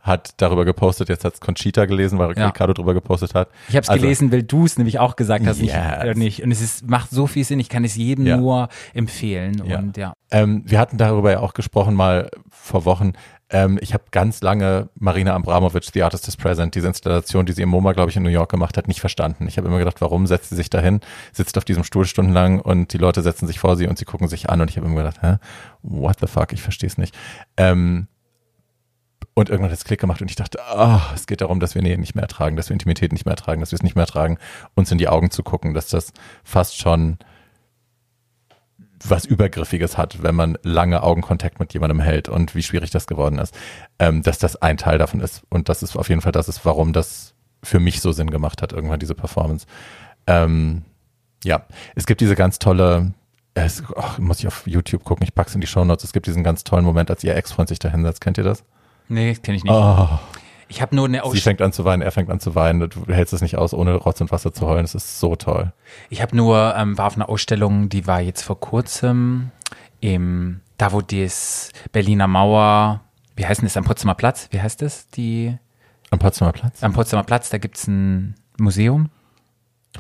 [0.04, 2.48] hat darüber gepostet, jetzt hat's Conchita gelesen, weil Ja.
[2.48, 3.48] Ricardo drüber gepostet hat.
[3.70, 5.70] Ich habe es Also, gelesen, weil du es nämlich auch gesagt hast, Yes.
[5.70, 6.44] ich, äh, nicht.
[6.44, 8.36] Und es ist, macht so viel Sinn, ich kann es jedem Ja.
[8.36, 9.64] nur empfehlen.
[9.66, 9.80] Ja.
[9.80, 10.14] Und ja.
[10.30, 13.14] Ähm, wir hatten darüber ja auch gesprochen mal vor Wochen.
[13.50, 17.62] Ähm, ich habe ganz lange Marina Abramovic, The Artist is Present, diese Installation, die sie
[17.62, 19.48] im MoMA, glaube ich, in New York gemacht hat, nicht verstanden.
[19.48, 21.00] Ich habe immer gedacht, warum setzt sie sich dahin,
[21.32, 24.28] sitzt auf diesem Stuhl stundenlang und die Leute setzen sich vor sie und sie gucken
[24.28, 25.36] sich an und ich habe immer gedacht, hä,
[25.82, 27.16] what the fuck, ich verstehe es nicht.
[27.56, 28.08] Ähm,
[29.34, 31.82] und irgendwann hat es Klick gemacht und ich dachte, ah, es geht darum, dass wir
[31.82, 34.04] Nähe nicht mehr ertragen, dass wir Intimität nicht mehr ertragen, dass wir es nicht mehr
[34.04, 34.38] ertragen,
[34.76, 36.14] uns in die Augen zu gucken, dass das
[36.44, 37.18] fast schon
[39.06, 43.38] was Übergriffiges hat, wenn man lange Augenkontakt mit jemandem hält und wie schwierig das geworden
[43.38, 43.54] ist,
[44.00, 45.44] ähm, dass das ein Teil davon ist.
[45.50, 48.62] Und das ist auf jeden Fall das ist, warum das für mich so Sinn gemacht
[48.62, 49.66] hat, irgendwann diese Performance.
[50.28, 50.84] Ähm,
[51.44, 51.66] ja,
[51.96, 53.14] es gibt diese ganz tolle,
[53.54, 56.44] es, ach, muss ich auf YouTube gucken, ich pack's in die Shownotes, es gibt diesen
[56.44, 58.22] ganz tollen Moment, als ihr Ex-Freund sich da hinsetzt.
[58.22, 58.64] Kennt ihr das?
[59.14, 59.74] Nee, kenne ich nicht.
[59.74, 60.08] Oh,
[60.68, 61.44] Ich habe nur eine sie Ausstellung.
[61.44, 63.96] fängt an zu weinen, er fängt an zu weinen, du hältst es nicht aus, ohne
[63.96, 64.84] Rotz und Wasser zu heulen.
[64.86, 65.72] Es ist so toll.
[66.10, 69.52] Ich habe nur, ähm, war auf einer Ausstellung, die war jetzt vor kurzem
[70.00, 73.02] im, da wo das Berliner Mauer,
[73.36, 74.48] wie heißt denn das, am Potsdamer Platz?
[74.52, 75.08] Wie heißt das?
[75.10, 75.56] Die,
[76.12, 76.84] Am Potsdamer Platz?
[76.84, 79.10] am Potsdamer Platz, da gibt's ein Museum.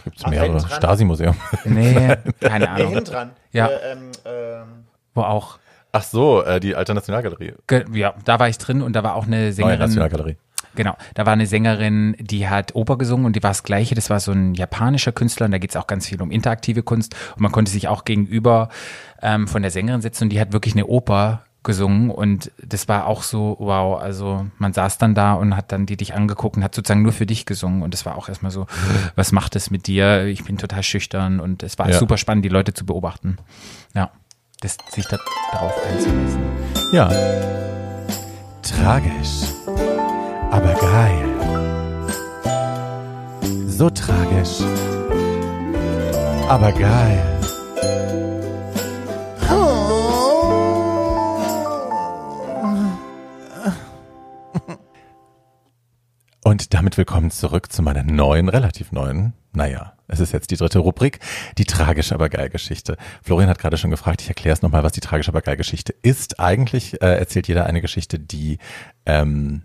[0.03, 0.59] Gibt es mehrere.
[0.59, 1.35] Stasi-Museum.
[1.65, 2.93] Nee, keine Nee, Ahnung.
[2.93, 3.31] hinten dran.
[3.51, 3.67] Ja.
[3.67, 4.67] Äh, ähm, ähm,
[5.13, 5.59] Wo auch.
[5.93, 7.53] Ach so, äh, die Alte Nationalgalerie.
[7.67, 9.79] Ge- Ja, da war ich drin und da war auch eine Neue Sängerin.
[9.79, 10.37] Nationalgalerie.
[10.75, 13.93] Genau, da war eine Sängerin, die hat Oper gesungen und die war das gleiche.
[13.93, 16.81] Das war so ein japanischer Künstler und da geht es auch ganz viel um interaktive
[16.81, 17.15] Kunst.
[17.35, 18.69] Und man konnte sich auch gegenüber
[19.21, 23.07] ähm, von der Sängerin setzen und die hat wirklich eine Oper gesungen und das war
[23.07, 26.63] auch so, wow, also man saß dann da und hat dann die dich angeguckt und
[26.63, 28.65] hat sozusagen nur für dich gesungen und das war auch erstmal so,
[29.15, 30.25] was macht es mit dir?
[30.25, 31.97] Ich bin total schüchtern und es war Ja.
[31.99, 33.37] super spannend, die Leute zu beobachten.
[33.95, 34.11] Ja,
[34.63, 35.17] das, sich da
[35.51, 36.41] darauf einzulassen.
[36.91, 37.09] Ja.
[38.61, 39.51] Tragisch.
[40.51, 41.25] Aber geil.
[43.67, 44.61] So tragisch.
[46.47, 47.29] Aber geil.
[56.45, 60.79] Und damit willkommen zurück zu meiner neuen, relativ neuen, naja, es ist jetzt die dritte
[60.79, 61.19] Rubrik,
[61.57, 62.97] die tragische aber geil Geschichte.
[63.21, 65.93] Florian hat gerade schon gefragt, ich erkläre es nochmal, was die tragische aber geil Geschichte
[66.01, 66.39] ist.
[66.39, 68.57] Eigentlich äh, erzählt jeder eine Geschichte, die,
[69.05, 69.63] ähm,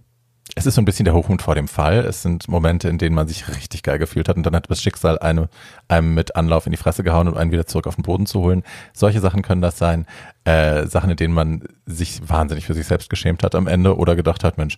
[0.54, 1.98] es ist so ein bisschen der Hochmut vor dem Fall.
[1.98, 4.82] Es sind Momente, in denen man sich richtig geil gefühlt hat und dann hat das
[4.82, 5.48] Schicksal eine,
[5.88, 8.40] einem mit Anlauf in die Fresse gehauen, um einen wieder zurück auf den Boden zu
[8.40, 8.62] holen.
[8.92, 10.06] Solche Sachen können das sein.
[10.44, 14.16] Äh, Sachen, in denen man sich wahnsinnig für sich selbst geschämt hat am Ende oder
[14.16, 14.76] gedacht hat, Mensch,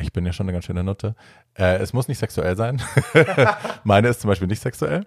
[0.00, 1.14] ich bin ja schon eine ganz schöne Nutte.
[1.54, 2.80] Äh, es muss nicht sexuell sein.
[3.84, 5.06] Meine ist zum Beispiel nicht sexuell.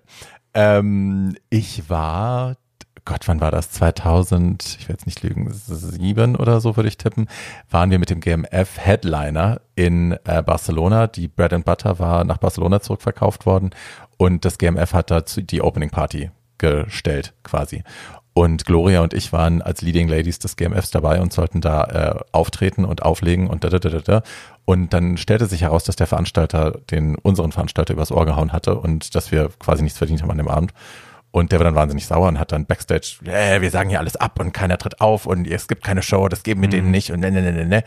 [0.54, 2.58] Ähm, ich war,
[3.06, 3.72] Gott, wann war das?
[3.72, 7.28] 2000, ich werde jetzt nicht lügen, sieben oder so würde ich tippen,
[7.70, 11.08] waren wir mit dem GMF Headliner in äh, Barcelona.
[11.08, 13.72] Die Bread and Butter war nach Barcelona zurückverkauft worden
[14.18, 17.84] und das GMF hat dazu die Opening Party gestellt quasi.
[18.34, 22.20] Und Gloria und ich waren als Leading Ladies des GMFs dabei und sollten da äh,
[22.32, 24.24] auftreten und auflegen und da, da, da, da, da.
[24.64, 28.76] Und dann stellte sich heraus, dass der Veranstalter den unseren Veranstalter übers Ohr gehauen hatte
[28.76, 30.74] und dass wir quasi nichts verdient haben an dem Abend.
[31.32, 34.18] Und der war dann wahnsinnig sauer und hat dann Backstage, äh, wir sagen hier alles
[34.18, 37.12] ab und keiner tritt auf und es gibt keine Show, das geben wir denen nicht
[37.12, 37.84] und ne, ne, ne, ne, ne.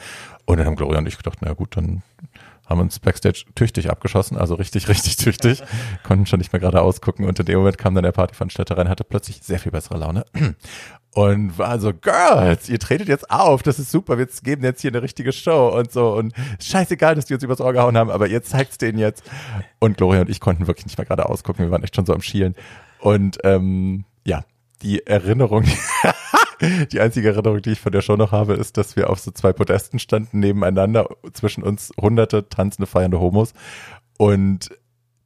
[0.47, 2.03] Und dann haben Gloria und ich gedacht, na gut, dann
[2.67, 5.63] haben uns Backstage tüchtig abgeschossen, also richtig, richtig tüchtig,
[6.03, 7.27] konnten schon nicht mehr gerade ausgucken.
[7.27, 10.25] Und in dem Moment kam dann der Partyveranstalter rein, hatte plötzlich sehr viel bessere Laune.
[11.15, 14.91] Und war so, Girls, ihr tretet jetzt auf, das ist super, wir geben jetzt hier
[14.91, 16.13] eine richtige Show und so.
[16.13, 19.23] Und scheißegal, dass die uns übers Ohr gehauen haben, aber ihr zeigt's denen jetzt.
[19.79, 22.13] Und Gloria und ich konnten wirklich nicht mehr gerade ausgucken, wir waren echt schon so
[22.13, 22.57] am Schielen.
[22.99, 24.45] Und ähm, ja,
[24.83, 25.65] die Erinnerung,
[26.93, 29.31] die einzige Erinnerung, die ich von der Show noch habe, ist, dass wir auf so
[29.31, 33.53] zwei Podesten standen nebeneinander, zwischen uns hunderte tanzende, feiernde Homos
[34.19, 34.71] und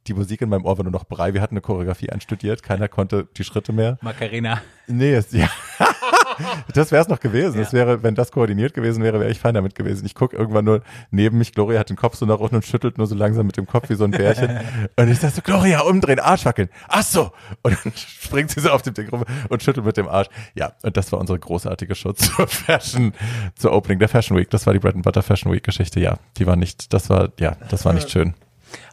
[0.07, 1.33] die Musik in meinem Ohr war nur noch Brei.
[1.33, 3.97] Wir hatten eine Choreografie einstudiert, keiner konnte die Schritte mehr.
[4.01, 4.61] Macarena.
[4.87, 5.49] Nee, es, ja.
[6.73, 7.57] Das wäre es noch gewesen.
[7.57, 10.05] Das wäre, wenn das koordiniert gewesen wäre, wäre ich fein damit gewesen.
[10.05, 10.81] Ich gucke irgendwann nur
[11.11, 13.57] neben mich, Gloria hat den Kopf so nach unten und schüttelt nur so langsam mit
[13.57, 14.59] dem Kopf wie so ein Bärchen.
[14.95, 16.69] Und ich sag so, Gloria, umdrehen, Arsch wackeln.
[16.87, 17.31] Ach so.
[17.61, 20.27] Und dann springt sie so auf dem Ding rum und schüttelt mit dem Arsch.
[20.55, 23.13] Ja, und das war unsere großartige Show zur Fashion,
[23.55, 24.49] zur Opening der Fashion Week.
[24.49, 25.99] Das war die Bread and Butter Fashion Week Geschichte.
[25.99, 28.33] Ja, die war nicht, das war, ja, das war nicht schön.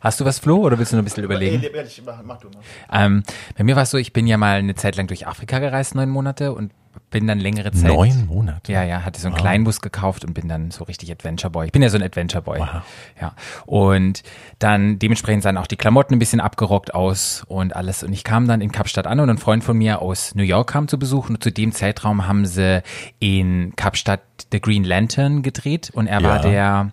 [0.01, 1.61] Hast du was, Flo, oder willst du noch ein bisschen überlegen?
[1.61, 2.63] nee, ehrlich, mach, mach du mal.
[2.91, 3.23] Ähm,
[3.57, 5.95] bei mir war es so, ich bin ja mal eine Zeit lang durch Afrika gereist,
[5.95, 6.73] neun Monate, und
[7.17, 7.91] bin dann längere Zeit.
[7.91, 8.71] Neun Monate.
[8.71, 9.41] Ja, ja, hatte so einen Wow.
[9.41, 11.65] Kleinbus gekauft und bin dann so richtig Adventure Boy.
[11.67, 12.59] Ich bin ja so ein Adventure Boy.
[12.59, 12.83] Wow.
[13.19, 13.35] Ja.
[13.65, 14.23] Und
[14.59, 18.03] dann dementsprechend sahen auch die Klamotten ein bisschen abgerockt aus und alles.
[18.03, 20.69] Und ich kam dann in Kapstadt an und ein Freund von mir aus New York
[20.71, 22.83] kam zu Besuch und zu dem Zeitraum haben sie
[23.19, 24.21] in Kapstadt
[24.53, 26.51] The Green Lantern gedreht und er war Ja.
[26.51, 26.93] der,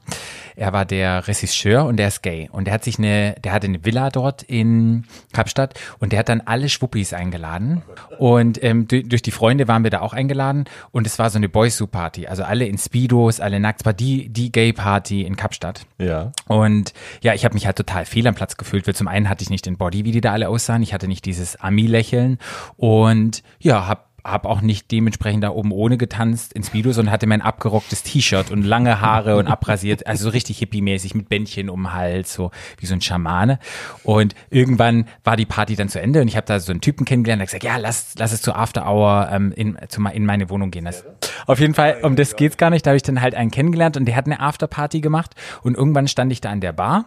[0.55, 2.49] er war der Regisseur und der ist gay.
[2.51, 6.29] Und der hat sich eine, der hatte eine Villa dort in Kapstadt und der hat
[6.29, 7.81] dann alle Schwuppis eingeladen.
[8.17, 11.49] Und ähm, durch, die Freunde waren wir da auch eingeladen und es war so eine
[11.49, 12.27] Boys Soup Party.
[12.27, 13.81] Also alle in Speedos, alle nackt.
[13.81, 15.85] Es war die, die Gay Party in Kapstadt.
[15.97, 16.31] Ja.
[16.47, 19.43] Und ja, ich habe mich halt total fehl am Platz gefühlt, weil zum einen hatte
[19.43, 20.83] ich nicht den Body, wie die da alle aussahen.
[20.83, 22.37] Ich hatte nicht dieses Ami-Lächeln
[22.77, 27.27] und ja, hab hab auch nicht dementsprechend da oben ohne getanzt in Speedo, sondern hatte
[27.27, 31.83] mein abgerocktes T-Shirt und lange Haare und abrasiert, also so richtig hippie-mäßig mit Bändchen um
[31.83, 33.59] den Hals, so wie so ein Schamane.
[34.03, 37.05] Und irgendwann war die Party dann zu Ende und ich habe da so einen Typen
[37.05, 40.49] kennengelernt, der gesagt, ja, lass, lass es zur After Hour ähm, in, zu, in meine
[40.49, 40.85] Wohnung gehen.
[40.85, 41.03] Das,
[41.45, 42.85] auf jeden Fall, um das geht's gar nicht.
[42.85, 46.07] Da habe ich dann halt einen kennengelernt und der hat eine Afterparty gemacht und irgendwann
[46.07, 47.05] stand ich da an der Bar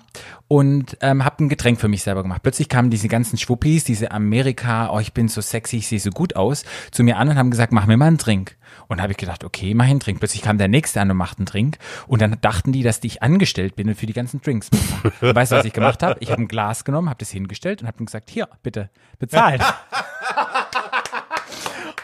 [0.48, 2.42] und ähm, habe ein Getränk für mich selber gemacht.
[2.42, 6.10] Plötzlich kamen diese ganzen Schwuppis, diese Amerika, oh, ich bin so sexy, ich sehe so
[6.10, 8.56] gut aus, zu mir an und haben gesagt, mach mir mal einen Drink.
[8.88, 10.18] Und habe ich gedacht, okay, mach einen Drink.
[10.18, 11.78] Plötzlich kam der nächste an und macht einen Drink.
[12.06, 14.70] Und dann dachten die, dass ich angestellt bin und für die ganzen Drinks
[15.20, 16.18] weißt du, was ich gemacht habe?
[16.20, 19.62] Ich habe ein Glas genommen, habe das hingestellt und habe gesagt, hier, bitte, bezahlt.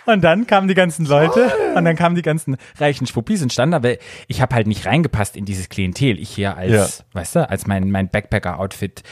[0.06, 3.72] Und dann kamen die ganzen Leute und dann kamen die ganzen reichen Schwuppis und standen
[3.72, 6.18] da, weil ich habe halt nicht reingepasst in dieses Klientel.
[6.18, 7.04] Ich hier als, Ja.
[7.12, 9.02] weißt du, als mein, mein Backpacker-Outfit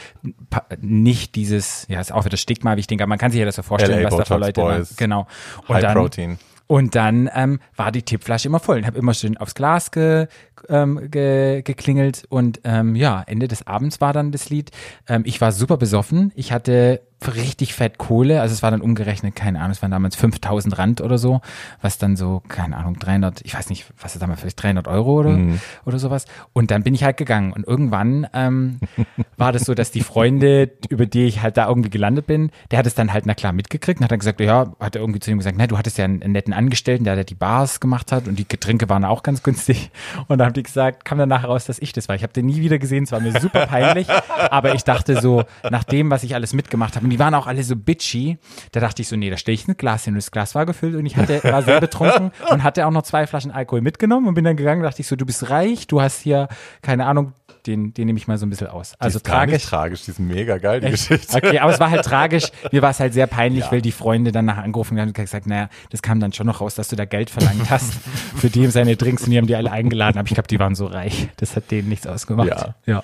[0.49, 3.39] pa- nicht dieses, ja, ist auch wieder Stigma, wie ich denke, aber man kann sich
[3.39, 4.71] ja das so vorstellen, LA was da für Leute Boys.
[4.73, 4.87] waren.
[4.97, 5.27] Genau.
[5.67, 6.39] Und High dann, Protein.
[6.67, 8.79] Und dann ähm, war die Tippflasche immer voll.
[8.79, 10.27] Ich habe immer schön aufs Glas ge,
[10.69, 14.71] ähm, ge, geklingelt und ähm, ja, Ende des Abends war dann das Lied.
[15.07, 16.31] Ähm, ich war super besoffen.
[16.35, 18.41] Ich hatte richtig fett Kohle.
[18.41, 21.41] Also es war dann umgerechnet, keine Ahnung, es waren damals 5000 Rand oder so,
[21.81, 25.19] was dann so, keine Ahnung, 300, ich weiß nicht, was ist damals, vielleicht 300 Euro
[25.19, 25.39] oder,
[25.85, 26.25] oder sowas.
[26.53, 28.79] Und dann bin ich halt gegangen und irgendwann ähm,
[29.37, 32.79] war das so, dass die Freunde, über die ich halt da irgendwie gelandet bin, der
[32.79, 35.19] hat es dann halt, na klar, mitgekriegt und hat dann gesagt, ja, hat er irgendwie
[35.19, 37.79] zu ihm gesagt, na, du hattest ja einen, einen netten Angestellten, der, der die Bars
[37.79, 39.91] gemacht hat und die Getränke waren auch ganz günstig.
[40.27, 42.15] Und dann haben die gesagt, kam dann nachher raus, dass ich das war.
[42.15, 44.07] Ich habe den nie wieder gesehen, es war mir super peinlich,
[44.49, 47.63] aber ich dachte so, nach dem, was ich alles mitgemacht habe, die waren auch alle
[47.63, 48.37] so bitchy,
[48.71, 50.65] da dachte ich so, nee, da stelle ich ein Glas hin und das Glas war
[50.65, 54.27] gefüllt und ich hatte, war sehr betrunken und hatte auch noch zwei Flaschen Alkohol mitgenommen
[54.27, 56.47] und bin dann gegangen, dachte ich so, du bist reich, du hast hier,
[56.81, 57.33] keine Ahnung,
[57.67, 58.93] den, den nehme ich mal so ein bisschen aus.
[58.93, 59.53] Die Also ist gar tragisch.
[59.53, 61.09] nicht tragisch, die ist mega geil, die Echt?
[61.09, 61.37] Geschichte.
[61.37, 62.45] Okay, aber es war halt tragisch.
[62.71, 63.71] Mir war es halt sehr peinlich, Ja.
[63.71, 66.59] weil die Freunde dann nachher angerufen haben und gesagt, naja, das kam dann schon noch
[66.59, 67.93] raus, dass du da Geld verlangt hast
[68.35, 70.17] für die und seine Drinks und die haben die alle eingeladen.
[70.17, 71.27] Aber ich glaube, die waren so reich.
[71.37, 72.47] Das hat denen nichts ausgemacht.
[72.49, 72.73] Ja.
[72.87, 73.03] ja.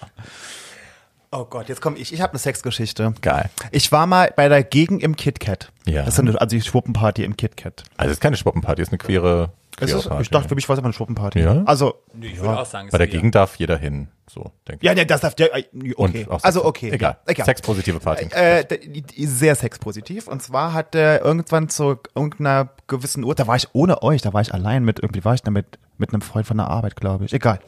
[1.32, 2.14] Oh Gott, jetzt komme ich.
[2.14, 3.14] Ich habe eine Sexgeschichte.
[3.22, 3.50] Geil.
[3.72, 5.72] Ich war mal bei der Gegend im KitKat.
[5.86, 6.04] Ja.
[6.04, 7.84] Das ist eine, also die Schwuppenparty im KitKat.
[7.98, 10.68] Also es ist keine Schwuppenparty, es ist eine queere, Es ist, ich dachte, für mich
[10.68, 11.40] war es einfach eine Schwuppenparty.
[11.40, 11.62] Ja?
[11.66, 14.88] Also, Ich würde auch sagen, Bei der Gegend darf jeder hin, so denke ich.
[14.88, 15.66] ja, nee, das darf der, äh,
[15.96, 16.26] Und okay.
[16.28, 16.90] auch Also, okay.
[16.90, 17.18] Egal.
[17.28, 17.46] Egal.
[17.46, 18.26] Sexpositive Party.
[18.34, 20.28] Äh, die- sehr sexpositiv.
[20.28, 24.34] Und zwar hat er irgendwann zu irgendeiner gewissen Uhr, da war ich ohne euch, da
[24.34, 26.96] war ich allein mit, irgendwie war ich da mit, mit einem Freund von der Arbeit,
[26.96, 27.34] glaube ich.
[27.34, 27.60] Egal.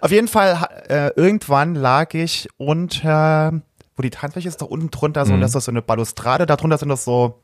[0.00, 3.60] Auf jeden Fall, äh, irgendwann lag ich unter,
[3.94, 6.78] wo die Tanzfläche ist, da unten drunter, so, und das ist so eine Balustrade, darunter
[6.78, 7.40] sind das so,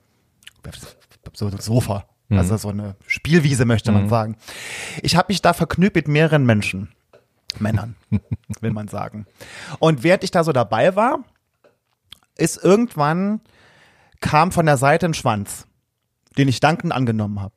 [1.35, 2.05] so ein Sofa.
[2.31, 4.37] Also so eine Spielwiese, möchte man sagen.
[5.03, 6.91] Ich habe mich da vergnügt mit mehreren Menschen.
[7.59, 7.97] Männern,
[8.61, 9.27] will man sagen.
[9.79, 11.25] Und während ich da so dabei war,
[12.37, 13.41] ist irgendwann
[14.21, 15.67] kam von der Seite ein Schwanz,
[16.37, 17.55] den ich dankend angenommen habe.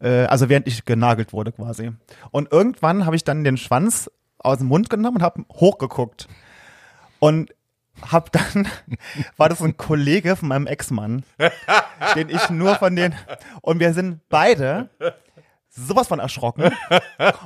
[0.00, 1.92] Äh, also während ich genagelt wurde quasi.
[2.30, 6.28] Und irgendwann habe ich dann den Schwanz aus dem Mund genommen und habe hochgeguckt.
[7.18, 7.54] Und
[8.02, 8.68] hab dann,
[9.36, 11.24] war das ein Kollege von meinem Ex-Mann,
[12.14, 13.14] den ich nur von den,
[13.62, 14.90] und wir sind beide
[15.70, 16.72] sowas von erschrocken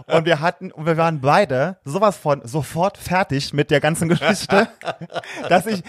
[0.07, 4.69] und wir hatten, und wir waren beide sowas von sofort fertig mit der ganzen Geschichte,
[5.49, 5.83] dass ich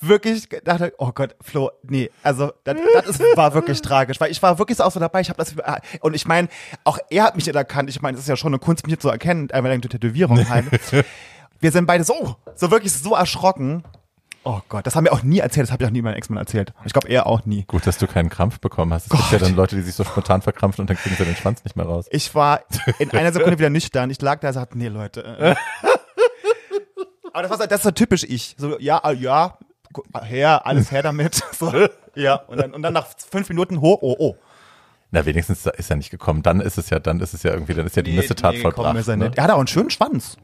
[0.00, 4.42] wirklich dachte, oh Gott, Flo, nee, also das, das ist, war wirklich tragisch, weil ich
[4.42, 5.54] war wirklich auch so dabei, ich habe das,
[6.00, 6.48] und ich meine,
[6.84, 8.98] auch er hat mich nicht erkannt, ich meine, es ist ja schon eine Kunst, mich
[8.98, 10.66] zu erkennen, einmal eine Tätowierung halt.
[11.60, 13.84] Wir sind beide so, so wirklich so erschrocken.
[14.42, 16.38] Oh Gott, das haben wir auch nie erzählt, das habe ich auch nie meinem Ex-Mann
[16.38, 16.72] erzählt.
[16.86, 17.64] Ich glaube, er auch nie.
[17.64, 19.04] Gut, dass du keinen Krampf bekommen hast.
[19.04, 21.36] Es gibt ja dann Leute, die sich so spontan verkrampfen und dann kriegen sie den
[21.36, 22.06] Schwanz nicht mehr raus.
[22.10, 22.62] Ich war
[22.98, 24.08] in einer Sekunde wieder nüchtern.
[24.08, 25.24] Ich lag da und sagte, nee, Leute.
[25.24, 25.54] äh.
[27.32, 28.56] Aber das war so, das ist so typisch ich.
[28.58, 29.58] So, ja, ah, ja,
[30.22, 31.42] her, alles her damit.
[31.52, 31.70] So,
[32.14, 34.36] ja, und dann, und dann nach fünf Minuten hoch, oh, oh.
[35.10, 36.42] Na, wenigstens ist er nicht gekommen.
[36.42, 38.74] Dann ist es ja, dann ist es ja irgendwie, dann ist ja die Missetat gekommen
[38.74, 38.96] vollbracht.
[38.96, 39.30] ist er ne?
[39.36, 40.38] Er hatte auch einen schönen Schwanz.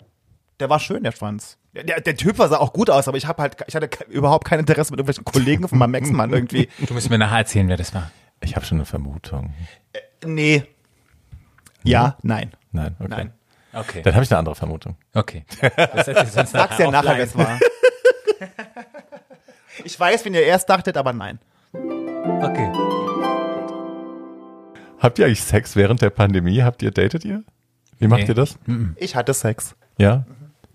[0.60, 1.58] Der war schön, der Schwanz.
[1.74, 4.46] Der, der, Typ war, sah auch gut aus, aber ich habe halt, ich hatte überhaupt
[4.46, 6.68] kein Interesse mit irgendwelchen Kollegen von meinem Ex-Mann irgendwie.
[6.86, 8.10] Du musst mir nachher erzählen, wer das war.
[8.40, 9.52] Ich habe schon eine Vermutung.
[10.24, 10.64] Nee.
[11.82, 12.52] Ja, nein.
[12.72, 13.08] Nein, okay.
[13.10, 13.32] Nein.
[13.74, 14.00] Okay.
[14.02, 14.96] Dann habe ich eine andere Vermutung.
[15.12, 15.44] Okay.
[15.76, 17.58] Das uns Sag's ja nachher, wer es war.
[19.84, 21.38] Ich weiß, wen ihr erst dachtet, aber nein.
[21.74, 22.72] Okay.
[24.98, 26.62] Habt ihr eigentlich Sex während der Pandemie?
[26.62, 27.44] Habt ihr, datet ihr?
[27.98, 28.28] Wie macht Nee.
[28.28, 28.58] ihr das?
[28.96, 29.76] Ich hatte Sex.
[29.98, 30.24] Ja?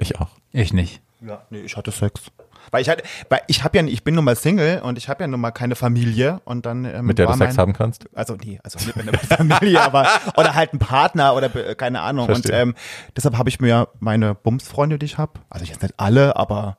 [0.02, 0.30] Ich auch.
[0.52, 1.02] Ich nicht.
[1.26, 2.24] Ja, nee, ich hatte Sex.
[2.72, 5.24] Weil ich hatte, weil ich habe ja, ich bin nun mal Single und ich habe
[5.24, 7.74] ja nun mal keine Familie und dann ähm, Mit der du war Sex mein, haben
[7.74, 8.08] kannst?
[8.16, 9.18] Also nee, also nicht mit einer
[9.58, 12.26] Familie, aber oder halt ein Partner oder be- keine Ahnung.
[12.28, 12.52] Verstehe.
[12.64, 12.76] Und ähm,
[13.16, 16.78] deshalb habe ich mir meine Bumsfreunde, die ich habe, also jetzt nicht alle, aber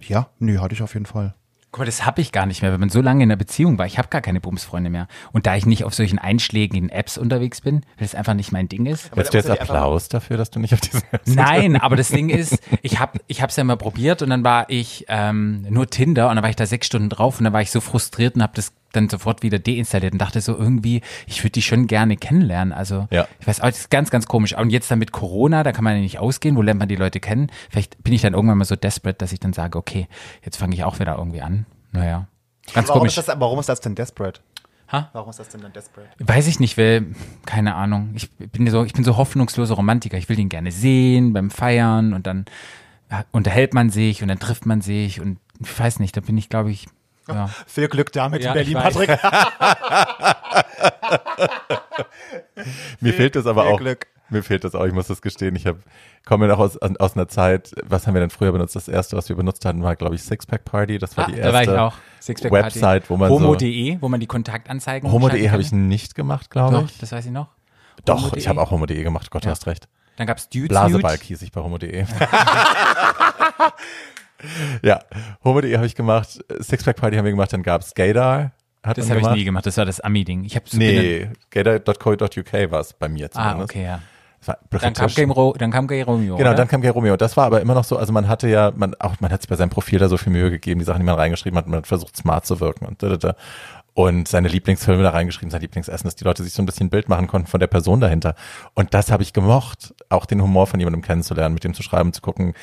[0.00, 1.34] ja, nee, hatte ich auf jeden Fall.
[1.70, 3.76] Guck mal, das habe ich gar nicht mehr, wenn man so lange in einer Beziehung
[3.76, 3.84] war.
[3.84, 5.06] Ich habe gar keine Bumsfreunde mehr.
[5.32, 8.68] Und da ich nicht auf solchen einschlägigen Apps unterwegs bin, weil das einfach nicht mein
[8.68, 9.10] Ding ist.
[9.14, 12.58] Willst du jetzt Applaus dafür, dass du nicht auf diesen Nein, aber das Ding ist,
[12.82, 16.36] ich habe ich hab's ja mal probiert und dann war ich ähm, nur Tinder und
[16.36, 18.54] dann war ich da sechs Stunden drauf und dann war ich so frustriert und habe
[18.54, 22.72] das dann sofort wieder deinstalliert und dachte so irgendwie, ich würde die schon gerne kennenlernen.
[22.72, 23.28] Also Ja.
[23.40, 24.56] ich weiß auch, das ist ganz, ganz komisch.
[24.56, 26.96] Und jetzt dann mit Corona, da kann man ja nicht ausgehen, wo lernt man die
[26.96, 27.50] Leute kennen?
[27.70, 30.08] Vielleicht bin ich dann irgendwann mal so desperate, dass ich dann sage, okay,
[30.44, 31.66] jetzt fange ich auch wieder irgendwie an.
[31.92, 32.28] Naja.
[32.74, 33.16] Ganz Warum komisch.
[33.18, 34.40] ist, das, warum ist das denn desperate?
[34.90, 35.10] Ha?
[35.12, 36.08] Warum ist das denn dann desperate?
[36.18, 37.06] Weiß ich nicht, weil,
[37.44, 38.12] keine Ahnung.
[38.14, 40.16] Ich bin so, ich bin so hoffnungsloser Romantiker.
[40.16, 42.46] Ich will den gerne sehen beim Feiern und dann
[43.32, 46.48] unterhält man sich und dann trifft man sich und ich weiß nicht, da bin ich,
[46.48, 46.86] glaube ich,
[47.28, 47.48] Ja.
[47.66, 48.74] Viel Glück damit Ja, in Berlin.
[48.74, 49.10] Patrick.
[53.00, 53.78] Mir fehlt das aber viel auch.
[53.78, 54.06] Glück.
[54.30, 55.56] Mir fehlt das auch, ich muss das gestehen.
[55.56, 55.76] Ich hab,
[56.26, 58.76] komme ja noch aus, aus einer Zeit, was haben wir denn früher benutzt?
[58.76, 60.98] Das erste, was wir benutzt hatten, war, glaube ich, Sixpack Party.
[60.98, 61.94] Das war Ah, die da war ich erste auch.
[62.20, 62.74] Sixpack Party.
[62.74, 63.36] Website, wo man so.
[63.40, 66.98] Homo.de, wo man die Kontaktanzeigen Homo.de habe ich nicht gemacht, glaube Doch, ich.
[66.98, 67.48] das weiß ich noch.
[68.04, 69.30] Doch, ich habe auch Homo.de gemacht.
[69.30, 69.52] Gott, du Ja.
[69.52, 69.88] hast recht.
[70.16, 72.04] Dann gab's Dudes Blasebalg hieß ich bei Homo.de.
[74.82, 75.00] ja,
[75.44, 76.38] Homo.de habe ich gemacht.
[76.60, 77.52] Sixpack Party haben wir gemacht.
[77.52, 78.52] Dann gab's Gaydar.
[78.84, 79.66] Hat Das habe ich nie gemacht.
[79.66, 80.44] Das war das Ami-Ding.
[80.44, 83.70] Ich habe Nee, gaydar.co.uk war es bei mir Ah, zumindest.
[83.70, 84.00] okay, ja.
[84.80, 85.08] Dann kam.
[85.08, 86.36] Game, Ro dann kam Gay Romeo.
[86.36, 86.56] Genau, oder?
[86.56, 87.16] dann kam Gay Romeo.
[87.16, 89.48] Das war aber immer noch so, also man hatte ja, man auch, man hat sich
[89.48, 91.78] bei seinem Profil da so viel Mühe gegeben, die Sachen, die man reingeschrieben hat, man
[91.78, 93.34] hat versucht smart zu wirken und da, da, da.
[93.94, 96.90] und seine Lieblingsfilme da reingeschrieben, sein Lieblingsessen, dass die Leute sich so ein bisschen ein
[96.90, 98.36] Bild machen konnten von der Person dahinter.
[98.74, 102.12] Und das habe ich gemocht, auch den Humor von jemandem kennenzulernen, mit dem zu schreiben,
[102.12, 102.54] zu gucken,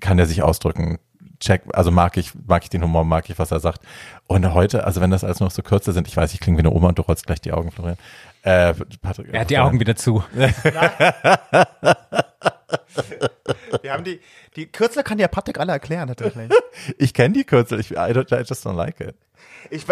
[0.00, 0.98] kann der sich ausdrücken.
[1.40, 3.82] Check, also mag ich, mag ich den Humor, mag ich, was er sagt.
[4.26, 6.62] Und heute, also wenn das alles noch so kürzer sind, ich weiß, ich klinge wie
[6.62, 7.96] eine Oma und du rollst gleich die Augen, Florian.
[8.42, 10.24] Äh, Patrick, er hat die Augen wieder zu.
[13.82, 14.20] Wir haben die,
[14.56, 16.50] die Kürzel kann ja Patrick alle erklären, tatsächlich.
[16.96, 19.14] Ich kenne die Kürzel, ich, I, don't, I just don't like it.
[19.70, 19.84] Ich,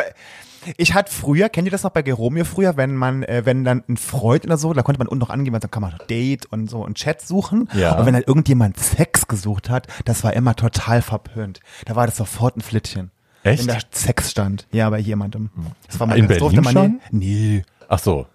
[0.76, 3.82] ich hatte früher, kennt ihr das noch bei Geromeo früher, wenn man, äh, wenn dann
[3.88, 6.68] ein Freund oder so, da konnte man unten noch angeben, dann kann man Date und
[6.68, 7.68] so und Chat suchen.
[7.74, 7.98] Ja.
[7.98, 11.60] Und wenn dann irgendjemand Sex gesucht hat, das war immer total verpönt.
[11.84, 13.10] Da war das sofort ein Flittchen.
[13.42, 13.66] Echt?
[13.66, 14.66] Wenn da Sex stand.
[14.72, 15.50] Ja, bei jemandem.
[15.86, 17.18] Das war mal, In das durfte Berlin man schon?
[17.18, 18.26] Nee, Ach so,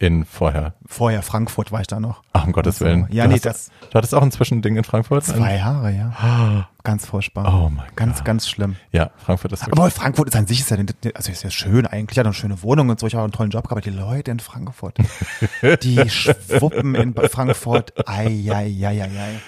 [0.00, 0.74] in vorher.
[0.86, 2.22] vorher Frankfurt war ich da noch.
[2.32, 2.86] Ach, um Gottes so.
[2.86, 3.06] Willen.
[3.10, 5.24] Ja, du nee, hast, das- Du hattest auch ein Zwischending in Frankfurt?
[5.24, 6.68] Zwei Jahre, ja.
[6.82, 7.52] Ganz furchtbar.
[7.62, 8.24] Oh mein Ganz, Gott.
[8.24, 8.76] ganz schlimm.
[8.92, 9.70] Ja, Frankfurt ist.
[9.70, 10.78] Aber Frankfurt ist an sich ist ja,
[11.14, 13.32] also ist ja schön eigentlich, hat eine schöne Wohnung und so, ich habe auch einen
[13.32, 14.96] tollen Job gehabt, aber die Leute in Frankfurt,
[15.82, 19.40] die schwuppen in Frankfurt, ei, ei, ei, ei, ei.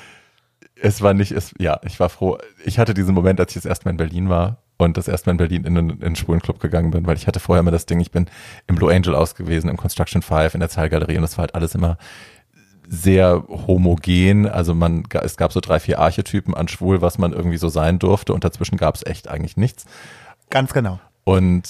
[0.84, 2.38] Es war nicht, es, ja, ich war froh.
[2.64, 5.28] Ich hatte diesen Moment, als ich das erste Mal in Berlin war und das erste
[5.28, 7.60] Mal in Berlin in, einen- in einen schwulen Club gegangen bin, weil ich hatte vorher
[7.60, 8.26] immer das Ding, ich bin
[8.66, 11.74] im Blue Angel ausgewesen, im Construction Five, in der Zahlgalerie und das war halt alles
[11.74, 11.96] immer
[12.88, 14.46] sehr homogen.
[14.48, 17.98] Also man, es gab so drei, vier Archetypen an schwul, was man irgendwie so sein
[17.98, 19.86] durfte und dazwischen gab es echt eigentlich nichts.
[20.50, 21.00] Ganz genau.
[21.24, 21.62] Und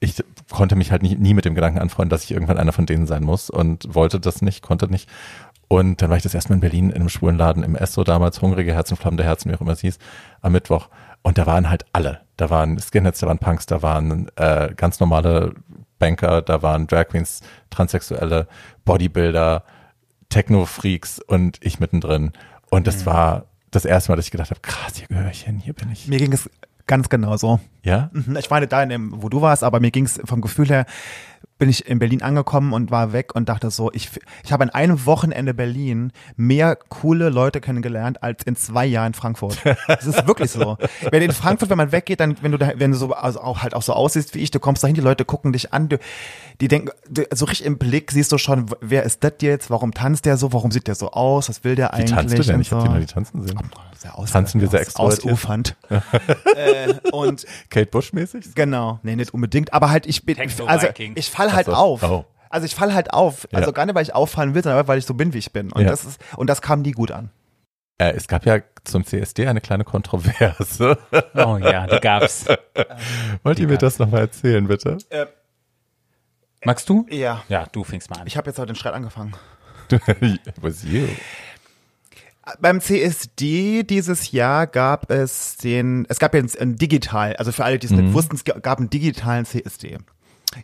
[0.00, 0.14] ich
[0.50, 3.06] konnte mich halt nie, nie mit dem Gedanken anfreunden, dass ich irgendwann einer von denen
[3.06, 5.08] sein muss und wollte das nicht, konnte nicht.
[5.68, 8.40] Und dann war ich das erstmal in Berlin in einem schwulen Laden im Esso damals,
[8.40, 9.98] Hungrige Herzen, flammende Herzen, wie auch immer es hieß,
[10.40, 10.88] am Mittwoch.
[11.22, 12.20] Und da waren halt alle.
[12.36, 15.54] Da waren Skinheads, da waren Punks, da waren äh, ganz normale
[15.98, 17.40] Banker, da waren Drag Queens,
[17.70, 18.46] Transsexuelle,
[18.84, 19.64] Bodybuilder,
[20.28, 22.32] Techno-Freaks und ich mittendrin.
[22.70, 25.58] Und das war das erste Mal, dass ich gedacht habe, krass, hier gehöre ich hin,
[25.58, 26.08] hier bin ich.
[26.08, 26.50] Mir ging es
[26.86, 27.60] ganz genauso.
[27.82, 28.10] Ja?
[28.12, 30.68] Mhm, Ich nicht da, in dem, wo du warst, aber mir ging es vom Gefühl
[30.68, 30.86] her,
[31.58, 34.10] bin ich in Berlin angekommen und war weg und dachte so, ich,
[34.44, 39.58] ich habe an einem Wochenende Berlin mehr coole Leute kennengelernt als in zwei Jahren Frankfurt.
[39.86, 40.76] Das ist wirklich so.
[41.10, 43.62] Wenn in Frankfurt, wenn man weggeht, dann, wenn du da, wenn du so, also auch
[43.62, 45.98] halt auch so aussiehst wie ich, du kommst dahin, die Leute gucken dich an, du,
[46.60, 49.70] die denken, du, so richtig im Blick siehst du schon, wer ist das jetzt?
[49.70, 50.52] Warum tanzt der so?
[50.52, 51.48] Warum sieht der so aus?
[51.48, 52.10] Was will der Wie eigentlich?
[52.10, 52.60] tanzt du denn?
[52.60, 52.92] Ich habe so.
[52.92, 53.58] die noch tanzen sehen.
[53.98, 55.32] Sehr aus, Tanzen wir sehr aus, extrovertiert?
[55.32, 55.76] Ausufernd.
[56.54, 58.54] äh, und Kate Bush mäßig?
[58.54, 61.72] Genau, nee, nicht unbedingt, aber halt ich bin, also ich fall halt so.
[61.74, 62.02] auf.
[62.02, 62.24] Oh.
[62.50, 63.46] Also ich fall halt auf.
[63.52, 63.72] Also Ja.
[63.72, 65.72] gar nicht, weil ich auffallen will, sondern weil ich so bin, wie ich bin.
[65.72, 65.88] Und Ja.
[65.90, 67.30] das ist, und das kam nie gut an.
[67.98, 70.98] Äh, es gab ja zum CSD eine kleine Kontroverse.
[71.34, 72.44] Oh ja, die gab's.
[73.42, 74.98] Wollt ihr mir das nochmal erzählen, bitte?
[76.64, 77.06] Magst du?
[77.10, 77.42] Ja.
[77.48, 78.26] Ja, du fängst mal an.
[78.26, 79.34] Ich habe jetzt heute den Streit angefangen.
[80.60, 81.06] Was you?
[82.60, 87.78] Beim CSD dieses Jahr gab es den, es gab jetzt ein digital, also für alle,
[87.78, 88.04] die es Mhm.
[88.06, 89.98] nicht wussten, es gab einen digitalen CSD.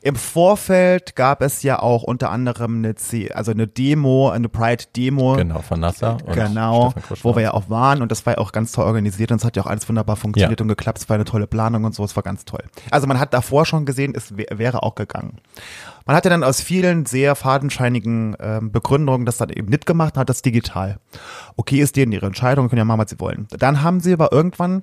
[0.01, 5.35] Im Vorfeld gab es ja auch unter anderem eine, C, also eine Demo, eine Pride-Demo.
[5.36, 6.16] Genau, von NASA.
[6.35, 9.39] Genau, wo wir ja auch waren und das war ja auch ganz toll organisiert und
[9.39, 10.64] es hat ja auch alles wunderbar funktioniert Ja.
[10.64, 12.62] und geklappt, es war eine tolle Planung und so, es war ganz toll.
[12.90, 15.39] Also man hat davor schon gesehen, es wär- wäre auch gegangen.
[16.06, 20.20] Man hatte dann aus vielen sehr fadenscheinigen ähm, Begründungen das dann eben nicht gemacht und
[20.20, 20.98] hat das digital.
[21.56, 23.47] Okay, ist denen ihre Entscheidung, können ja machen, was sie wollen.
[23.51, 24.82] Dann haben sie aber irgendwann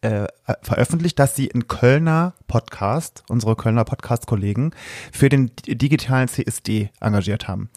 [0.00, 0.26] äh,
[0.62, 4.72] veröffentlicht, dass sie einen Kölner Podcast, unsere Kölner Podcast-Kollegen,
[5.12, 7.68] für den di- digitalen CSD engagiert haben.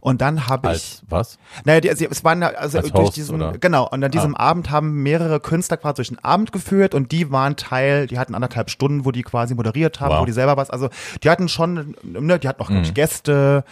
[0.00, 1.38] Und dann habe ich was?
[1.64, 3.48] naja, die, also es waren da- also Als durch Host, diesen, oder?
[3.50, 3.56] Ah.
[3.58, 7.30] genau, und an diesem Abend haben mehrere Künstler quasi durch den Abend geführt und die
[7.32, 10.20] waren Teil, die hatten anderthalb Stunden, wo die quasi moderiert haben, Wow.
[10.20, 10.90] wo die selber was, also
[11.24, 12.92] die hatten schon, ne, die hatten auch Mhm.
[12.94, 13.64] Gäste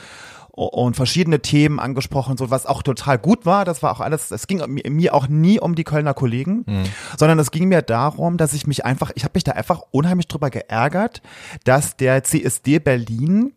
[0.67, 3.65] und verschiedene Themen angesprochen, so was auch total gut war.
[3.65, 4.31] Das war auch alles.
[4.31, 6.85] Es ging mir- auch nie um die Kölner Kollegen, Mhm.
[7.17, 10.27] sondern es ging mir darum, dass ich mich einfach, ich habe mich da einfach unheimlich
[10.29, 11.23] drüber geärgert,
[11.65, 13.53] dass der CSD Berlin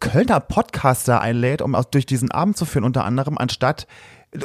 [0.00, 3.86] Kölner Podcaster einlädt, um auch durch diesen Abend zu führen, unter anderem, anstatt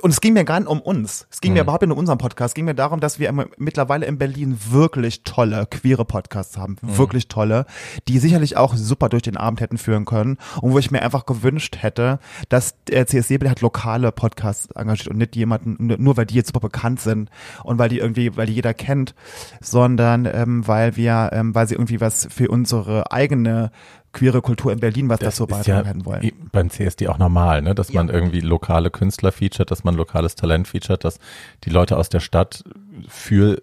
[0.02, 1.28] und es ging mir gar nicht um uns.
[1.32, 2.52] Es ging mir überhaupt nicht um unseren Podcast.
[2.52, 6.76] Es ging mir darum, dass wir mittlerweile in Berlin wirklich tolle queere Podcasts haben.
[6.82, 7.66] Wirklich tolle,
[8.10, 10.38] die sicherlich auch super durch den Abend hätten führen können.
[10.62, 12.20] Und wo ich mir einfach gewünscht hätte,
[12.50, 16.60] dass der CSD hat lokale Podcasts engagiert und nicht jemanden, nur weil die jetzt super
[16.60, 17.30] bekannt sind
[17.64, 19.16] und weil die irgendwie, weil die jeder kennt,
[19.62, 23.72] sondern ähm, weil wir, ähm, weil sie irgendwie was für unsere eigene
[24.18, 26.24] queere Kultur in Berlin was dazu ist beitragen wollen.
[26.24, 27.76] i- beim CSD auch normal, ne?
[27.76, 31.20] dass man irgendwie lokale Künstler featuret, dass man lokales Talent featuret, dass
[31.64, 32.64] die Leute aus der Stadt
[33.08, 33.62] für,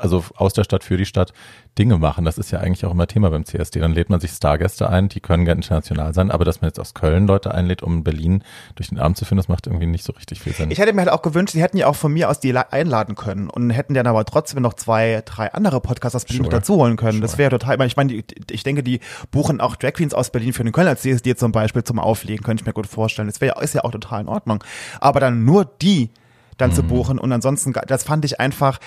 [0.00, 1.32] also aus der Stadt für die Stadt
[1.78, 2.24] Dinge machen.
[2.24, 3.80] Das ist ja eigentlich auch immer Thema beim CSD.
[3.80, 6.78] Dann lädt man sich Stargäste ein, die können gerne international sein, aber dass man jetzt
[6.78, 8.44] aus Köln Leute einlädt, um Berlin
[8.76, 10.70] durch den Abend zu führen, das macht irgendwie nicht so richtig viel Sinn.
[10.70, 12.66] Ich hätte mir halt auch gewünscht, sie hätten ja auch von mir aus die la-
[12.70, 16.52] einladen können und hätten dann aber trotzdem noch zwei, drei andere Podcasts aus Berlin Sure.
[16.52, 17.20] noch dazu holen können.
[17.20, 17.38] Das Sure.
[17.38, 19.00] wäre total, ich meine, ich meine, die- ich denke, die
[19.32, 22.62] buchen auch Drag Queens aus Berlin für den Kölner CSD zum Beispiel zum Auflegen, könnte
[22.62, 23.26] ich mir gut vorstellen.
[23.28, 24.62] Das wäre, ist ja auch total in Ordnung.
[25.00, 26.10] Aber dann nur die
[26.56, 26.74] dann Mhm.
[26.74, 28.78] zu buchen und ansonsten, das fand ich einfach,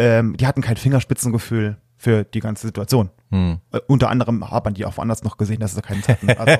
[0.00, 3.10] ähm, die hatten kein Fingerspitzengefühl für die ganze Situation.
[3.30, 3.60] Hm.
[3.72, 6.30] Äh, unter anderem hat man die auch woanders noch gesehen, dass sie keinen hatten.
[6.30, 6.58] Also,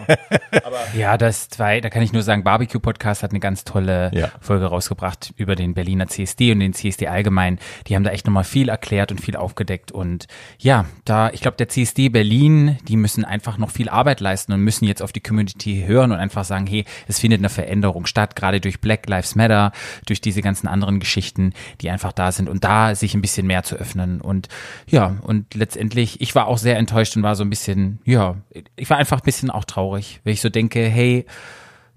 [0.96, 4.28] Ja, das zwei, da kann ich nur sagen, Barbecue Podcast hat eine ganz tolle Ja.
[4.40, 7.58] Folge rausgebracht über den Berliner CSD und den CSD allgemein.
[7.86, 10.26] Die haben da echt nochmal viel erklärt und viel aufgedeckt und
[10.58, 14.60] ja, da, ich glaube, der CSD Berlin, die müssen einfach noch viel Arbeit leisten und
[14.60, 18.36] müssen jetzt auf die Community hören und einfach sagen, hey, es findet eine Veränderung statt,
[18.36, 19.72] gerade durch Black Lives Matter,
[20.06, 23.62] durch diese ganzen anderen Geschichten, die einfach da sind und da sich ein bisschen mehr
[23.62, 24.48] zu öffnen und
[24.88, 28.36] ja, und letztendlich, ich war auch sehr enttäuscht und war so ein bisschen, ja,
[28.76, 31.26] ich war einfach ein bisschen auch traurig, weil ich so denke, hey,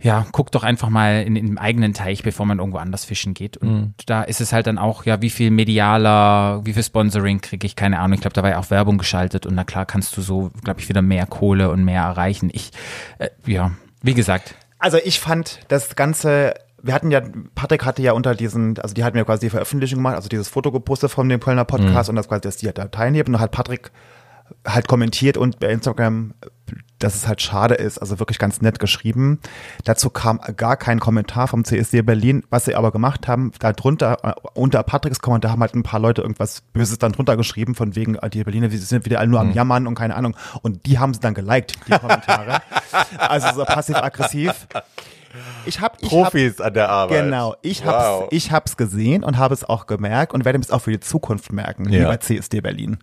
[0.02, 3.34] ja, guck doch einfach mal in, in dem eigenen Teich, bevor man irgendwo anders fischen
[3.34, 3.56] geht.
[3.56, 7.66] Und da ist es halt dann auch, ja, wie viel medialer, wie viel Sponsoring kriege
[7.66, 8.16] ich, keine Ahnung.
[8.16, 10.82] Ich glaube, da war ja auch Werbung geschaltet und na klar kannst du so, glaube
[10.82, 12.50] ich, wieder mehr Kohle und mehr erreichen.
[12.52, 12.72] Ich,
[13.20, 13.72] äh, ja,
[14.02, 17.22] wie gesagt, Also ich fand das Ganze, wir hatten ja,
[17.56, 20.50] Patrick hatte ja unter diesen, also die hatten ja quasi die Veröffentlichung gemacht, also dieses
[20.50, 23.28] Foto gepostet von dem Kölner Podcast und das quasi, dass die halt da teilnehmen.
[23.28, 23.92] Und dann hat Patrick
[24.66, 26.34] halt kommentiert und bei Instagram,
[27.00, 29.40] dass es halt schade ist, also wirklich ganz nett geschrieben.
[29.84, 32.44] Dazu kam gar kein Kommentar vom CSD Berlin.
[32.50, 36.00] Was sie aber gemacht haben, da drunter, äh, unter Patricks Kommentar haben halt ein paar
[36.00, 39.30] Leute irgendwas Böses dann drunter geschrieben, von wegen, äh, die Berliner, die sind wieder alle
[39.30, 40.36] nur am Jammern und keine Ahnung.
[40.62, 42.62] Und die haben sie dann geliked, die Kommentare.
[43.18, 44.68] also so passiv-aggressiv.
[45.66, 47.24] Ich hab, ich hab, Profis an der Arbeit.
[47.26, 50.82] Genau, ich hab's, ich hab's gesehen und habe es auch gemerkt und werde es auch
[50.82, 52.00] für die Zukunft merken, Ja.
[52.00, 53.00] lieber CSD Berlin.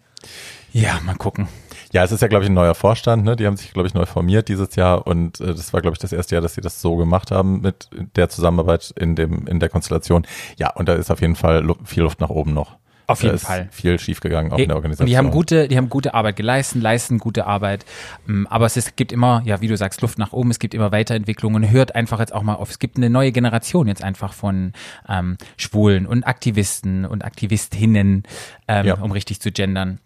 [0.72, 1.48] Ja, mal gucken.
[1.92, 3.24] Ja, es ist ja, glaube ich, ein neuer Vorstand.
[3.24, 3.34] Ne?
[3.36, 5.98] Die haben sich, glaube ich, neu formiert dieses Jahr und äh, das war, glaube ich,
[5.98, 9.58] das erste Jahr, dass sie das so gemacht haben mit der Zusammenarbeit in dem in
[9.58, 10.26] der Konstellation.
[10.56, 12.76] Ja, und da ist auf jeden Fall viel Luft nach oben noch.
[13.08, 13.68] Auf jeden Fall.
[13.72, 15.06] Viel schiefgegangen auch in der Und Organisation.
[15.08, 17.84] die haben gute, die haben gute Arbeit geleistet, leisten gute Arbeit.
[18.28, 20.52] Ähm, Aber es ist, gibt immer, ja, wie du sagst, Luft nach oben.
[20.52, 21.68] Es gibt immer Weiterentwicklungen.
[21.72, 22.70] Hört einfach jetzt auch mal auf.
[22.70, 24.74] Es gibt eine neue Generation jetzt einfach von
[25.08, 28.22] ähm, Schwulen und Aktivisten und Aktivistinnen,
[28.68, 28.94] ähm, Ja.
[29.00, 29.98] um richtig zu gendern.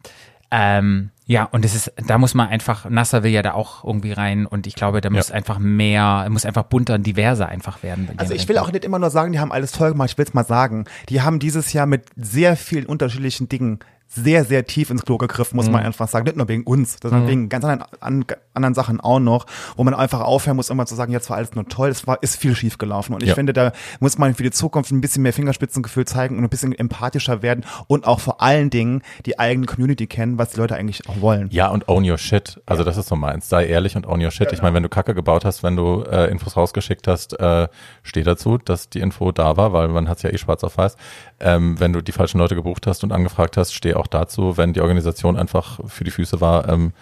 [0.51, 4.13] Ähm, ja, und es ist, da muss man einfach, Nasser will ja da auch irgendwie
[4.13, 5.35] rein und ich glaube, da muss Ja.
[5.35, 8.11] einfach mehr, muss einfach bunter und diverser einfach werden.
[8.19, 10.27] Also ich will auch nicht immer nur sagen, die haben alles toll gemacht, ich will
[10.27, 10.85] es mal sagen.
[11.09, 15.57] Die haben dieses Jahr mit sehr vielen unterschiedlichen Dingen sehr, sehr tief ins Klo gegriffen,
[15.57, 16.25] muss man einfach sagen.
[16.25, 19.93] Nicht nur wegen uns, sondern wegen ganz anderen, an, anderen Sachen auch noch, wo man
[19.93, 22.55] einfach aufhören muss, immer zu sagen, jetzt war alles nur toll, es war, ist viel
[22.55, 23.13] schief gelaufen.
[23.15, 23.35] Und ich Ja.
[23.35, 26.73] finde, da muss man für die Zukunft ein bisschen mehr Fingerspitzengefühl zeigen und ein bisschen
[26.73, 31.09] empathischer werden und auch vor allen Dingen die eigene Community kennen, was die Leute eigentlich
[31.09, 31.49] auch wollen.
[31.51, 32.61] Ja, und own your shit.
[32.67, 33.49] Also das ist so meins.
[33.49, 34.53] Sei ehrlich und own your shit.
[34.53, 37.67] Ich meine, wenn du Kacke gebaut hast, wenn du äh, Infos rausgeschickt hast, äh,
[38.05, 40.97] steh dazu, dass die Info da war, weil man hat's ja eh schwarz auf weiß.
[41.41, 44.73] Ähm, wenn du die falschen Leute gebucht hast und angefragt hast, steh auch dazu, wenn
[44.73, 46.69] die Organisation einfach für die Füße war.
[46.69, 46.93] Ähm,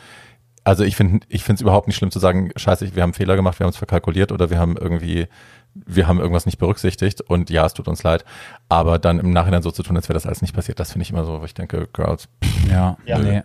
[0.65, 3.37] also ich finde ich finde es überhaupt nicht schlimm zu sagen, scheiße, wir haben Fehler
[3.37, 5.27] gemacht, wir haben es verkalkuliert oder wir haben irgendwie
[5.75, 8.25] wir haben irgendwas nicht berücksichtigt und ja, es tut uns leid,
[8.69, 11.05] aber dann im Nachhinein so zu tun, als wäre das alles nicht passiert, das finde
[11.05, 12.29] ich immer so, wo ich denke, Girls,
[12.71, 13.19] Ja, Ja.
[13.19, 13.43] nee.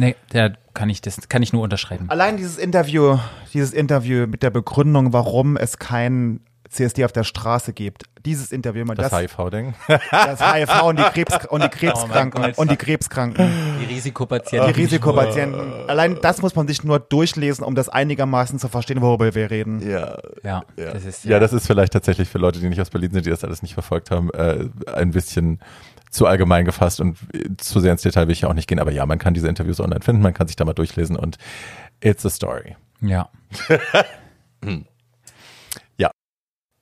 [0.00, 2.08] Nee, da kann ich das, kann ich nur unterschreiben.
[2.08, 3.18] Allein dieses Interview,
[3.52, 6.38] dieses Interview mit der Begründung, warum es kein
[6.68, 8.04] CSD auf der Straße gibt.
[8.24, 9.74] Dieses Interview, mal das, das, HIV-Ding.
[10.10, 12.58] das HIV und die Krebs und die Krebskranken Gott.
[12.58, 13.50] und die Krebskranken,
[13.80, 14.72] Die Risikopatienten.
[14.74, 15.88] die Risikopatienten.
[15.88, 19.80] Allein das muss man sich nur durchlesen, um das einigermaßen zu verstehen, worüber wir reden.
[19.88, 20.92] Ja, Ja, ja.
[20.92, 23.30] das ist ja, das ist vielleicht tatsächlich für Leute, die nicht aus Berlin sind, die
[23.30, 25.60] das alles nicht verfolgt haben, äh, ein bisschen
[26.10, 28.78] zu allgemein gefasst und äh, zu sehr ins Detail will ich ja auch nicht gehen.
[28.80, 31.38] Aber ja, man kann diese Interviews online finden, man kann sich da mal durchlesen und
[32.00, 32.76] it's a story.
[33.00, 33.28] Ja.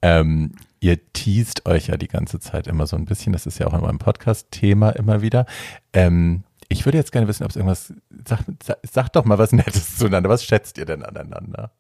[0.07, 3.67] Ähm, ihr teast euch ja die ganze Zeit immer so ein bisschen, das ist ja
[3.67, 5.47] auch in meinem Podcast-Thema immer wieder.
[5.93, 7.93] Ähm, ich würde jetzt gerne wissen, ob es irgendwas,
[8.25, 10.31] sag, sag, sag doch mal was Nettes zueinander.
[10.31, 11.73] Was schätzt ihr denn aneinander?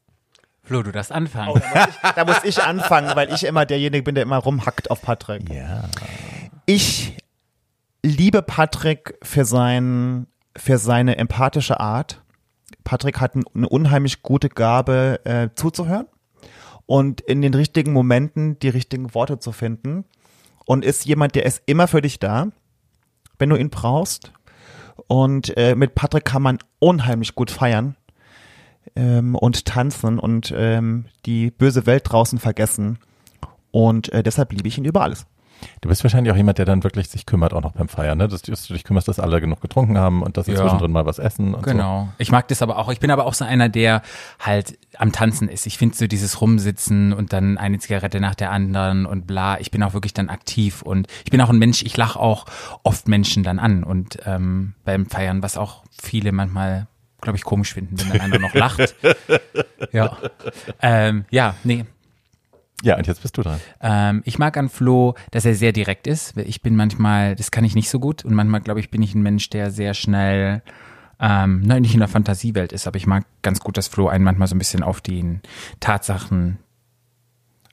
[0.65, 1.51] Flo, du darfst anfangen.
[1.51, 4.39] Oh, da, muss ich, da muss ich anfangen, weil ich immer derjenige bin, der immer
[4.39, 5.49] rumhackt auf Patrick.
[5.49, 5.85] Ja.
[6.65, 7.17] Ich
[8.03, 10.27] liebe Patrick für, sein,
[10.57, 12.23] für seine empathische Art.
[12.83, 16.07] Patrick hat eine unheimlich gute Gabe, äh, zuzuhören
[16.87, 20.05] und in den richtigen Momenten die richtigen Worte zu finden.
[20.65, 22.49] Und ist jemand, der ist immer für dich da,
[23.39, 24.33] wenn du ihn brauchst.
[25.07, 27.97] Und äh, mit Patrick kann man unheimlich gut feiern
[28.97, 32.99] ähm, und tanzen und ähm, die böse Welt draußen vergessen.
[33.71, 35.27] Und äh, deshalb liebe ich ihn über alles.
[35.81, 38.29] Du bist wahrscheinlich auch jemand, der dann wirklich sich kümmert, auch noch beim Feiern, ne?
[38.29, 40.59] Dass du dich kümmerst, dass alle genug getrunken haben und dass sie Ja.
[40.61, 42.09] zwischendrin mal was essen und Genau.
[42.19, 42.91] Ich mag das aber auch.
[42.91, 44.03] Ich bin aber auch so einer, der
[44.41, 45.67] halt am Tanzen ist.
[45.67, 49.59] Ich finde so dieses Rumsitzen und dann eine Zigarette nach der anderen und bla.
[49.61, 52.47] Ich bin auch wirklich dann aktiv und ich bin auch ein Mensch, ich lache auch
[52.83, 56.87] oft Menschen dann an und ähm, beim Feiern, was auch viele manchmal,
[57.21, 58.95] glaube ich, komisch finden, wenn dann einer noch lacht.
[59.93, 60.17] Ja.
[60.83, 61.85] Ähm, ja, nee.
[62.83, 63.61] Ja, und jetzt bist du dran.
[63.81, 66.37] Ähm, ich mag an Flo, dass er sehr direkt ist.
[66.37, 69.15] Ich bin manchmal, das kann ich nicht so gut und manchmal, glaube ich, bin ich
[69.15, 70.63] ein Mensch, der sehr schnell,
[71.19, 74.25] ähm, nein, nicht in der Fantasiewelt ist, aber ich mag ganz gut, dass Flo einen
[74.25, 75.41] manchmal so ein bisschen auf den
[75.81, 76.59] Tatsachen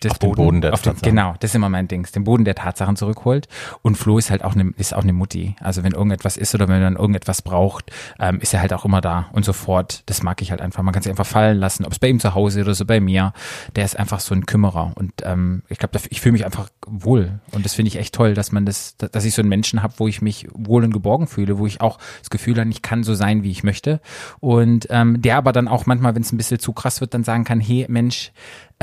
[0.04, 1.16] des Auf den Boden der auf den, Tatsachen.
[1.16, 3.48] Genau, das ist immer mein Dings, den Boden der Tatsachen zurückholt.
[3.82, 5.56] Und Flo ist halt auch eine, ist auch eine Mutti.
[5.60, 9.02] Also wenn irgendetwas ist oder wenn man irgendetwas braucht, ähm, ist er halt auch immer
[9.02, 10.04] da und sofort.
[10.08, 10.84] Das mag ich halt einfach.
[10.84, 13.00] Man kann sich einfach fallen lassen, ob es bei ihm zu Hause oder so bei
[13.00, 13.34] mir.
[13.76, 17.40] Der ist einfach so ein Kümmerer und ähm, ich glaube, ich fühle mich einfach wohl
[17.52, 19.94] und das finde ich echt toll, dass man das, dass ich so einen Menschen habe,
[19.98, 23.04] wo ich mich wohl und geborgen fühle, wo ich auch das Gefühl habe, ich kann
[23.04, 24.02] so sein, wie ich möchte
[24.40, 27.24] und ähm, der aber dann auch manchmal, wenn es ein bisschen zu krass wird, dann
[27.24, 28.32] sagen kann, hey Mensch,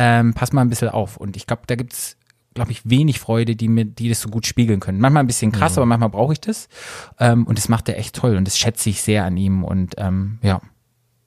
[0.03, 2.17] ähm, pass mal ein bisschen auf und ich glaube, da gibt's
[2.55, 4.99] glaube ich, wenig Freude, die mir, die das so gut spiegeln können.
[4.99, 6.69] Manchmal ein bisschen krass, aber manchmal brauche ich das.
[7.21, 9.63] Ähm, und das macht er echt toll und das schätze ich sehr an ihm.
[9.63, 10.61] Und ähm, ja,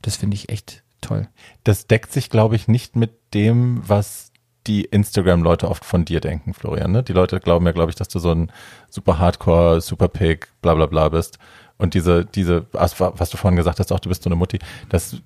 [0.01, 1.29] das finde ich echt toll.
[1.63, 4.31] Das deckt sich, glaube ich, nicht mit dem, was
[4.67, 6.91] die Instagram-Leute oft von dir denken, Florian.
[6.91, 7.03] Ne?
[7.03, 8.51] Die Leute glauben ja, glaube ich, dass du so ein
[8.89, 11.39] super Hardcore, super Pig, bla bla bla bist.
[11.77, 14.59] Und diese, diese, was du vorhin gesagt hast, auch du bist so eine Mutti,
[14.89, 15.21] das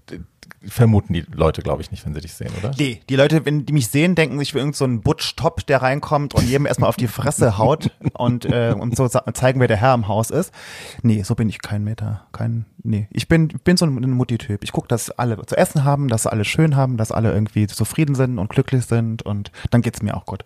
[0.65, 2.72] vermuten die Leute, glaube ich, nicht, wenn sie dich sehen, oder?
[2.78, 5.82] Nee, die Leute, wenn die mich sehen, denken sich für irgendeinen so einen Butch-Top, der
[5.82, 9.78] reinkommt und jedem erstmal auf die Fresse haut und, äh, und so zeigen, wer der
[9.78, 10.53] Herr im Haus ist.
[11.02, 12.28] Nee, so bin ich kein Meter.
[12.32, 13.07] Kein, nee.
[13.11, 14.64] Ich bin, bin so ein, ein Mutti-Typ.
[14.64, 18.15] Ich gucke, dass alle zu essen haben, dass alle schön haben, dass alle irgendwie zufrieden
[18.15, 20.44] sind und glücklich sind und dann geht's mir auch gut.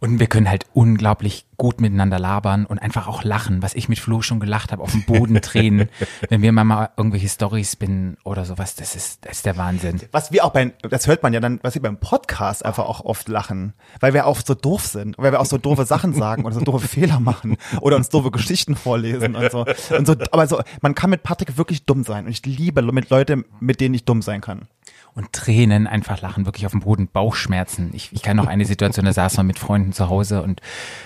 [0.00, 3.98] Und wir können halt unglaublich gut miteinander labern und einfach auch lachen, was ich mit
[3.98, 5.88] Flo schon gelacht habe, auf dem Boden tränen,
[6.28, 10.00] wenn wir mal irgendwelche Stories spinnen oder sowas, das ist, das ist der Wahnsinn.
[10.12, 13.04] Was wir auch beim, das hört man ja dann, was wir beim Podcast einfach auch
[13.04, 16.44] oft lachen, weil wir auch so doof sind, weil wir auch so doofe Sachen sagen
[16.44, 19.64] oder so doofe Fehler machen oder uns doofe Geschichten vorlesen und so.
[19.96, 23.10] Und so aber so, man kann mit Patrick wirklich dumm sein und ich liebe mit
[23.10, 24.68] Leute, mit denen ich dumm sein kann.
[25.14, 27.90] Und Tränen, einfach lachen, wirklich auf dem Boden, Bauchschmerzen.
[27.92, 30.60] Ich, ich kann noch eine Situation, da saß man mit Freunden zu Hause und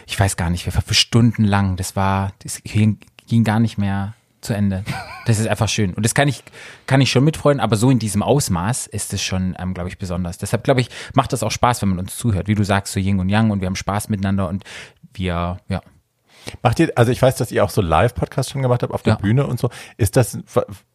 [0.07, 3.77] ich weiß gar nicht, wir für Stunden lang, das war, das ging, ging gar nicht
[3.77, 4.85] mehr zu Ende.
[5.27, 5.93] Das ist einfach schön.
[5.93, 6.43] Und das kann ich,
[6.87, 9.99] kann ich schon mitfreuen, aber so in diesem Ausmaß ist es schon, ähm, glaube ich,
[9.99, 10.39] besonders.
[10.39, 12.49] Deshalb, glaube ich, macht das auch Spaß, wenn man uns zuhört.
[12.49, 14.65] Wie du sagst, so Yin und Yang und wir haben Spaß miteinander und
[15.13, 15.83] wir, ja.
[16.63, 19.15] Macht ihr, also ich weiß, dass ihr auch so Live-Podcasts schon gemacht habt auf der
[19.15, 19.19] Ja.
[19.19, 19.71] Bühne und so.
[19.97, 20.39] Ist das,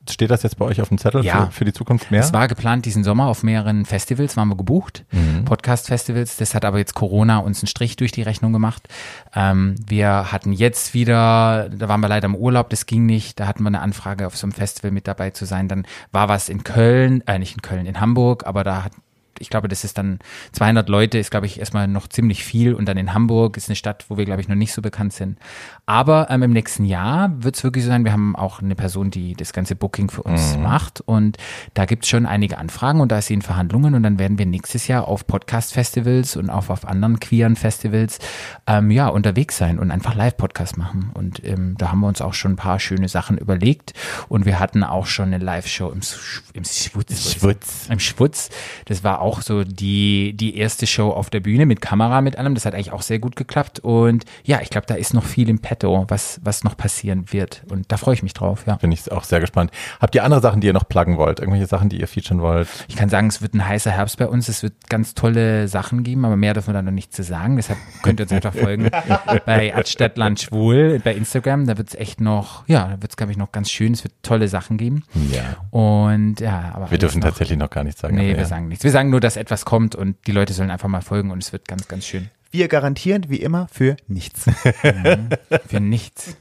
[0.10, 1.46] steht das jetzt bei euch auf dem Zettel Ja.
[1.48, 2.22] für, für die Zukunft mehr?
[2.22, 5.06] Es war geplant diesen Sommer auf mehreren Festivals, waren wir gebucht,
[5.46, 6.38] Podcast-Festivals.
[6.38, 8.88] Das hat aber jetzt Corona uns einen Strich durch die Rechnung gemacht.
[9.36, 13.40] Ähm, wir hatten jetzt wieder, da waren wir leider im Urlaub, das ging nicht.
[13.40, 15.68] Da hatten wir eine Anfrage, auf so einem Festival mit dabei zu sein.
[15.68, 18.94] Dann war was in Köln, äh, nicht in Köln, in Hamburg, aber da hat
[19.40, 20.20] ich glaube, das ist dann
[20.54, 22.74] 200 Leute, ist, glaube ich, erstmal noch ziemlich viel.
[22.74, 25.14] Und dann in Hamburg ist eine Stadt, wo wir, glaube ich, noch nicht so bekannt
[25.14, 25.38] sind.
[25.86, 29.12] Aber ähm, im nächsten Jahr wird es wirklich so sein, wir haben auch eine Person,
[29.12, 31.02] die das ganze Booking für uns macht.
[31.02, 31.38] Und
[31.74, 33.94] da gibt es schon einige Anfragen und da ist sie in Verhandlungen.
[33.96, 38.20] Und dann werden wir nächstes Jahr auf Podcast-Festivals und auch auf anderen queeren Festivals
[38.68, 41.12] ähm, ja, unterwegs sein und einfach Live-Podcast machen.
[41.14, 43.94] Und ähm, da haben wir uns auch schon ein paar schöne Sachen überlegt.
[44.30, 47.34] Und wir hatten auch schon eine Live-Show im, Sch- im Schwutz.
[47.34, 47.88] Schwutz.
[47.90, 48.50] Im Schwutz.
[48.86, 52.54] Das war auch so die, die erste Show auf der Bühne mit Kamera, mit allem.
[52.54, 53.80] Das hat eigentlich auch sehr gut geklappt.
[53.80, 57.64] Und ja, ich glaube, da ist noch viel im Petto, was, was noch passieren wird.
[57.70, 58.76] Und da freue ich mich drauf, ja.
[58.76, 59.72] Bin ich auch sehr gespannt.
[60.00, 61.40] Habt ihr andere Sachen, die ihr noch pluggen wollt?
[61.40, 62.68] Irgendwelche Sachen, die ihr featuren wollt?
[62.88, 64.50] Ich kann sagen, es wird ein heißer Herbst bei uns.
[64.50, 67.56] Es wird ganz tolle Sachen geben, aber mehr dürfen wir da noch nicht zu sagen.
[67.56, 68.90] Deshalb könnt ihr uns einfach folgen
[69.46, 71.66] bei Adstadtland Schwul bei Instagram.
[71.66, 73.94] Da wird es echt noch, ja, da wird es, glaube ich, noch ganz schön.
[73.94, 75.04] Es wird tolle Sachen geben.
[75.32, 75.58] Ja.
[75.72, 78.16] Und ja, aber Wir dürfen noch, tatsächlich noch gar nichts sagen.
[78.16, 78.46] Nee, wir ja.
[78.46, 78.84] sagen nichts.
[78.84, 81.54] Wir sagen nur, dass etwas kommt und die Leute sollen einfach mal folgen und es
[81.54, 82.30] wird ganz, ganz schön.
[82.52, 84.46] Wir garantieren wie immer für nichts.
[85.68, 86.36] Für nichts.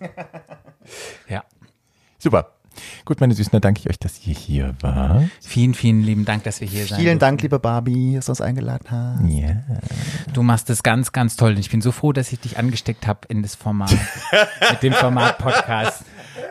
[1.29, 1.45] Ja.
[2.19, 2.53] Super.
[3.05, 5.25] Gut, meine Süßen, dann danke ich euch, dass ihr hier wart.
[5.41, 7.19] Vielen, vielen lieben Dank, dass wir hier sein Vielen.
[7.19, 9.25] Dank, liebe Barbie, dass du uns eingeladen hast.
[9.29, 9.63] Ja.
[10.33, 11.53] Du machst es ganz, ganz toll.
[11.53, 13.95] Und ich bin so froh, dass ich dich angesteckt habe in das Format.
[14.71, 16.05] mit dem Format Podcast.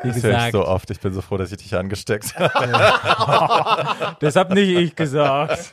[0.04, 0.46] Wie das gesagt.
[0.48, 0.90] Ich so oft.
[0.90, 4.16] Ich bin so froh, dass ich dich angesteckt habe.
[4.20, 5.72] das habe nicht ich gesagt.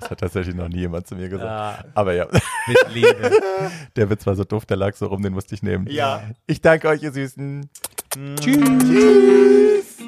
[0.00, 1.84] Das hat tatsächlich noch nie jemand zu mir gesagt.
[1.84, 1.90] Ja.
[1.94, 2.26] Aber ja.
[2.66, 3.30] Mit Liebe.
[3.96, 5.86] Der Witz war so doof, der lag so rum, den musste ich nehmen.
[5.88, 6.22] Ja.
[6.46, 7.68] Ich danke euch, ihr Süßen.
[8.16, 8.34] Mm.
[8.36, 8.58] Tschüss.
[8.78, 9.98] Tschüss.